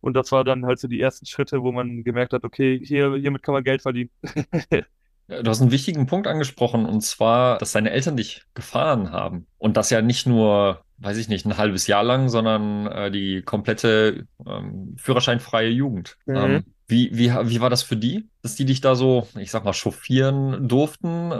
Und 0.01 0.15
das 0.15 0.33
war 0.33 0.45
dann 0.45 0.67
halt 0.67 0.79
so 0.81 0.89
die 0.89 1.01
ersten 1.01 1.27
Schritte, 1.27 1.63
wo 1.63 1.73
man 1.73 2.05
gemerkt 2.05 2.33
hat, 2.35 2.45
okay, 2.45 2.81
hier, 2.85 3.15
hiermit 3.17 3.43
kann 3.43 3.55
man 3.55 3.65
Geld 3.65 3.83
verdienen. 3.83 4.11
Du 5.27 5.49
hast 5.49 5.63
einen 5.63 5.71
wichtigen 5.71 6.07
Punkt 6.07 6.27
angesprochen, 6.27 6.85
und 6.85 7.01
zwar, 7.01 7.59
dass 7.59 7.73
deine 7.73 7.91
Eltern 7.91 8.17
dich 8.17 8.43
gefahren 8.53 9.11
haben. 9.11 9.47
Und 9.59 9.77
das 9.77 9.89
ja 9.89 10.03
nicht 10.03 10.27
nur, 10.27 10.83
weiß 10.99 11.17
ich 11.17 11.29
nicht, 11.29 11.47
ein 11.47 11.57
halbes 11.57 11.87
Jahr 11.87 12.05
lang, 12.05 12.29
sondern 12.29 12.87
äh, 12.87 13.11
die 13.11 13.43
komplette 13.43 14.27
ähm, 14.47 14.95
führerscheinfreie 14.99 15.71
Jugend. 15.71 16.19
Mhm. 16.27 16.37
Ähm, 16.37 16.65
wie, 16.87 17.11
wie, 17.17 17.31
wie 17.31 17.61
war 17.61 17.71
das 17.71 17.83
für 17.83 17.97
die, 17.97 18.29
dass 18.43 18.57
die 18.57 18.67
dich 18.67 18.83
da 18.83 18.95
so, 18.95 19.27
ich 19.39 19.51
sag 19.51 19.65
mal, 19.65 19.73
chauffieren 19.73 20.69
durften? 20.69 21.33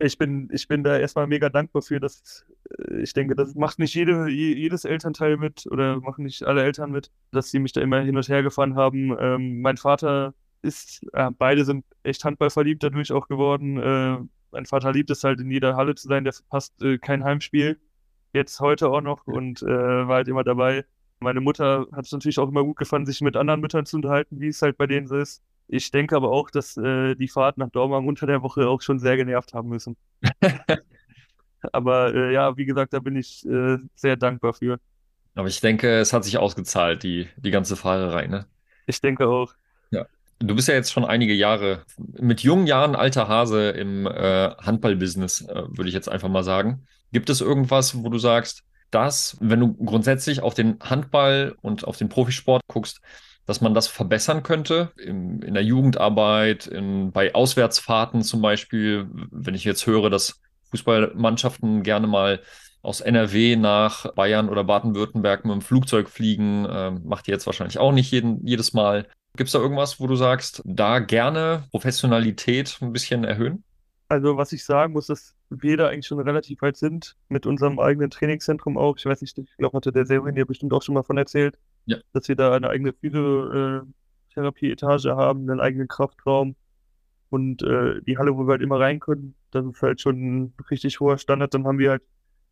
Ich 0.00 0.18
bin, 0.18 0.48
ich 0.52 0.66
bin 0.66 0.82
da 0.82 0.98
erstmal 0.98 1.28
mega 1.28 1.48
dankbar 1.48 1.82
für, 1.82 2.00
dass 2.00 2.44
äh, 2.70 3.02
ich 3.02 3.12
denke, 3.12 3.36
das 3.36 3.54
macht 3.54 3.78
nicht 3.78 3.94
jede, 3.94 4.28
jedes 4.28 4.84
Elternteil 4.84 5.36
mit 5.36 5.66
oder 5.70 6.00
machen 6.00 6.24
nicht 6.24 6.42
alle 6.44 6.64
Eltern 6.64 6.90
mit, 6.90 7.12
dass 7.30 7.50
sie 7.50 7.60
mich 7.60 7.72
da 7.72 7.80
immer 7.80 8.00
hin 8.00 8.16
und 8.16 8.28
her 8.28 8.42
gefahren 8.42 8.74
haben. 8.74 9.16
Ähm, 9.20 9.60
mein 9.60 9.76
Vater 9.76 10.34
ist, 10.62 11.06
äh, 11.12 11.30
beide 11.36 11.64
sind 11.64 11.84
echt 12.02 12.24
handballverliebt 12.24 12.82
dadurch 12.82 13.12
auch 13.12 13.28
geworden. 13.28 13.78
Äh, 13.78 14.18
mein 14.50 14.66
Vater 14.66 14.92
liebt 14.92 15.10
es 15.10 15.24
halt 15.24 15.40
in 15.40 15.50
jeder 15.50 15.76
Halle 15.76 15.94
zu 15.94 16.08
sein, 16.08 16.24
der 16.24 16.32
verpasst 16.32 16.80
äh, 16.82 16.98
kein 16.98 17.24
Heimspiel. 17.24 17.78
Jetzt 18.32 18.60
heute 18.60 18.88
auch 18.90 19.00
noch 19.00 19.26
und 19.26 19.62
äh, 19.62 19.66
war 19.66 20.16
halt 20.16 20.28
immer 20.28 20.44
dabei. 20.44 20.84
Meine 21.20 21.40
Mutter 21.40 21.86
hat 21.92 22.06
es 22.06 22.12
natürlich 22.12 22.38
auch 22.38 22.48
immer 22.48 22.62
gut 22.62 22.76
gefallen, 22.76 23.06
sich 23.06 23.20
mit 23.20 23.36
anderen 23.36 23.60
Müttern 23.60 23.86
zu 23.86 23.96
unterhalten, 23.96 24.40
wie 24.40 24.48
es 24.48 24.62
halt 24.62 24.76
bei 24.76 24.86
denen 24.86 25.06
so 25.06 25.16
ist. 25.16 25.42
Ich 25.66 25.90
denke 25.90 26.16
aber 26.16 26.30
auch, 26.30 26.50
dass 26.50 26.76
äh, 26.76 27.14
die 27.14 27.28
Fahrt 27.28 27.58
nach 27.58 27.70
Dortmund 27.70 28.06
unter 28.06 28.26
der 28.26 28.42
Woche 28.42 28.68
auch 28.68 28.80
schon 28.80 28.98
sehr 28.98 29.16
genervt 29.16 29.54
haben 29.54 29.68
müssen. 29.68 29.96
aber 31.72 32.14
äh, 32.14 32.32
ja, 32.32 32.56
wie 32.56 32.64
gesagt, 32.64 32.92
da 32.92 33.00
bin 33.00 33.16
ich 33.16 33.46
sehr 33.94 34.16
dankbar 34.16 34.54
für. 34.54 34.78
Aber 35.34 35.48
ich 35.48 35.60
denke, 35.60 35.98
es 35.98 36.12
hat 36.12 36.24
sich 36.24 36.38
ausgezahlt, 36.38 37.02
die, 37.02 37.28
die 37.36 37.50
ganze 37.50 37.76
Fahrerei, 37.76 38.26
ne? 38.26 38.46
Ich 38.86 39.00
denke 39.00 39.28
auch. 39.28 39.54
Ja. 39.90 40.06
Du 40.40 40.54
bist 40.54 40.68
ja 40.68 40.74
jetzt 40.74 40.92
schon 40.92 41.04
einige 41.04 41.34
Jahre 41.34 41.84
mit 41.96 42.42
jungen 42.42 42.66
Jahren 42.66 42.94
alter 42.94 43.26
Hase 43.26 43.70
im 43.70 44.06
äh, 44.06 44.50
Handballbusiness, 44.58 45.42
äh, 45.42 45.64
würde 45.68 45.88
ich 45.88 45.94
jetzt 45.94 46.08
einfach 46.08 46.28
mal 46.28 46.44
sagen. 46.44 46.86
Gibt 47.12 47.28
es 47.28 47.40
irgendwas, 47.40 48.02
wo 48.02 48.08
du 48.08 48.18
sagst, 48.18 48.62
dass, 48.90 49.36
wenn 49.40 49.60
du 49.60 49.74
grundsätzlich 49.74 50.40
auf 50.40 50.54
den 50.54 50.78
Handball 50.80 51.56
und 51.60 51.84
auf 51.84 51.96
den 51.96 52.08
Profisport 52.08 52.62
guckst, 52.68 53.00
dass 53.46 53.60
man 53.60 53.74
das 53.74 53.88
verbessern 53.88 54.42
könnte 54.42 54.92
in, 54.98 55.42
in 55.42 55.54
der 55.54 55.64
Jugendarbeit, 55.64 56.66
in, 56.66 57.10
bei 57.12 57.34
Auswärtsfahrten 57.34 58.22
zum 58.22 58.42
Beispiel, 58.42 59.08
wenn 59.30 59.54
ich 59.54 59.64
jetzt 59.64 59.86
höre, 59.86 60.10
dass 60.10 60.40
Fußballmannschaften 60.70 61.82
gerne 61.82 62.06
mal 62.06 62.40
aus 62.82 63.00
NRW 63.00 63.56
nach 63.56 64.12
Bayern 64.14 64.48
oder 64.48 64.64
Baden-Württemberg 64.64 65.44
mit 65.44 65.54
dem 65.54 65.62
Flugzeug 65.62 66.08
fliegen. 66.08 66.66
Ähm, 66.70 67.02
macht 67.04 67.26
ihr 67.26 67.32
jetzt 67.32 67.46
wahrscheinlich 67.46 67.78
auch 67.78 67.92
nicht 67.92 68.10
jeden, 68.12 68.46
jedes 68.46 68.72
Mal. 68.72 69.08
Gibt 69.38 69.48
es 69.48 69.52
da 69.52 69.60
irgendwas, 69.60 70.00
wo 70.00 70.08
du 70.08 70.16
sagst, 70.16 70.62
da 70.64 70.98
gerne 70.98 71.62
Professionalität 71.70 72.76
ein 72.80 72.92
bisschen 72.92 73.22
erhöhen? 73.22 73.62
Also, 74.08 74.36
was 74.36 74.50
ich 74.50 74.64
sagen 74.64 74.94
muss, 74.94 75.06
dass 75.06 75.36
wir 75.48 75.76
da 75.76 75.86
eigentlich 75.86 76.08
schon 76.08 76.18
relativ 76.18 76.60
weit 76.60 76.76
sind 76.76 77.14
mit 77.28 77.46
unserem 77.46 77.78
eigenen 77.78 78.10
Trainingszentrum 78.10 78.76
auch. 78.76 78.96
Ich 78.98 79.06
weiß 79.06 79.20
nicht, 79.20 79.38
ich 79.38 79.56
glaube, 79.56 79.76
hatte 79.76 79.92
der 79.92 80.06
Serin 80.06 80.34
ja 80.34 80.44
bestimmt 80.44 80.72
auch 80.72 80.82
schon 80.82 80.96
mal 80.96 81.04
von 81.04 81.18
erzählt, 81.18 81.56
ja. 81.86 81.98
dass 82.12 82.26
wir 82.26 82.34
da 82.34 82.52
eine 82.52 82.68
eigene 82.68 82.92
Physiotherapie-Etage 82.92 85.06
haben, 85.06 85.48
einen 85.48 85.60
eigenen 85.60 85.86
Kraftraum 85.86 86.56
und 87.30 87.62
äh, 87.62 88.02
die 88.02 88.18
Halle, 88.18 88.36
wo 88.36 88.44
wir 88.44 88.54
halt 88.54 88.62
immer 88.62 88.80
rein 88.80 88.98
können. 88.98 89.36
Das 89.52 89.64
ist 89.64 89.80
halt 89.82 90.00
schon 90.00 90.16
ein 90.16 90.52
richtig 90.68 90.98
hoher 90.98 91.18
Standard. 91.18 91.54
Dann 91.54 91.64
haben 91.64 91.78
wir 91.78 91.90
halt 91.90 92.02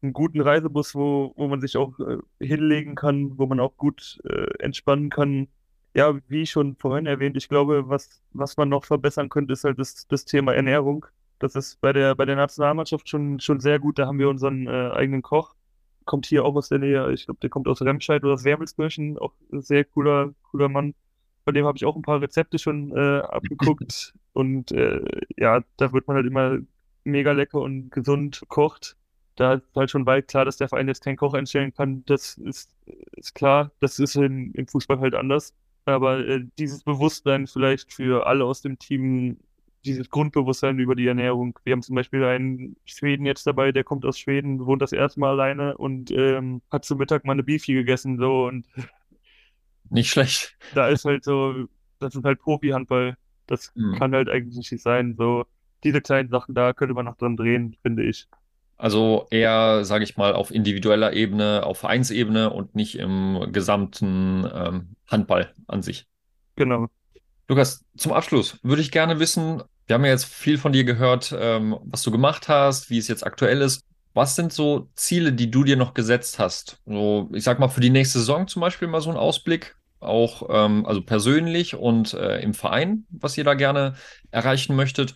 einen 0.02 0.12
guten 0.12 0.40
Reisebus, 0.40 0.94
wo, 0.94 1.32
wo 1.34 1.48
man 1.48 1.60
sich 1.60 1.76
auch 1.76 1.98
äh, 1.98 2.18
hinlegen 2.38 2.94
kann, 2.94 3.36
wo 3.38 3.46
man 3.46 3.58
auch 3.58 3.76
gut 3.76 4.20
äh, 4.22 4.46
entspannen 4.60 5.10
kann. 5.10 5.48
Ja, 5.96 6.14
wie 6.28 6.44
schon 6.44 6.76
vorhin 6.76 7.06
erwähnt, 7.06 7.38
ich 7.38 7.48
glaube, 7.48 7.88
was, 7.88 8.22
was 8.32 8.56
man 8.58 8.68
noch 8.68 8.84
verbessern 8.84 9.30
könnte, 9.30 9.54
ist 9.54 9.64
halt 9.64 9.78
das, 9.78 10.06
das 10.08 10.26
Thema 10.26 10.54
Ernährung. 10.54 11.06
Das 11.38 11.54
ist 11.54 11.80
bei 11.80 11.92
der, 11.94 12.14
bei 12.14 12.26
der 12.26 12.36
Nationalmannschaft 12.36 13.08
schon, 13.08 13.40
schon 13.40 13.60
sehr 13.60 13.78
gut. 13.78 13.98
Da 13.98 14.06
haben 14.06 14.18
wir 14.18 14.28
unseren 14.28 14.66
äh, 14.66 14.90
eigenen 14.92 15.22
Koch. 15.22 15.54
Kommt 16.04 16.26
hier 16.26 16.44
auch 16.44 16.54
aus 16.54 16.68
der 16.68 16.78
Nähe. 16.80 17.10
Ich 17.12 17.24
glaube, 17.24 17.40
der 17.40 17.50
kommt 17.50 17.66
aus 17.66 17.80
Remscheid 17.80 18.22
oder 18.24 18.34
aus 18.34 18.44
Wermelskirchen. 18.44 19.18
Auch 19.18 19.32
ein 19.50 19.62
sehr 19.62 19.84
cooler, 19.84 20.34
cooler 20.50 20.68
Mann. 20.68 20.94
Bei 21.46 21.52
dem 21.52 21.64
habe 21.64 21.78
ich 21.78 21.86
auch 21.86 21.96
ein 21.96 22.02
paar 22.02 22.20
Rezepte 22.20 22.58
schon 22.58 22.94
äh, 22.94 23.20
abgeguckt. 23.20 24.14
und 24.34 24.72
äh, 24.72 25.00
ja, 25.38 25.62
da 25.78 25.92
wird 25.94 26.06
man 26.08 26.16
halt 26.16 26.26
immer 26.26 26.58
mega 27.04 27.32
lecker 27.32 27.60
und 27.60 27.90
gesund 27.90 28.42
kocht 28.48 28.96
da 29.36 29.54
ist 29.54 29.64
halt 29.76 29.90
schon 29.90 30.06
weit 30.06 30.28
klar, 30.28 30.44
dass 30.44 30.56
der 30.56 30.68
Verein 30.68 30.88
jetzt 30.88 31.04
keinen 31.04 31.16
Koch 31.16 31.34
einstellen 31.34 31.72
kann. 31.72 32.04
Das 32.06 32.38
ist, 32.38 32.74
ist 33.12 33.34
klar. 33.34 33.70
Das 33.80 33.98
ist 33.98 34.16
in, 34.16 34.52
im 34.52 34.66
Fußball 34.66 34.98
halt 34.98 35.14
anders. 35.14 35.54
Aber 35.86 36.18
äh, 36.26 36.44
dieses 36.58 36.82
Bewusstsein 36.82 37.46
vielleicht 37.46 37.92
für 37.92 38.26
alle 38.26 38.44
aus 38.44 38.60
dem 38.60 38.78
Team, 38.78 39.38
dieses 39.84 40.10
Grundbewusstsein 40.10 40.78
über 40.78 40.96
die 40.96 41.06
Ernährung. 41.06 41.58
Wir 41.64 41.72
haben 41.72 41.82
zum 41.82 41.94
Beispiel 41.94 42.24
einen 42.24 42.76
Schweden 42.84 43.24
jetzt 43.24 43.46
dabei, 43.46 43.70
der 43.70 43.84
kommt 43.84 44.04
aus 44.04 44.18
Schweden, 44.18 44.66
wohnt 44.66 44.82
das 44.82 44.92
erste 44.92 45.20
Mal 45.20 45.30
alleine 45.30 45.76
und 45.76 46.10
ähm, 46.10 46.60
hat 46.70 46.84
zum 46.84 46.98
Mittag 46.98 47.24
mal 47.24 47.32
eine 47.32 47.44
Beefy 47.44 47.72
gegessen. 47.72 48.18
So 48.18 48.46
und 48.46 48.66
nicht 49.90 50.10
schlecht. 50.10 50.56
Da 50.74 50.88
ist 50.88 51.04
halt 51.04 51.24
so, 51.24 51.66
das 52.00 52.14
ist 52.14 52.24
halt 52.24 52.40
Profi-Handball. 52.40 53.16
Das 53.46 53.72
mhm. 53.76 53.94
kann 53.96 54.12
halt 54.12 54.28
eigentlich 54.28 54.70
nicht 54.70 54.82
sein. 54.82 55.14
So, 55.16 55.46
diese 55.84 56.00
kleinen 56.00 56.28
Sachen, 56.30 56.54
da 56.54 56.72
könnte 56.72 56.94
man 56.94 57.04
noch 57.04 57.16
dran 57.16 57.36
drehen, 57.36 57.76
finde 57.82 58.04
ich. 58.04 58.26
Also 58.78 59.26
eher, 59.30 59.84
sage 59.84 60.04
ich 60.04 60.16
mal, 60.16 60.34
auf 60.34 60.50
individueller 60.50 61.12
Ebene, 61.14 61.64
auf 61.64 61.78
Vereinsebene 61.78 62.50
und 62.50 62.74
nicht 62.74 62.98
im 62.98 63.48
gesamten 63.52 64.46
ähm, 64.52 64.96
Handball 65.06 65.52
an 65.66 65.82
sich. 65.82 66.06
Genau. 66.56 66.88
Lukas, 67.48 67.84
zum 67.96 68.12
Abschluss 68.12 68.58
würde 68.62 68.82
ich 68.82 68.90
gerne 68.90 69.18
wissen, 69.18 69.62
wir 69.86 69.94
haben 69.94 70.04
ja 70.04 70.10
jetzt 70.10 70.26
viel 70.26 70.58
von 70.58 70.72
dir 70.72 70.84
gehört, 70.84 71.34
ähm, 71.38 71.78
was 71.84 72.02
du 72.02 72.10
gemacht 72.10 72.48
hast, 72.48 72.90
wie 72.90 72.98
es 72.98 73.08
jetzt 73.08 73.24
aktuell 73.24 73.60
ist. 73.60 73.82
Was 74.14 74.34
sind 74.34 74.52
so 74.52 74.88
Ziele, 74.94 75.32
die 75.32 75.50
du 75.50 75.62
dir 75.62 75.76
noch 75.76 75.94
gesetzt 75.94 76.38
hast? 76.38 76.80
So, 76.86 77.30
ich 77.32 77.44
sag 77.44 77.58
mal, 77.58 77.68
für 77.68 77.80
die 77.80 77.90
nächste 77.90 78.18
Saison 78.18 78.48
zum 78.48 78.60
Beispiel 78.60 78.88
mal 78.88 79.00
so 79.00 79.10
ein 79.10 79.16
Ausblick, 79.16 79.76
auch 80.00 80.48
ähm, 80.50 80.86
also 80.86 81.02
persönlich 81.02 81.76
und 81.76 82.14
äh, 82.14 82.40
im 82.40 82.52
Verein, 82.52 83.06
was 83.10 83.38
ihr 83.38 83.44
da 83.44 83.54
gerne 83.54 83.94
erreichen 84.30 84.74
möchtet 84.74 85.14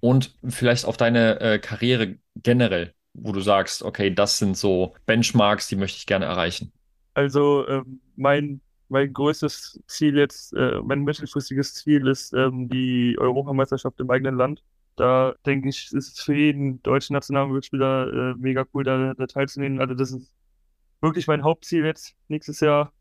und 0.00 0.34
vielleicht 0.46 0.84
auf 0.84 0.96
deine 0.96 1.40
äh, 1.40 1.58
Karriere 1.58 2.16
generell 2.36 2.94
wo 3.22 3.32
du 3.32 3.40
sagst, 3.40 3.82
okay, 3.82 4.10
das 4.12 4.38
sind 4.38 4.56
so 4.56 4.94
Benchmarks, 5.06 5.68
die 5.68 5.76
möchte 5.76 5.98
ich 5.98 6.06
gerne 6.06 6.26
erreichen? 6.26 6.72
Also 7.14 7.66
ähm, 7.68 8.00
mein, 8.16 8.60
mein 8.88 9.12
größtes 9.12 9.80
Ziel 9.86 10.16
jetzt, 10.16 10.52
äh, 10.54 10.80
mein 10.82 11.02
mittelfristiges 11.02 11.74
Ziel 11.74 12.06
ist 12.06 12.32
ähm, 12.32 12.68
die 12.68 13.16
Europameisterschaft 13.18 13.98
im 14.00 14.10
eigenen 14.10 14.36
Land. 14.36 14.62
Da 14.96 15.34
denke 15.46 15.68
ich, 15.68 15.92
ist 15.92 16.18
es 16.18 16.20
für 16.20 16.34
jeden 16.34 16.82
deutschen 16.82 17.14
Nationalspieler 17.14 18.32
äh, 18.32 18.34
mega 18.38 18.64
cool, 18.74 18.84
da, 18.84 19.14
da 19.14 19.26
teilzunehmen. 19.26 19.80
Also 19.80 19.94
das 19.94 20.12
ist 20.12 20.32
wirklich 21.00 21.26
mein 21.26 21.44
Hauptziel 21.44 21.84
jetzt 21.84 22.14
nächstes 22.28 22.60
Jahr. 22.60 22.92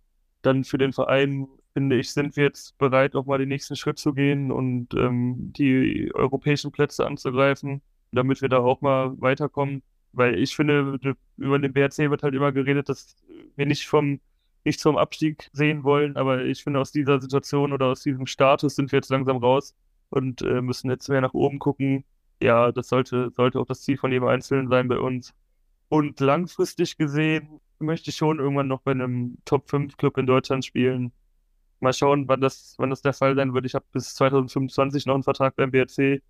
Dann 0.41 0.63
für 0.63 0.77
den 0.77 0.93
Verein, 0.93 1.47
finde 1.73 1.97
ich, 1.97 2.11
sind 2.11 2.35
wir 2.35 2.45
jetzt 2.45 2.77
bereit, 2.77 3.15
auch 3.15 3.25
mal 3.25 3.39
den 3.39 3.49
nächsten 3.49 3.75
Schritt 3.75 3.97
zu 3.99 4.13
gehen 4.13 4.51
und 4.51 4.93
ähm, 4.93 5.53
die 5.57 6.11
europäischen 6.13 6.71
Plätze 6.71 7.05
anzugreifen, 7.05 7.81
damit 8.11 8.41
wir 8.41 8.49
da 8.49 8.59
auch 8.59 8.81
mal 8.81 9.19
weiterkommen. 9.19 9.81
Weil 10.17 10.39
ich 10.39 10.55
finde, 10.55 10.99
über 11.37 11.59
den 11.59 11.73
BRC 11.73 12.09
wird 12.09 12.23
halt 12.23 12.33
immer 12.33 12.51
geredet, 12.51 12.89
dass 12.89 13.15
wir 13.55 13.65
nicht 13.65 13.87
vom 13.87 14.19
nicht 14.65 14.79
zum 14.81 14.97
Abstieg 14.97 15.49
sehen 15.53 15.83
wollen, 15.83 16.17
aber 16.17 16.43
ich 16.43 16.61
finde, 16.63 16.79
aus 16.81 16.91
dieser 16.91 17.21
Situation 17.21 17.71
oder 17.71 17.85
aus 17.87 18.01
diesem 18.01 18.25
Status 18.27 18.75
sind 18.75 18.91
wir 18.91 18.97
jetzt 18.97 19.09
langsam 19.09 19.37
raus 19.37 19.73
und 20.09 20.41
äh, 20.41 20.61
müssen 20.61 20.89
jetzt 20.89 21.07
mehr 21.07 21.21
nach 21.21 21.33
oben 21.33 21.59
gucken. 21.59 22.03
Ja, 22.41 22.71
das 22.73 22.89
sollte, 22.89 23.31
sollte 23.31 23.59
auch 23.59 23.65
das 23.65 23.81
Ziel 23.81 23.97
von 23.97 24.11
jedem 24.11 24.27
Einzelnen 24.27 24.67
sein 24.67 24.89
bei 24.89 24.99
uns. 24.99 25.33
Und 25.89 26.19
langfristig 26.19 26.97
gesehen 26.97 27.61
möchte 27.79 28.09
ich 28.09 28.17
schon 28.17 28.39
irgendwann 28.39 28.67
noch 28.67 28.81
bei 28.81 28.91
einem 28.91 29.37
Top-5-Club 29.45 30.17
in 30.17 30.27
Deutschland 30.27 30.65
spielen. 30.65 31.13
Mal 31.79 31.93
schauen, 31.93 32.27
wann 32.27 32.41
das, 32.41 32.75
wann 32.77 32.89
das 32.89 33.01
der 33.01 33.13
Fall 33.13 33.35
sein 33.35 33.53
wird. 33.53 33.65
Ich 33.65 33.75
habe 33.75 33.85
bis 33.93 34.15
2025 34.15 35.05
noch 35.05 35.13
einen 35.13 35.23
Vertrag 35.23 35.55
beim 35.55 35.71
BRC. 35.71 36.21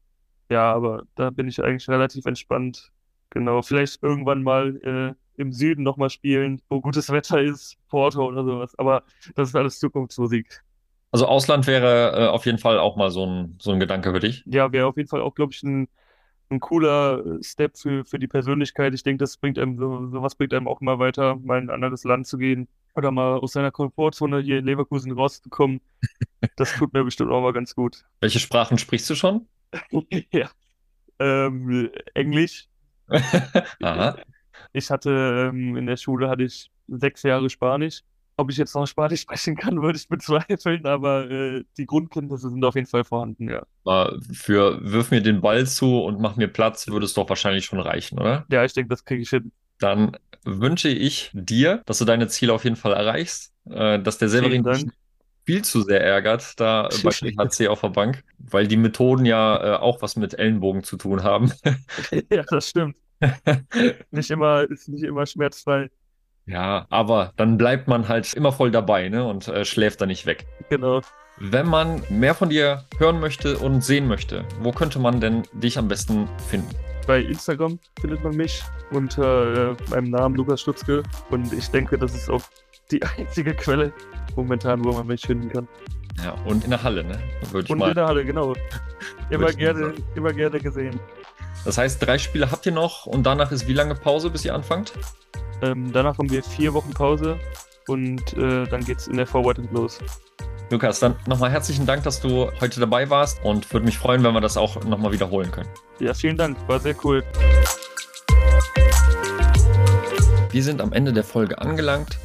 Ja, 0.49 0.73
aber 0.73 1.03
da 1.15 1.29
bin 1.31 1.47
ich 1.47 1.63
eigentlich 1.63 1.89
relativ 1.89 2.25
entspannt. 2.25 2.91
Genau, 3.29 3.61
vielleicht 3.61 4.01
irgendwann 4.03 4.43
mal 4.43 4.77
äh, 4.83 5.41
im 5.41 5.53
Süden 5.53 5.83
nochmal 5.83 6.09
spielen, 6.09 6.61
wo 6.69 6.81
gutes 6.81 7.11
Wetter 7.11 7.41
ist, 7.41 7.77
Porto 7.87 8.25
oder 8.25 8.43
sowas. 8.43 8.77
Aber 8.77 9.03
das 9.35 9.49
ist 9.49 9.55
alles 9.55 9.79
Zukunftsmusik. 9.79 10.63
Also 11.11 11.25
Ausland 11.27 11.67
wäre 11.67 12.13
äh, 12.15 12.27
auf 12.27 12.45
jeden 12.45 12.57
Fall 12.57 12.79
auch 12.79 12.95
mal 12.95 13.11
so 13.11 13.25
ein, 13.25 13.55
so 13.59 13.71
ein 13.71 13.79
Gedanke 13.79 14.11
für 14.11 14.19
dich. 14.19 14.43
Ja, 14.45 14.71
wäre 14.71 14.87
auf 14.87 14.97
jeden 14.97 15.09
Fall 15.09 15.21
auch, 15.21 15.35
glaube 15.35 15.53
ich, 15.53 15.63
ein, 15.63 15.87
ein 16.49 16.59
cooler 16.59 17.25
äh, 17.25 17.43
Step 17.43 17.77
für, 17.77 18.03
für 18.05 18.19
die 18.19 18.27
Persönlichkeit. 18.27 18.93
Ich 18.93 19.03
denke, 19.03 19.19
das 19.19 19.37
bringt 19.37 19.57
einem 19.57 19.77
so, 19.77 20.07
sowas 20.07 20.35
bringt 20.35 20.53
einem 20.53 20.67
auch 20.67 20.81
mal 20.81 20.99
weiter, 20.99 21.35
mal 21.35 21.59
in 21.59 21.69
ein 21.69 21.75
anderes 21.75 22.03
Land 22.03 22.27
zu 22.27 22.37
gehen 22.37 22.67
oder 22.95 23.11
mal 23.11 23.37
aus 23.37 23.53
seiner 23.53 23.71
Komfortzone 23.71 24.41
hier 24.41 24.59
in 24.59 24.65
Leverkusen 24.65 25.11
rauszukommen. 25.11 25.81
Das 26.55 26.73
tut 26.75 26.93
mir 26.93 27.03
bestimmt 27.03 27.31
auch 27.31 27.41
mal 27.41 27.51
ganz 27.51 27.75
gut. 27.75 28.03
Welche 28.19 28.39
Sprachen 28.39 28.77
sprichst 28.77 29.09
du 29.09 29.15
schon? 29.15 29.47
ja. 30.31 30.49
Ähm, 31.19 31.89
Englisch, 32.13 32.67
Aha. 33.81 34.17
Ich 34.73 34.89
hatte 34.89 35.51
ähm, 35.51 35.75
in 35.75 35.85
der 35.85 35.97
Schule 35.97 36.29
hatte 36.29 36.43
ich 36.43 36.69
sechs 36.87 37.23
Jahre 37.23 37.49
Spanisch. 37.49 38.01
Ob 38.39 38.51
ich 38.51 38.57
jetzt 38.57 38.75
noch 38.75 38.85
Spanisch 38.85 39.21
sprechen 39.23 39.55
kann, 39.55 39.81
würde 39.81 39.97
ich 39.97 40.07
bezweifeln, 40.07 40.85
aber 40.85 41.29
äh, 41.29 41.63
die 41.77 41.85
Grundkenntnisse 41.85 42.49
sind 42.49 42.63
auf 42.63 42.75
jeden 42.75 42.87
Fall 42.87 43.03
vorhanden, 43.03 43.49
ja. 43.49 43.65
Für 44.31 44.79
wirf 44.81 45.11
mir 45.11 45.21
den 45.21 45.41
Ball 45.41 45.65
zu 45.65 46.01
und 46.03 46.19
mach 46.19 46.35
mir 46.35 46.47
Platz, 46.47 46.87
würde 46.87 47.05
es 47.05 47.13
doch 47.13 47.27
wahrscheinlich 47.29 47.65
schon 47.65 47.79
reichen, 47.79 48.19
oder? 48.19 48.45
Ja, 48.51 48.63
ich 48.63 48.73
denke, 48.73 48.89
das 48.89 49.05
kriege 49.05 49.21
ich 49.21 49.29
hin. 49.29 49.51
Dann 49.79 50.17
wünsche 50.43 50.89
ich 50.89 51.31
dir, 51.33 51.81
dass 51.85 51.97
du 51.99 52.05
deine 52.05 52.27
Ziele 52.27 52.53
auf 52.53 52.63
jeden 52.63 52.75
Fall 52.75 52.93
erreichst, 52.93 53.53
äh, 53.69 53.99
dass 53.99 54.17
der 54.17 54.29
Severin 54.29 54.63
viel 55.47 55.63
zu 55.63 55.81
sehr 55.81 56.03
ärgert, 56.03 56.59
da 56.59 56.89
bei 57.03 57.09
HC 57.11 57.69
auf 57.69 57.79
der 57.79 57.89
Bank, 57.89 58.23
weil 58.37 58.67
die 58.67 58.75
Methoden 58.75 59.25
ja 59.25 59.75
äh, 59.75 59.77
auch 59.77 60.01
was 60.01 60.17
mit 60.17 60.37
Ellenbogen 60.37 60.83
zu 60.83 60.97
tun 60.97 61.23
haben. 61.23 61.53
ja, 62.29 62.43
das 62.49 62.69
stimmt. 62.69 62.97
nicht 64.11 64.29
immer, 64.29 64.69
ist 64.69 64.89
nicht 64.89 65.03
immer 65.03 65.25
schmerzfrei. 65.25 65.89
Ja, 66.45 66.85
aber 66.89 67.31
dann 67.37 67.57
bleibt 67.57 67.87
man 67.87 68.09
halt 68.09 68.33
immer 68.33 68.51
voll 68.51 68.71
dabei 68.71 69.07
ne, 69.07 69.25
und 69.25 69.47
äh, 69.47 69.63
schläft 69.63 70.01
da 70.01 70.05
nicht 70.05 70.25
weg. 70.25 70.45
Genau. 70.69 71.01
Wenn 71.39 71.67
man 71.67 72.03
mehr 72.09 72.35
von 72.35 72.49
dir 72.49 72.83
hören 72.97 73.21
möchte 73.21 73.57
und 73.57 73.83
sehen 73.83 74.07
möchte, 74.07 74.43
wo 74.59 74.71
könnte 74.71 74.99
man 74.99 75.21
denn 75.21 75.43
dich 75.53 75.77
am 75.77 75.87
besten 75.87 76.27
finden? 76.49 76.75
Bei 77.05 77.21
Instagram 77.21 77.79
findet 78.01 78.21
man 78.21 78.35
mich 78.35 78.61
unter 78.91 79.71
äh, 79.71 79.75
meinem 79.89 80.09
Namen 80.09 80.35
Lukas 80.35 80.59
Stutzke 80.59 81.03
und 81.29 81.53
ich 81.53 81.69
denke, 81.69 81.97
das 81.97 82.13
ist 82.13 82.29
auch 82.29 82.43
die 82.91 83.01
einzige 83.03 83.53
Quelle 83.53 83.93
momentan, 84.35 84.83
wo 84.83 84.91
man 84.91 85.07
mich 85.07 85.21
finden 85.21 85.49
kann. 85.49 85.67
Ja, 86.23 86.31
und 86.45 86.63
in 86.63 86.71
der 86.71 86.81
Halle, 86.81 87.03
ne? 87.03 87.19
Würde 87.51 87.71
und 87.73 87.81
in 87.81 87.93
der 87.93 88.07
Halle, 88.07 88.25
genau. 88.25 88.53
Immer 89.29 89.51
gerne, 89.51 89.93
immer 90.15 90.31
gerne 90.31 90.59
gesehen. 90.59 90.99
Das 91.65 91.77
heißt, 91.77 92.01
drei 92.05 92.17
Spiele 92.17 92.49
habt 92.49 92.65
ihr 92.65 92.71
noch 92.71 93.05
und 93.05 93.23
danach 93.23 93.51
ist 93.51 93.67
wie 93.67 93.73
lange 93.73 93.93
Pause, 93.93 94.29
bis 94.29 94.45
ihr 94.45 94.55
anfangt? 94.55 94.93
Ähm, 95.61 95.91
danach 95.91 96.17
haben 96.17 96.29
wir 96.29 96.41
vier 96.41 96.73
Wochen 96.73 96.91
Pause 96.91 97.37
und 97.87 98.33
äh, 98.37 98.65
dann 98.65 98.85
geht's 98.85 99.07
in 99.07 99.17
der 99.17 99.27
Vorbereitung 99.27 99.67
los. 99.73 99.99
Lukas, 100.69 100.99
dann 100.99 101.15
nochmal 101.27 101.51
herzlichen 101.51 101.85
Dank, 101.85 102.03
dass 102.03 102.21
du 102.21 102.49
heute 102.61 102.79
dabei 102.79 103.09
warst 103.09 103.43
und 103.43 103.71
würde 103.73 103.85
mich 103.85 103.97
freuen, 103.97 104.23
wenn 104.23 104.33
wir 104.33 104.41
das 104.41 104.55
auch 104.55 104.83
nochmal 104.85 105.11
wiederholen 105.11 105.51
können. 105.51 105.69
Ja, 105.99 106.13
vielen 106.13 106.37
Dank, 106.37 106.57
war 106.67 106.79
sehr 106.79 106.95
cool. 107.03 107.23
Wir 110.51 110.63
sind 110.63 110.81
am 110.81 110.93
Ende 110.93 111.11
der 111.11 111.23
Folge 111.23 111.59
angelangt. 111.59 112.17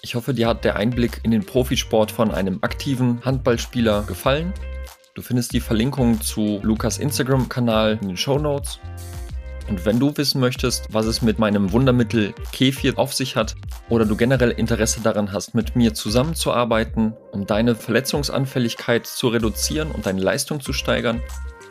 Ich 0.00 0.14
hoffe, 0.14 0.32
dir 0.32 0.46
hat 0.46 0.64
der 0.64 0.76
Einblick 0.76 1.20
in 1.24 1.32
den 1.32 1.44
Profisport 1.44 2.12
von 2.12 2.30
einem 2.30 2.58
aktiven 2.62 3.24
Handballspieler 3.24 4.04
gefallen. 4.04 4.52
Du 5.14 5.22
findest 5.22 5.52
die 5.52 5.60
Verlinkung 5.60 6.20
zu 6.20 6.60
Lukas 6.62 6.98
Instagram-Kanal 6.98 7.98
in 8.00 8.08
den 8.08 8.16
Show 8.16 8.38
Notes. 8.38 8.78
Und 9.68 9.84
wenn 9.84 9.98
du 9.98 10.16
wissen 10.16 10.40
möchtest, 10.40 10.86
was 10.94 11.06
es 11.06 11.20
mit 11.20 11.40
meinem 11.40 11.72
Wundermittel 11.72 12.32
Kefir 12.52 12.96
auf 12.96 13.12
sich 13.12 13.34
hat 13.34 13.56
oder 13.88 14.06
du 14.06 14.16
generell 14.16 14.52
Interesse 14.52 15.00
daran 15.00 15.32
hast, 15.32 15.56
mit 15.56 15.74
mir 15.74 15.92
zusammenzuarbeiten, 15.94 17.14
um 17.32 17.46
deine 17.46 17.74
Verletzungsanfälligkeit 17.74 19.04
zu 19.04 19.28
reduzieren 19.28 19.90
und 19.90 20.06
deine 20.06 20.22
Leistung 20.22 20.60
zu 20.60 20.72
steigern, 20.72 21.20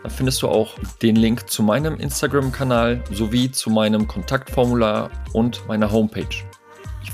dann 0.03 0.11
findest 0.11 0.41
du 0.41 0.49
auch 0.49 0.75
den 1.01 1.15
Link 1.15 1.49
zu 1.49 1.63
meinem 1.63 1.97
Instagram-Kanal 1.97 3.03
sowie 3.09 3.51
zu 3.51 3.69
meinem 3.69 4.07
Kontaktformular 4.07 5.09
und 5.32 5.65
meiner 5.67 5.91
Homepage. 5.91 6.43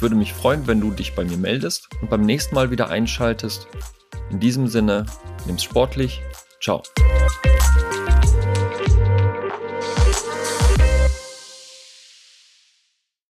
Ich 0.03 0.05
würde 0.05 0.17
mich 0.17 0.33
freuen, 0.33 0.67
wenn 0.67 0.81
du 0.81 0.91
dich 0.91 1.15
bei 1.15 1.23
mir 1.23 1.37
meldest 1.37 1.87
und 2.01 2.09
beim 2.09 2.25
nächsten 2.25 2.55
Mal 2.55 2.71
wieder 2.71 2.89
einschaltest. 2.89 3.69
In 4.31 4.41
diesem 4.41 4.67
Sinne, 4.67 5.05
nimm's 5.45 5.63
sportlich. 5.63 6.21
Ciao. 6.59 6.83